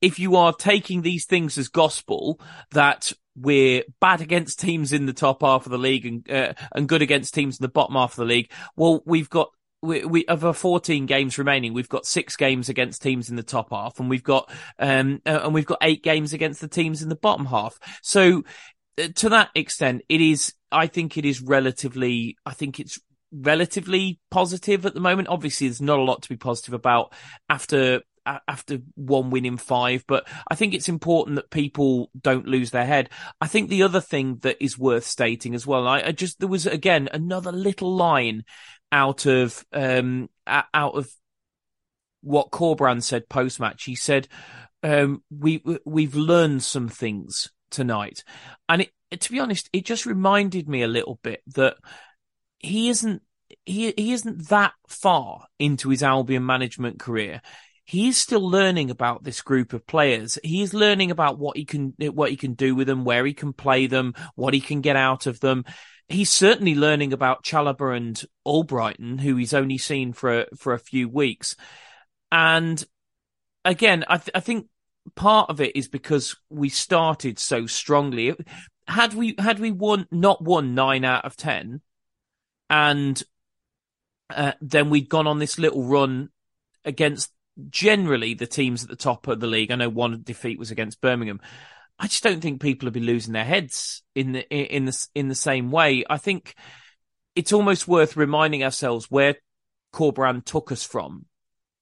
if 0.00 0.18
you 0.18 0.36
are 0.36 0.52
taking 0.52 1.02
these 1.02 1.26
things 1.26 1.58
as 1.58 1.68
gospel 1.68 2.40
that 2.70 3.12
we're 3.36 3.82
bad 4.00 4.22
against 4.22 4.60
teams 4.60 4.92
in 4.92 5.04
the 5.04 5.12
top 5.12 5.42
half 5.42 5.66
of 5.66 5.72
the 5.72 5.78
league 5.78 6.06
and, 6.06 6.30
uh, 6.30 6.54
and 6.72 6.88
good 6.88 7.02
against 7.02 7.34
teams 7.34 7.58
in 7.58 7.64
the 7.64 7.68
bottom 7.68 7.94
half 7.94 8.12
of 8.12 8.16
the 8.16 8.24
league, 8.24 8.50
well, 8.76 9.02
we've 9.04 9.28
got, 9.28 9.50
we, 9.82 10.04
we 10.06 10.24
of 10.24 10.42
our 10.42 10.54
14 10.54 11.04
games 11.04 11.36
remaining, 11.36 11.74
we've 11.74 11.88
got 11.88 12.06
six 12.06 12.34
games 12.34 12.70
against 12.70 13.02
teams 13.02 13.28
in 13.28 13.36
the 13.36 13.42
top 13.42 13.70
half 13.70 14.00
and 14.00 14.08
we've 14.08 14.24
got, 14.24 14.50
um, 14.78 15.20
uh, 15.26 15.40
and 15.42 15.52
we've 15.52 15.66
got 15.66 15.78
eight 15.82 16.02
games 16.02 16.32
against 16.32 16.62
the 16.62 16.68
teams 16.68 17.02
in 17.02 17.10
the 17.10 17.14
bottom 17.14 17.44
half. 17.44 17.78
So 18.00 18.42
to 18.96 19.28
that 19.28 19.50
extent, 19.54 20.02
it 20.08 20.20
is, 20.20 20.54
I 20.72 20.86
think 20.86 21.16
it 21.16 21.24
is 21.24 21.40
relatively, 21.40 22.36
I 22.44 22.52
think 22.52 22.80
it's 22.80 22.98
relatively 23.32 24.20
positive 24.30 24.86
at 24.86 24.94
the 24.94 25.00
moment. 25.00 25.28
Obviously, 25.28 25.68
there's 25.68 25.80
not 25.82 25.98
a 25.98 26.04
lot 26.04 26.22
to 26.22 26.28
be 26.28 26.36
positive 26.36 26.74
about 26.74 27.12
after 27.48 28.02
after 28.48 28.78
one 28.96 29.30
win 29.30 29.44
in 29.44 29.56
five, 29.56 30.04
but 30.06 30.26
I 30.50 30.56
think 30.56 30.74
it's 30.74 30.88
important 30.88 31.36
that 31.36 31.50
people 31.50 32.10
don't 32.20 32.46
lose 32.46 32.70
their 32.70 32.84
head. 32.84 33.10
I 33.40 33.46
think 33.46 33.68
the 33.68 33.84
other 33.84 34.00
thing 34.00 34.38
that 34.38 34.56
is 34.60 34.76
worth 34.76 35.04
stating 35.04 35.54
as 35.54 35.66
well, 35.66 35.86
I, 35.86 36.00
I 36.00 36.12
just 36.12 36.40
there 36.40 36.48
was 36.48 36.66
again 36.66 37.08
another 37.12 37.52
little 37.52 37.94
line 37.94 38.44
out 38.90 39.26
of 39.26 39.64
um 39.72 40.28
out 40.46 40.96
of 40.96 41.08
what 42.22 42.50
Corberan 42.50 43.02
said 43.02 43.28
post 43.28 43.60
match. 43.60 43.84
He 43.84 43.94
said, 43.94 44.26
um, 44.82 45.22
"We 45.30 45.62
we've 45.84 46.16
learned 46.16 46.64
some 46.64 46.88
things 46.88 47.50
tonight. 47.76 48.24
And 48.68 48.82
it, 48.82 49.20
to 49.20 49.30
be 49.30 49.38
honest, 49.38 49.68
it 49.72 49.84
just 49.84 50.06
reminded 50.06 50.68
me 50.68 50.82
a 50.82 50.88
little 50.88 51.20
bit 51.22 51.42
that 51.54 51.76
he 52.58 52.88
isn't, 52.88 53.22
he, 53.64 53.92
he 53.96 54.12
isn't 54.12 54.48
that 54.48 54.72
far 54.88 55.46
into 55.58 55.90
his 55.90 56.02
Albion 56.02 56.44
management 56.44 56.98
career. 56.98 57.42
He 57.84 58.08
is 58.08 58.16
still 58.16 58.48
learning 58.48 58.90
about 58.90 59.22
this 59.22 59.42
group 59.42 59.72
of 59.72 59.86
players. 59.86 60.38
He 60.42 60.62
is 60.62 60.74
learning 60.74 61.12
about 61.12 61.38
what 61.38 61.56
he 61.56 61.64
can, 61.64 61.94
what 61.98 62.30
he 62.30 62.36
can 62.36 62.54
do 62.54 62.74
with 62.74 62.88
them, 62.88 63.04
where 63.04 63.24
he 63.24 63.34
can 63.34 63.52
play 63.52 63.86
them, 63.86 64.14
what 64.34 64.54
he 64.54 64.60
can 64.60 64.80
get 64.80 64.96
out 64.96 65.26
of 65.26 65.38
them. 65.38 65.64
He's 66.08 66.30
certainly 66.30 66.74
learning 66.74 67.12
about 67.12 67.44
Chalobah 67.44 67.96
and 67.96 68.20
Albrighton, 68.44 69.20
who 69.20 69.36
he's 69.36 69.54
only 69.54 69.78
seen 69.78 70.12
for, 70.12 70.46
for 70.56 70.72
a 70.72 70.80
few 70.80 71.08
weeks. 71.08 71.54
And 72.32 72.82
again, 73.64 74.04
I, 74.08 74.16
th- 74.16 74.30
I 74.34 74.40
think 74.40 74.66
part 75.14 75.50
of 75.50 75.60
it 75.60 75.76
is 75.76 75.88
because 75.88 76.36
we 76.50 76.68
started 76.68 77.38
so 77.38 77.66
strongly. 77.66 78.34
Had 78.86 79.14
we 79.14 79.34
had 79.38 79.58
we 79.58 79.70
won 79.70 80.06
not 80.10 80.42
won 80.42 80.74
nine 80.74 81.04
out 81.04 81.24
of 81.24 81.36
ten, 81.36 81.80
and 82.70 83.20
uh, 84.30 84.52
then 84.60 84.90
we'd 84.90 85.08
gone 85.08 85.26
on 85.26 85.38
this 85.38 85.58
little 85.58 85.84
run 85.84 86.30
against 86.84 87.32
generally 87.70 88.34
the 88.34 88.46
teams 88.46 88.82
at 88.82 88.90
the 88.90 88.96
top 88.96 89.26
of 89.28 89.40
the 89.40 89.46
league. 89.46 89.70
I 89.70 89.76
know 89.76 89.88
one 89.88 90.22
defeat 90.22 90.58
was 90.58 90.70
against 90.70 91.00
Birmingham. 91.00 91.40
I 91.98 92.06
just 92.06 92.22
don't 92.22 92.40
think 92.40 92.60
people 92.60 92.86
would 92.86 92.92
be 92.92 93.00
losing 93.00 93.32
their 93.32 93.44
heads 93.44 94.02
in 94.14 94.32
the 94.32 94.48
in 94.48 94.84
the 94.84 95.08
in 95.14 95.28
the 95.28 95.34
same 95.34 95.70
way. 95.70 96.04
I 96.08 96.18
think 96.18 96.54
it's 97.34 97.52
almost 97.52 97.88
worth 97.88 98.16
reminding 98.16 98.62
ourselves 98.62 99.10
where 99.10 99.36
Corberan 99.92 100.44
took 100.44 100.72
us 100.72 100.84
from 100.84 101.26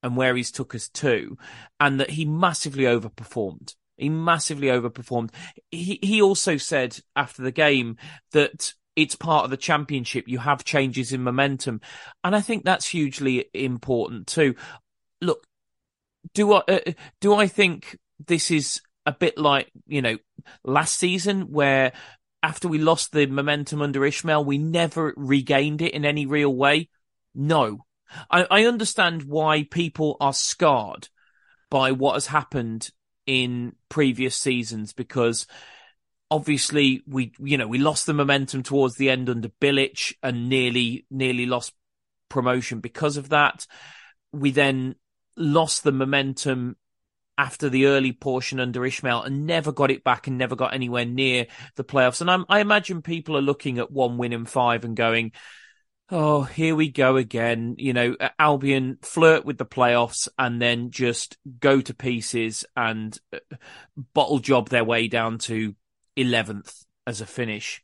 and 0.05 0.17
where 0.17 0.37
he's 0.37 0.53
took 0.53 0.75
us 0.75 0.89
to, 0.91 1.37
and 1.81 1.99
that 1.99 2.11
he 2.11 2.27
massively 2.27 2.85
overperformed. 2.85 3.75
He 3.97 4.11
massively 4.11 4.69
overperformed. 4.69 5.31
He 5.71 5.99
he 6.03 6.21
also 6.21 6.59
said 6.59 6.99
after 7.17 7.43
the 7.43 7.51
game 7.51 7.97
that 8.33 8.75
it's 8.95 9.17
part 9.17 9.45
of 9.45 9.51
the 9.51 9.57
championship. 9.57 10.29
You 10.29 10.39
have 10.39 10.63
changes 10.63 11.13
in 11.13 11.23
momentum, 11.23 11.81
and 12.23 12.37
I 12.37 12.43
think 12.43 12.65
that's 12.65 12.87
hugely 12.87 13.47
important 13.55 14.27
too. 14.27 14.55
Look, 15.23 15.47
do 16.35 16.53
I 16.53 16.63
uh, 16.69 16.93
do 17.21 17.35
I 17.35 17.49
think 17.49 17.99
this 18.25 18.51
is 18.51 18.83
a 19.07 19.13
bit 19.13 19.39
like 19.39 19.71
you 19.87 20.03
know 20.03 20.19
last 20.65 20.99
season 20.99 21.51
where 21.51 21.93
after 22.43 22.69
we 22.69 22.79
lost 22.79 23.13
the 23.13 23.25
momentum 23.25 23.81
under 23.81 24.01
Ismaël, 24.01 24.45
we 24.45 24.59
never 24.59 25.15
regained 25.17 25.81
it 25.81 25.95
in 25.95 26.05
any 26.05 26.27
real 26.27 26.55
way? 26.55 26.91
No, 27.35 27.87
I, 28.31 28.47
I 28.51 28.65
understand 28.67 29.25
why 29.25 29.67
people 29.71 30.17
are 30.21 30.33
scarred 30.33 31.09
by 31.71 31.93
what 31.93 32.15
has 32.15 32.27
happened 32.27 32.91
in 33.27 33.75
previous 33.89 34.37
seasons 34.37 34.93
because 34.93 35.47
obviously 36.31 37.03
we 37.07 37.33
you 37.39 37.57
know 37.57 37.67
we 37.67 37.79
lost 37.79 38.07
the 38.07 38.13
momentum 38.13 38.63
towards 38.63 38.97
the 38.97 39.09
end 39.09 39.31
under 39.31 39.49
Bilic 39.49 40.15
and 40.23 40.49
nearly 40.49 41.07
nearly 41.11 41.47
lost 41.47 41.73
promotion 42.29 42.81
because 42.81 43.17
of 43.17 43.31
that. 43.31 43.67
We 44.33 44.51
then 44.51 44.97
lost 45.37 45.85
the 45.85 45.93
momentum 45.93 46.77
after 47.37 47.69
the 47.69 47.87
early 47.87 48.13
portion 48.13 48.61
under 48.61 48.81
Ismaël 48.81 49.27
and 49.27 49.47
never 49.47 49.73
got 49.73 49.91
it 49.91 50.05
back 50.05 50.27
and 50.27 50.39
never 50.39 50.55
got 50.55 50.75
anywhere 50.75 51.05
near 51.05 51.47
the 51.77 51.85
playoffs. 51.85 52.21
And 52.21 52.31
I'm, 52.31 52.45
i 52.49 52.61
imagine 52.61 53.03
people 53.03 53.37
are 53.37 53.43
looking 53.43 53.79
at 53.79 53.91
one 53.91 54.19
win 54.19 54.33
in 54.33 54.45
five 54.45 54.85
and 54.85 54.97
going, 54.97 55.33
oh, 56.11 56.43
here 56.43 56.75
we 56.75 56.89
go 56.89 57.17
again. 57.17 57.77
You 57.79 57.93
know, 57.93 58.17
Albion 58.39 58.99
flirt 59.03 59.45
with 59.45 59.59
the 59.59 59.67
playoffs 59.67 60.29
and 60.39 60.61
then 60.61 60.91
just 60.91 61.39
go 61.61 61.81
to 61.81 61.95
pieces 61.95 62.65
and 62.77 63.19
uh, 63.33 63.39
bottle 64.15 64.39
job 64.39 64.69
their 64.69 64.85
way 64.85 65.09
down 65.09 65.39
to 65.39 65.75
11th 66.17 66.85
as 67.07 67.21
a 67.21 67.27
finish. 67.27 67.83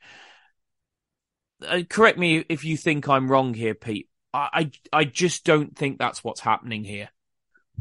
Uh, 1.67 1.83
correct 1.89 2.19
me 2.19 2.45
if 2.49 2.65
you 2.65 2.77
think 2.77 3.09
I'm 3.09 3.31
wrong 3.31 3.55
here, 3.55 3.75
Pete. 3.75 4.09
I, 4.33 4.71
I, 4.93 5.01
I 5.01 5.05
just 5.05 5.45
don't 5.45 5.77
think 5.77 5.99
that's 5.99 6.25
what's 6.25 6.41
happening 6.41 6.85
here. 6.85 7.11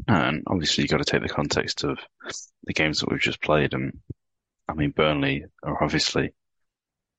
And 0.08 0.44
obviously, 0.46 0.82
you've 0.82 0.90
got 0.90 0.98
to 0.98 1.04
take 1.04 1.22
the 1.22 1.28
context 1.28 1.84
of 1.84 1.98
the 2.64 2.72
games 2.72 3.00
that 3.00 3.10
we've 3.10 3.20
just 3.20 3.42
played. 3.42 3.74
And 3.74 4.00
I 4.68 4.74
mean, 4.74 4.90
Burnley 4.90 5.44
are 5.62 5.82
obviously 5.82 6.32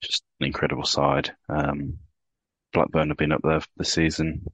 just 0.02 0.24
an 0.40 0.46
incredible 0.46 0.84
side. 0.84 1.32
Um, 1.48 1.98
Blackburn 2.72 3.08
have 3.08 3.18
been 3.18 3.32
up 3.32 3.42
there 3.42 3.60
this 3.76 3.92
season. 3.92 4.46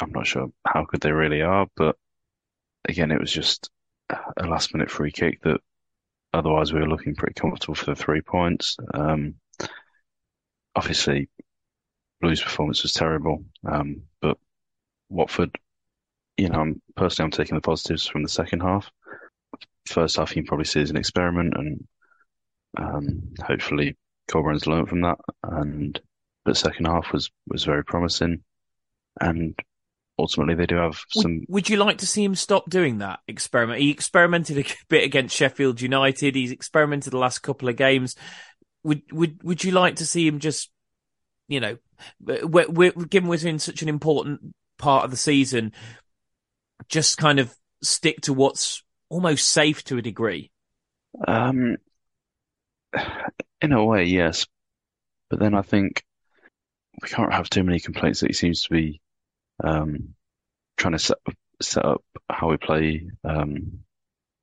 I'm 0.00 0.12
not 0.12 0.26
sure 0.26 0.48
how 0.66 0.84
good 0.84 1.00
they 1.00 1.12
really 1.12 1.42
are, 1.42 1.66
but 1.76 1.96
again, 2.88 3.10
it 3.10 3.20
was 3.20 3.32
just 3.32 3.70
a 4.10 4.46
last 4.46 4.72
minute 4.72 4.90
free 4.90 5.10
kick 5.10 5.42
that 5.42 5.60
otherwise 6.32 6.72
we 6.72 6.80
were 6.80 6.88
looking 6.88 7.14
pretty 7.14 7.34
comfortable 7.34 7.74
for 7.74 7.86
the 7.86 7.96
three 7.96 8.20
points. 8.20 8.76
Um, 8.94 9.34
obviously, 10.74 11.28
Blues' 12.20 12.42
performance 12.42 12.82
was 12.82 12.92
terrible, 12.92 13.44
um, 13.66 14.02
but 14.20 14.38
Watford, 15.08 15.58
you 16.36 16.48
know, 16.48 16.60
I'm, 16.60 16.82
personally, 16.96 17.26
I'm 17.26 17.30
taking 17.32 17.56
the 17.56 17.60
positives 17.60 18.06
from 18.06 18.22
the 18.22 18.28
second 18.28 18.60
half. 18.60 18.90
First 19.86 20.16
half, 20.16 20.36
you 20.36 20.42
can 20.42 20.46
probably 20.46 20.64
see 20.64 20.80
as 20.80 20.90
an 20.90 20.96
experiment, 20.96 21.54
and 21.56 21.88
um, 22.76 23.34
hopefully, 23.42 23.96
Corberán's 24.30 24.66
learned 24.66 24.88
from 24.88 25.00
that, 25.02 25.18
and 25.42 26.00
but 26.48 26.56
second 26.56 26.86
half 26.86 27.12
was 27.12 27.30
was 27.46 27.64
very 27.64 27.84
promising, 27.84 28.42
and 29.20 29.54
ultimately 30.18 30.54
they 30.54 30.64
do 30.64 30.76
have 30.76 30.98
some. 31.10 31.40
Would, 31.40 31.46
would, 31.50 31.68
you 31.68 31.76
like 31.76 31.98
to 31.98 32.06
see 32.06 32.24
him 32.24 32.34
stop 32.34 32.70
doing 32.70 32.98
that 32.98 33.20
experiment? 33.28 33.82
He 33.82 33.90
experimented 33.90 34.56
a 34.56 34.64
bit 34.88 35.04
against 35.04 35.36
Sheffield 35.36 35.82
United. 35.82 36.34
He's 36.34 36.50
experimented 36.50 37.12
the 37.12 37.18
last 37.18 37.40
couple 37.40 37.68
of 37.68 37.76
games. 37.76 38.16
Would 38.82 39.02
would 39.12 39.42
would 39.42 39.62
you 39.62 39.72
like 39.72 39.96
to 39.96 40.06
see 40.06 40.26
him 40.26 40.38
just, 40.38 40.70
you 41.48 41.60
know, 41.60 41.76
we're, 42.18 42.70
we're, 42.70 42.92
given 42.92 43.28
we're 43.28 43.46
in 43.46 43.58
such 43.58 43.82
an 43.82 43.90
important 43.90 44.40
part 44.78 45.04
of 45.04 45.10
the 45.10 45.18
season, 45.18 45.74
just 46.88 47.18
kind 47.18 47.40
of 47.40 47.54
stick 47.82 48.22
to 48.22 48.32
what's 48.32 48.82
almost 49.10 49.50
safe 49.50 49.84
to 49.84 49.98
a 49.98 50.02
degree? 50.02 50.50
Um, 51.26 51.76
in 53.60 53.72
a 53.72 53.84
way, 53.84 54.04
yes, 54.04 54.46
but 55.28 55.40
then 55.40 55.54
I 55.54 55.60
think 55.60 56.04
we 57.00 57.08
can't 57.08 57.32
have 57.32 57.50
too 57.50 57.64
many 57.64 57.80
complaints 57.80 58.20
that 58.20 58.28
he 58.28 58.34
seems 58.34 58.62
to 58.62 58.70
be 58.70 59.00
um, 59.62 60.14
trying 60.76 60.92
to 60.92 60.98
set 60.98 61.18
set 61.60 61.84
up 61.84 62.02
how 62.30 62.50
we 62.50 62.56
play 62.56 63.08
um, 63.24 63.80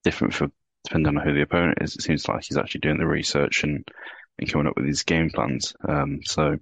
different 0.03 0.33
for 0.33 0.49
depending 0.85 1.17
on 1.17 1.23
who 1.23 1.33
the 1.33 1.41
opponent 1.41 1.79
is, 1.81 1.95
it 1.95 2.01
seems 2.01 2.27
like 2.27 2.43
he's 2.43 2.57
actually 2.57 2.81
doing 2.81 2.97
the 2.97 3.07
research 3.07 3.63
and, 3.63 3.87
and 4.37 4.51
coming 4.51 4.67
up 4.67 4.75
with 4.77 4.85
his 4.85 5.03
game 5.03 5.29
plans. 5.29 5.73
Um, 5.87 6.19
so, 6.23 6.57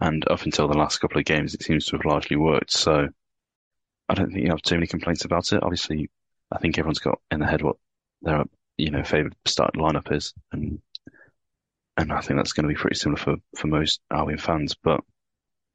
and 0.00 0.24
up 0.30 0.42
until 0.42 0.68
the 0.68 0.78
last 0.78 0.98
couple 0.98 1.18
of 1.18 1.24
games, 1.24 1.54
it 1.54 1.62
seems 1.62 1.86
to 1.86 1.96
have 1.96 2.04
largely 2.04 2.36
worked. 2.36 2.70
So, 2.70 3.08
I 4.08 4.14
don't 4.14 4.30
think 4.30 4.44
you 4.44 4.50
have 4.50 4.62
too 4.62 4.76
many 4.76 4.86
complaints 4.86 5.24
about 5.24 5.52
it. 5.52 5.62
Obviously, 5.62 6.10
I 6.52 6.58
think 6.58 6.78
everyone's 6.78 6.98
got 6.98 7.18
in 7.30 7.40
their 7.40 7.48
head 7.48 7.62
what 7.62 7.76
their 8.22 8.44
you 8.76 8.90
know 8.90 9.02
favorite 9.02 9.34
starting 9.44 9.82
lineup 9.82 10.14
is, 10.14 10.34
and 10.52 10.80
and 11.96 12.12
I 12.12 12.20
think 12.20 12.38
that's 12.38 12.52
going 12.52 12.68
to 12.68 12.74
be 12.74 12.78
pretty 12.78 12.96
similar 12.96 13.18
for 13.18 13.36
for 13.56 13.66
most 13.66 14.00
Albion 14.10 14.38
fans. 14.38 14.74
But 14.74 15.00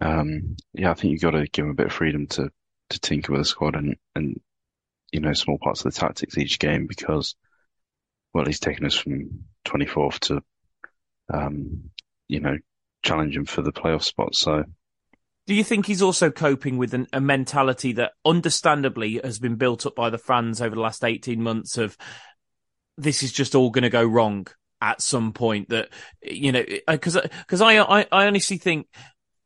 um, 0.01 0.57
yeah, 0.73 0.91
I 0.91 0.93
think 0.93 1.11
you've 1.11 1.21
got 1.21 1.31
to 1.31 1.47
give 1.47 1.65
him 1.65 1.71
a 1.71 1.75
bit 1.75 1.87
of 1.87 1.93
freedom 1.93 2.27
to 2.27 2.49
to 2.89 2.99
tinker 2.99 3.31
with 3.31 3.41
the 3.41 3.45
squad 3.45 3.75
and 3.75 3.95
and 4.15 4.39
you 5.11 5.19
know 5.19 5.33
small 5.33 5.57
parts 5.57 5.85
of 5.85 5.93
the 5.93 5.99
tactics 5.99 6.37
each 6.37 6.59
game 6.59 6.87
because 6.87 7.35
well 8.33 8.45
he's 8.45 8.59
taken 8.59 8.85
us 8.85 8.95
from 8.95 9.43
24th 9.65 10.19
to 10.19 10.41
um, 11.33 11.89
you 12.27 12.39
know 12.39 12.57
challenging 13.03 13.45
for 13.45 13.61
the 13.61 13.71
playoff 13.71 14.03
spot. 14.03 14.35
So 14.35 14.63
do 15.47 15.55
you 15.55 15.63
think 15.63 15.85
he's 15.85 16.01
also 16.01 16.29
coping 16.29 16.77
with 16.77 16.93
an, 16.93 17.07
a 17.11 17.21
mentality 17.21 17.93
that 17.93 18.11
understandably 18.25 19.19
has 19.23 19.39
been 19.39 19.55
built 19.55 19.85
up 19.85 19.95
by 19.95 20.09
the 20.09 20.17
fans 20.17 20.61
over 20.61 20.75
the 20.75 20.81
last 20.81 21.03
18 21.03 21.41
months 21.41 21.77
of 21.77 21.97
this 22.97 23.23
is 23.23 23.31
just 23.31 23.55
all 23.55 23.71
going 23.71 23.83
to 23.83 23.89
go 23.89 24.03
wrong 24.03 24.45
at 24.81 25.01
some 25.01 25.33
point 25.33 25.69
that, 25.69 25.89
you 26.21 26.51
know, 26.51 26.63
because, 26.87 27.15
uh, 27.15 27.27
because 27.39 27.61
I, 27.61 27.77
I, 27.77 28.05
I 28.11 28.27
honestly 28.27 28.57
think 28.57 28.87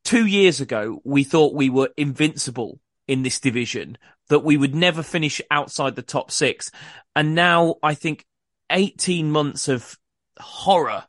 two 0.04 0.26
years 0.26 0.62
ago, 0.62 1.02
we 1.04 1.24
thought 1.24 1.54
we 1.54 1.70
were 1.70 1.90
invincible 1.98 2.80
in 3.08 3.24
this 3.24 3.40
division, 3.40 3.98
that 4.30 4.40
we 4.40 4.58
would 4.58 4.76
never 4.76 5.04
finish 5.04 5.42
outside 5.52 5.96
the 5.96 6.02
top 6.02 6.32
six. 6.32 6.72
And 7.16 7.36
now 7.36 7.76
I 7.84 7.94
think 7.94 8.26
18 8.70 9.32
months 9.32 9.68
of 9.68 9.98
horror 10.40 11.06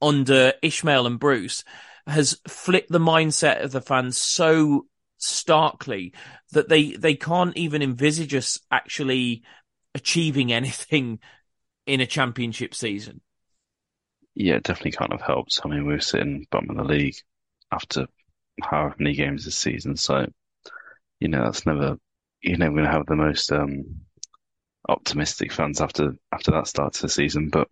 under 0.00 0.52
Ismaël 0.62 1.06
and 1.06 1.18
Bruce 1.18 1.64
has 2.06 2.38
flipped 2.48 2.90
the 2.90 2.98
mindset 2.98 3.62
of 3.62 3.72
the 3.72 3.80
fans 3.80 4.18
so 4.18 4.86
starkly 5.18 6.12
that 6.52 6.68
they, 6.68 6.92
they 6.92 7.14
can't 7.14 7.56
even 7.56 7.82
envisage 7.82 8.34
us 8.34 8.58
actually 8.70 9.42
achieving 9.94 10.52
anything 10.52 11.18
in 11.86 12.00
a 12.00 12.06
championship 12.06 12.74
season. 12.74 13.20
Yeah, 14.34 14.54
it 14.56 14.62
definitely 14.64 14.92
can't 14.92 15.12
have 15.12 15.22
helped. 15.22 15.60
I 15.64 15.68
mean, 15.68 15.86
we 15.86 15.94
are 15.94 16.00
sitting 16.00 16.46
bottom 16.50 16.70
of 16.70 16.76
the 16.76 16.84
league 16.84 17.16
after 17.70 18.06
however 18.62 18.94
many 18.98 19.14
games 19.14 19.44
this 19.44 19.56
season, 19.58 19.96
so 19.96 20.26
you 21.20 21.28
know 21.28 21.44
that's 21.44 21.66
never 21.66 21.98
you're 22.42 22.58
going 22.58 22.76
to 22.76 22.90
have 22.90 23.06
the 23.06 23.16
most 23.16 23.52
um, 23.52 24.02
optimistic 24.88 25.52
fans 25.52 25.80
after 25.80 26.16
after 26.32 26.52
that 26.52 26.66
start 26.66 26.94
to 26.94 27.02
the 27.02 27.08
season. 27.08 27.50
But 27.50 27.68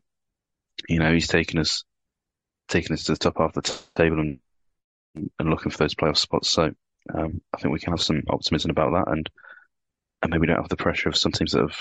you 0.89 0.99
know, 0.99 1.13
he's 1.13 1.29
taken 1.29 1.61
us 1.61 1.85
taking 2.69 2.95
us 2.95 3.05
to 3.05 3.13
the 3.13 3.19
top 3.19 3.39
half 3.39 3.57
of 3.57 3.65
the 3.65 3.83
table 3.97 4.21
and 4.21 4.41
and 5.39 5.51
looking 5.51 5.71
for 5.71 5.79
those 5.79 5.95
playoff 5.95 6.17
spots. 6.17 6.51
So 6.51 6.73
um, 7.15 7.41
I 7.55 7.59
think 7.59 7.73
we 7.73 7.81
can 7.81 7.93
have 7.93 8.03
some 8.03 8.23
optimism 8.29 8.71
about 8.71 8.93
that, 8.93 9.13
and 9.13 9.29
and 10.23 10.31
maybe 10.33 10.47
don't 10.47 10.57
have 10.57 10.69
the 10.69 10.77
pressure 10.77 11.09
of 11.09 11.17
some 11.17 11.33
teams 11.33 11.53
that 11.53 11.63
have 11.63 11.77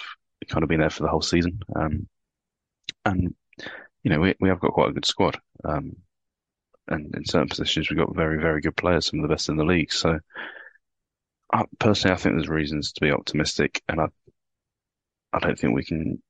kind 0.49 0.63
of 0.63 0.69
been 0.69 0.79
there 0.79 0.89
for 0.89 1.03
the 1.03 1.09
whole 1.09 1.21
season. 1.21 1.59
Um, 1.75 2.07
and 3.05 3.35
you 4.03 4.11
know, 4.11 4.19
we 4.19 4.35
we 4.39 4.49
have 4.49 4.59
got 4.59 4.73
quite 4.73 4.89
a 4.89 4.93
good 4.93 5.05
squad, 5.05 5.39
um, 5.63 5.97
and 6.87 7.13
in 7.15 7.25
certain 7.25 7.49
positions 7.49 7.89
we've 7.89 7.99
got 7.99 8.15
very 8.15 8.41
very 8.41 8.61
good 8.61 8.75
players, 8.75 9.07
some 9.07 9.19
of 9.19 9.23
the 9.23 9.33
best 9.33 9.49
in 9.49 9.57
the 9.57 9.65
league. 9.65 9.91
So 9.91 10.19
I, 11.53 11.65
personally, 11.79 12.13
I 12.13 12.17
think 12.17 12.35
there's 12.35 12.49
reasons 12.49 12.93
to 12.93 13.01
be 13.01 13.11
optimistic, 13.11 13.81
and 13.87 13.99
I 14.01 14.07
I 15.33 15.39
don't 15.39 15.57
think 15.57 15.73
we 15.73 15.83
can 15.83 16.21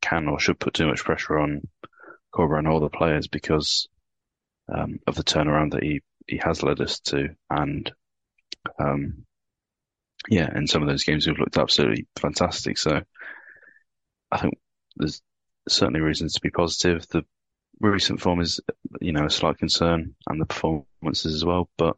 can 0.00 0.28
or 0.28 0.38
should 0.38 0.58
put 0.58 0.74
too 0.74 0.86
much 0.86 1.04
pressure 1.04 1.38
on 1.38 1.62
Corberan 2.34 2.60
and 2.60 2.68
all 2.68 2.80
the 2.80 2.90
players 2.90 3.28
because 3.28 3.88
um, 4.72 4.98
of 5.06 5.14
the 5.14 5.24
turnaround 5.24 5.72
that 5.72 5.82
he, 5.82 6.02
he 6.26 6.38
has 6.38 6.62
led 6.62 6.80
us 6.80 7.00
to. 7.00 7.28
And 7.50 7.90
um, 8.78 9.24
yeah, 10.28 10.50
in 10.56 10.66
some 10.66 10.82
of 10.82 10.88
those 10.88 11.04
games 11.04 11.26
we've 11.26 11.38
looked 11.38 11.58
absolutely 11.58 12.06
fantastic. 12.16 12.78
So 12.78 13.02
I 14.30 14.38
think 14.38 14.54
there's 14.96 15.22
certainly 15.68 16.00
reasons 16.00 16.34
to 16.34 16.40
be 16.40 16.50
positive. 16.50 17.06
The 17.08 17.24
recent 17.80 18.20
form 18.20 18.40
is, 18.40 18.60
you 19.00 19.12
know, 19.12 19.26
a 19.26 19.30
slight 19.30 19.58
concern 19.58 20.14
and 20.28 20.40
the 20.40 20.46
performances 20.46 21.34
as 21.34 21.44
well. 21.44 21.68
But 21.76 21.96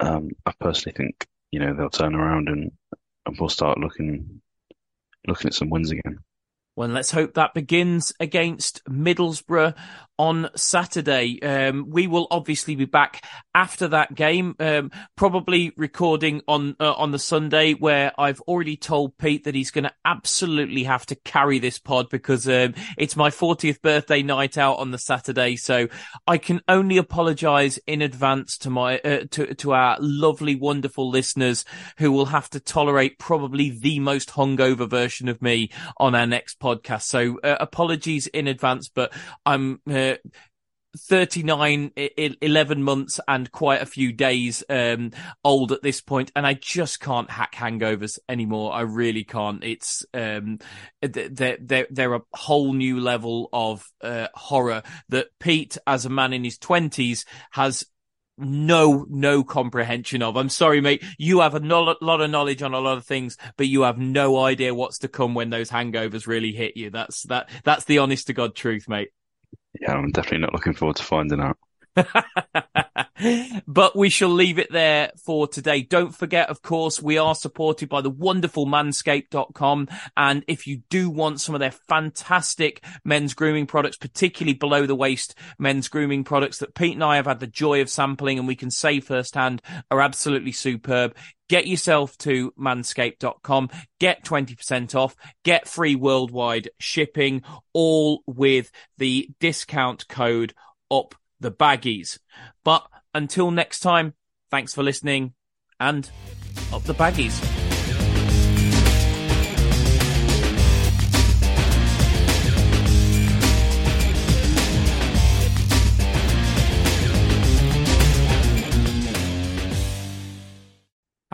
um, 0.00 0.30
I 0.46 0.52
personally 0.60 0.94
think, 0.96 1.26
you 1.50 1.60
know, 1.60 1.74
they'll 1.74 1.90
turn 1.90 2.14
around 2.14 2.48
and, 2.48 2.72
and 3.26 3.36
we'll 3.38 3.48
start 3.48 3.78
looking 3.78 4.40
looking 5.26 5.48
at 5.48 5.54
some 5.54 5.70
wins 5.70 5.90
again. 5.90 6.18
Well, 6.76 6.88
let's 6.88 7.10
hope 7.10 7.34
that 7.34 7.54
begins 7.54 8.12
against 8.20 8.84
Middlesbrough 8.84 9.74
on 10.18 10.50
Saturday. 10.56 11.40
Um, 11.42 11.90
we 11.90 12.06
will 12.06 12.26
obviously 12.30 12.74
be 12.74 12.84
back 12.84 13.24
after 13.54 13.88
that 13.88 14.14
game, 14.14 14.54
um, 14.60 14.90
probably 15.16 15.72
recording 15.76 16.42
on 16.48 16.76
uh, 16.80 16.92
on 16.92 17.12
the 17.12 17.18
Sunday, 17.18 17.74
where 17.74 18.12
I've 18.18 18.40
already 18.42 18.76
told 18.76 19.16
Pete 19.18 19.44
that 19.44 19.54
he's 19.54 19.70
going 19.70 19.84
to 19.84 19.92
absolutely 20.04 20.84
have 20.84 21.06
to 21.06 21.14
carry 21.14 21.58
this 21.58 21.78
pod 21.78 22.08
because 22.10 22.48
um, 22.48 22.74
it's 22.96 23.16
my 23.16 23.30
40th 23.30 23.80
birthday 23.80 24.22
night 24.22 24.58
out 24.58 24.78
on 24.78 24.90
the 24.90 24.98
Saturday. 24.98 25.56
So 25.56 25.88
I 26.26 26.38
can 26.38 26.60
only 26.68 26.98
apologise 26.98 27.78
in 27.86 28.02
advance 28.02 28.58
to 28.58 28.70
my 28.70 28.98
uh, 28.98 29.24
to 29.30 29.54
to 29.54 29.72
our 29.72 29.96
lovely, 30.00 30.56
wonderful 30.56 31.08
listeners 31.08 31.64
who 31.98 32.12
will 32.12 32.26
have 32.26 32.50
to 32.50 32.60
tolerate 32.60 33.18
probably 33.18 33.70
the 33.70 34.00
most 34.00 34.30
hungover 34.30 34.88
version 34.88 35.28
of 35.28 35.40
me 35.42 35.70
on 35.96 36.14
our 36.14 36.26
next 36.26 36.58
podcast. 36.58 37.02
So 37.02 37.38
uh, 37.40 37.56
apologies 37.60 38.26
in 38.28 38.48
advance, 38.48 38.88
but 38.88 39.12
I'm 39.46 39.80
uh, 40.12 40.28
39, 40.96 41.92
11 42.16 42.82
months 42.82 43.20
and 43.28 43.52
quite 43.52 43.82
a 43.82 43.86
few 43.86 44.12
days 44.12 44.64
um, 44.68 45.12
old 45.44 45.72
at 45.72 45.82
this 45.82 46.00
point, 46.00 46.32
and 46.34 46.46
I 46.46 46.54
just 46.54 47.00
can't 47.00 47.30
hack 47.30 47.54
hangovers 47.54 48.18
anymore. 48.28 48.72
I 48.72 48.82
really 48.82 49.24
can't. 49.24 49.62
It's 49.62 50.04
um, 50.14 50.58
they're, 51.02 51.58
they're, 51.60 51.86
they're 51.90 52.14
a 52.14 52.22
whole 52.32 52.72
new 52.72 53.00
level 53.00 53.48
of 53.52 53.84
uh, 54.02 54.28
horror 54.34 54.82
that 55.10 55.26
Pete, 55.38 55.76
as 55.86 56.06
a 56.06 56.10
man 56.10 56.32
in 56.32 56.44
his 56.44 56.58
20s, 56.58 57.24
has 57.50 57.84
no 58.38 59.04
no 59.08 59.42
comprehension 59.42 60.22
of. 60.22 60.36
I'm 60.36 60.48
sorry, 60.48 60.80
mate. 60.80 61.04
You 61.18 61.40
have 61.40 61.54
a 61.54 61.60
lot 61.60 62.20
of 62.20 62.30
knowledge 62.30 62.62
on 62.62 62.72
a 62.72 62.78
lot 62.78 62.96
of 62.96 63.04
things, 63.04 63.36
but 63.56 63.66
you 63.66 63.82
have 63.82 63.98
no 63.98 64.38
idea 64.38 64.74
what's 64.74 64.98
to 64.98 65.08
come 65.08 65.34
when 65.34 65.50
those 65.50 65.70
hangovers 65.70 66.26
really 66.26 66.52
hit 66.52 66.76
you. 66.76 66.90
That's 66.90 67.24
that 67.24 67.50
that's 67.64 67.84
the 67.84 67.98
honest 67.98 68.28
to 68.28 68.32
god 68.32 68.54
truth, 68.54 68.88
mate. 68.88 69.10
Yeah, 69.80 69.92
I'm 69.92 70.10
definitely 70.10 70.38
not 70.38 70.52
looking 70.52 70.74
forward 70.74 70.96
to 70.96 71.02
finding 71.02 71.40
out. 71.40 71.58
but 73.66 73.96
we 73.96 74.08
shall 74.08 74.28
leave 74.28 74.58
it 74.58 74.70
there 74.72 75.10
for 75.24 75.48
today. 75.48 75.82
Don't 75.82 76.14
forget, 76.14 76.48
of 76.48 76.62
course, 76.62 77.02
we 77.02 77.18
are 77.18 77.34
supported 77.34 77.88
by 77.88 78.00
the 78.00 78.10
wonderful 78.10 78.66
manscaped.com. 78.66 79.88
And 80.16 80.44
if 80.46 80.66
you 80.66 80.82
do 80.88 81.10
want 81.10 81.40
some 81.40 81.54
of 81.54 81.60
their 81.60 81.72
fantastic 81.72 82.84
men's 83.04 83.34
grooming 83.34 83.66
products, 83.66 83.96
particularly 83.96 84.54
below 84.54 84.86
the 84.86 84.94
waist 84.94 85.34
men's 85.58 85.88
grooming 85.88 86.24
products 86.24 86.58
that 86.58 86.74
Pete 86.74 86.94
and 86.94 87.04
I 87.04 87.16
have 87.16 87.26
had 87.26 87.40
the 87.40 87.46
joy 87.46 87.80
of 87.80 87.90
sampling 87.90 88.38
and 88.38 88.46
we 88.46 88.56
can 88.56 88.70
say 88.70 89.00
firsthand 89.00 89.62
are 89.90 90.00
absolutely 90.00 90.52
superb. 90.52 91.14
Get 91.48 91.66
yourself 91.66 92.16
to 92.18 92.52
manscaped.com, 92.58 93.70
get 93.98 94.24
20% 94.24 94.94
off, 94.94 95.16
get 95.44 95.66
free 95.66 95.94
worldwide 95.94 96.70
shipping, 96.78 97.42
all 97.72 98.22
with 98.26 98.70
the 98.98 99.30
discount 99.40 100.06
code 100.08 100.54
up 100.90 101.14
the 101.40 101.50
baggies. 101.50 102.18
But 102.64 102.86
until 103.14 103.50
next 103.50 103.80
time, 103.80 104.14
thanks 104.50 104.74
for 104.74 104.82
listening 104.82 105.34
and 105.80 106.10
up 106.72 106.82
the 106.84 106.94
baggies. 106.94 107.67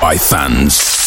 by 0.00 0.16
fans. 0.16 0.99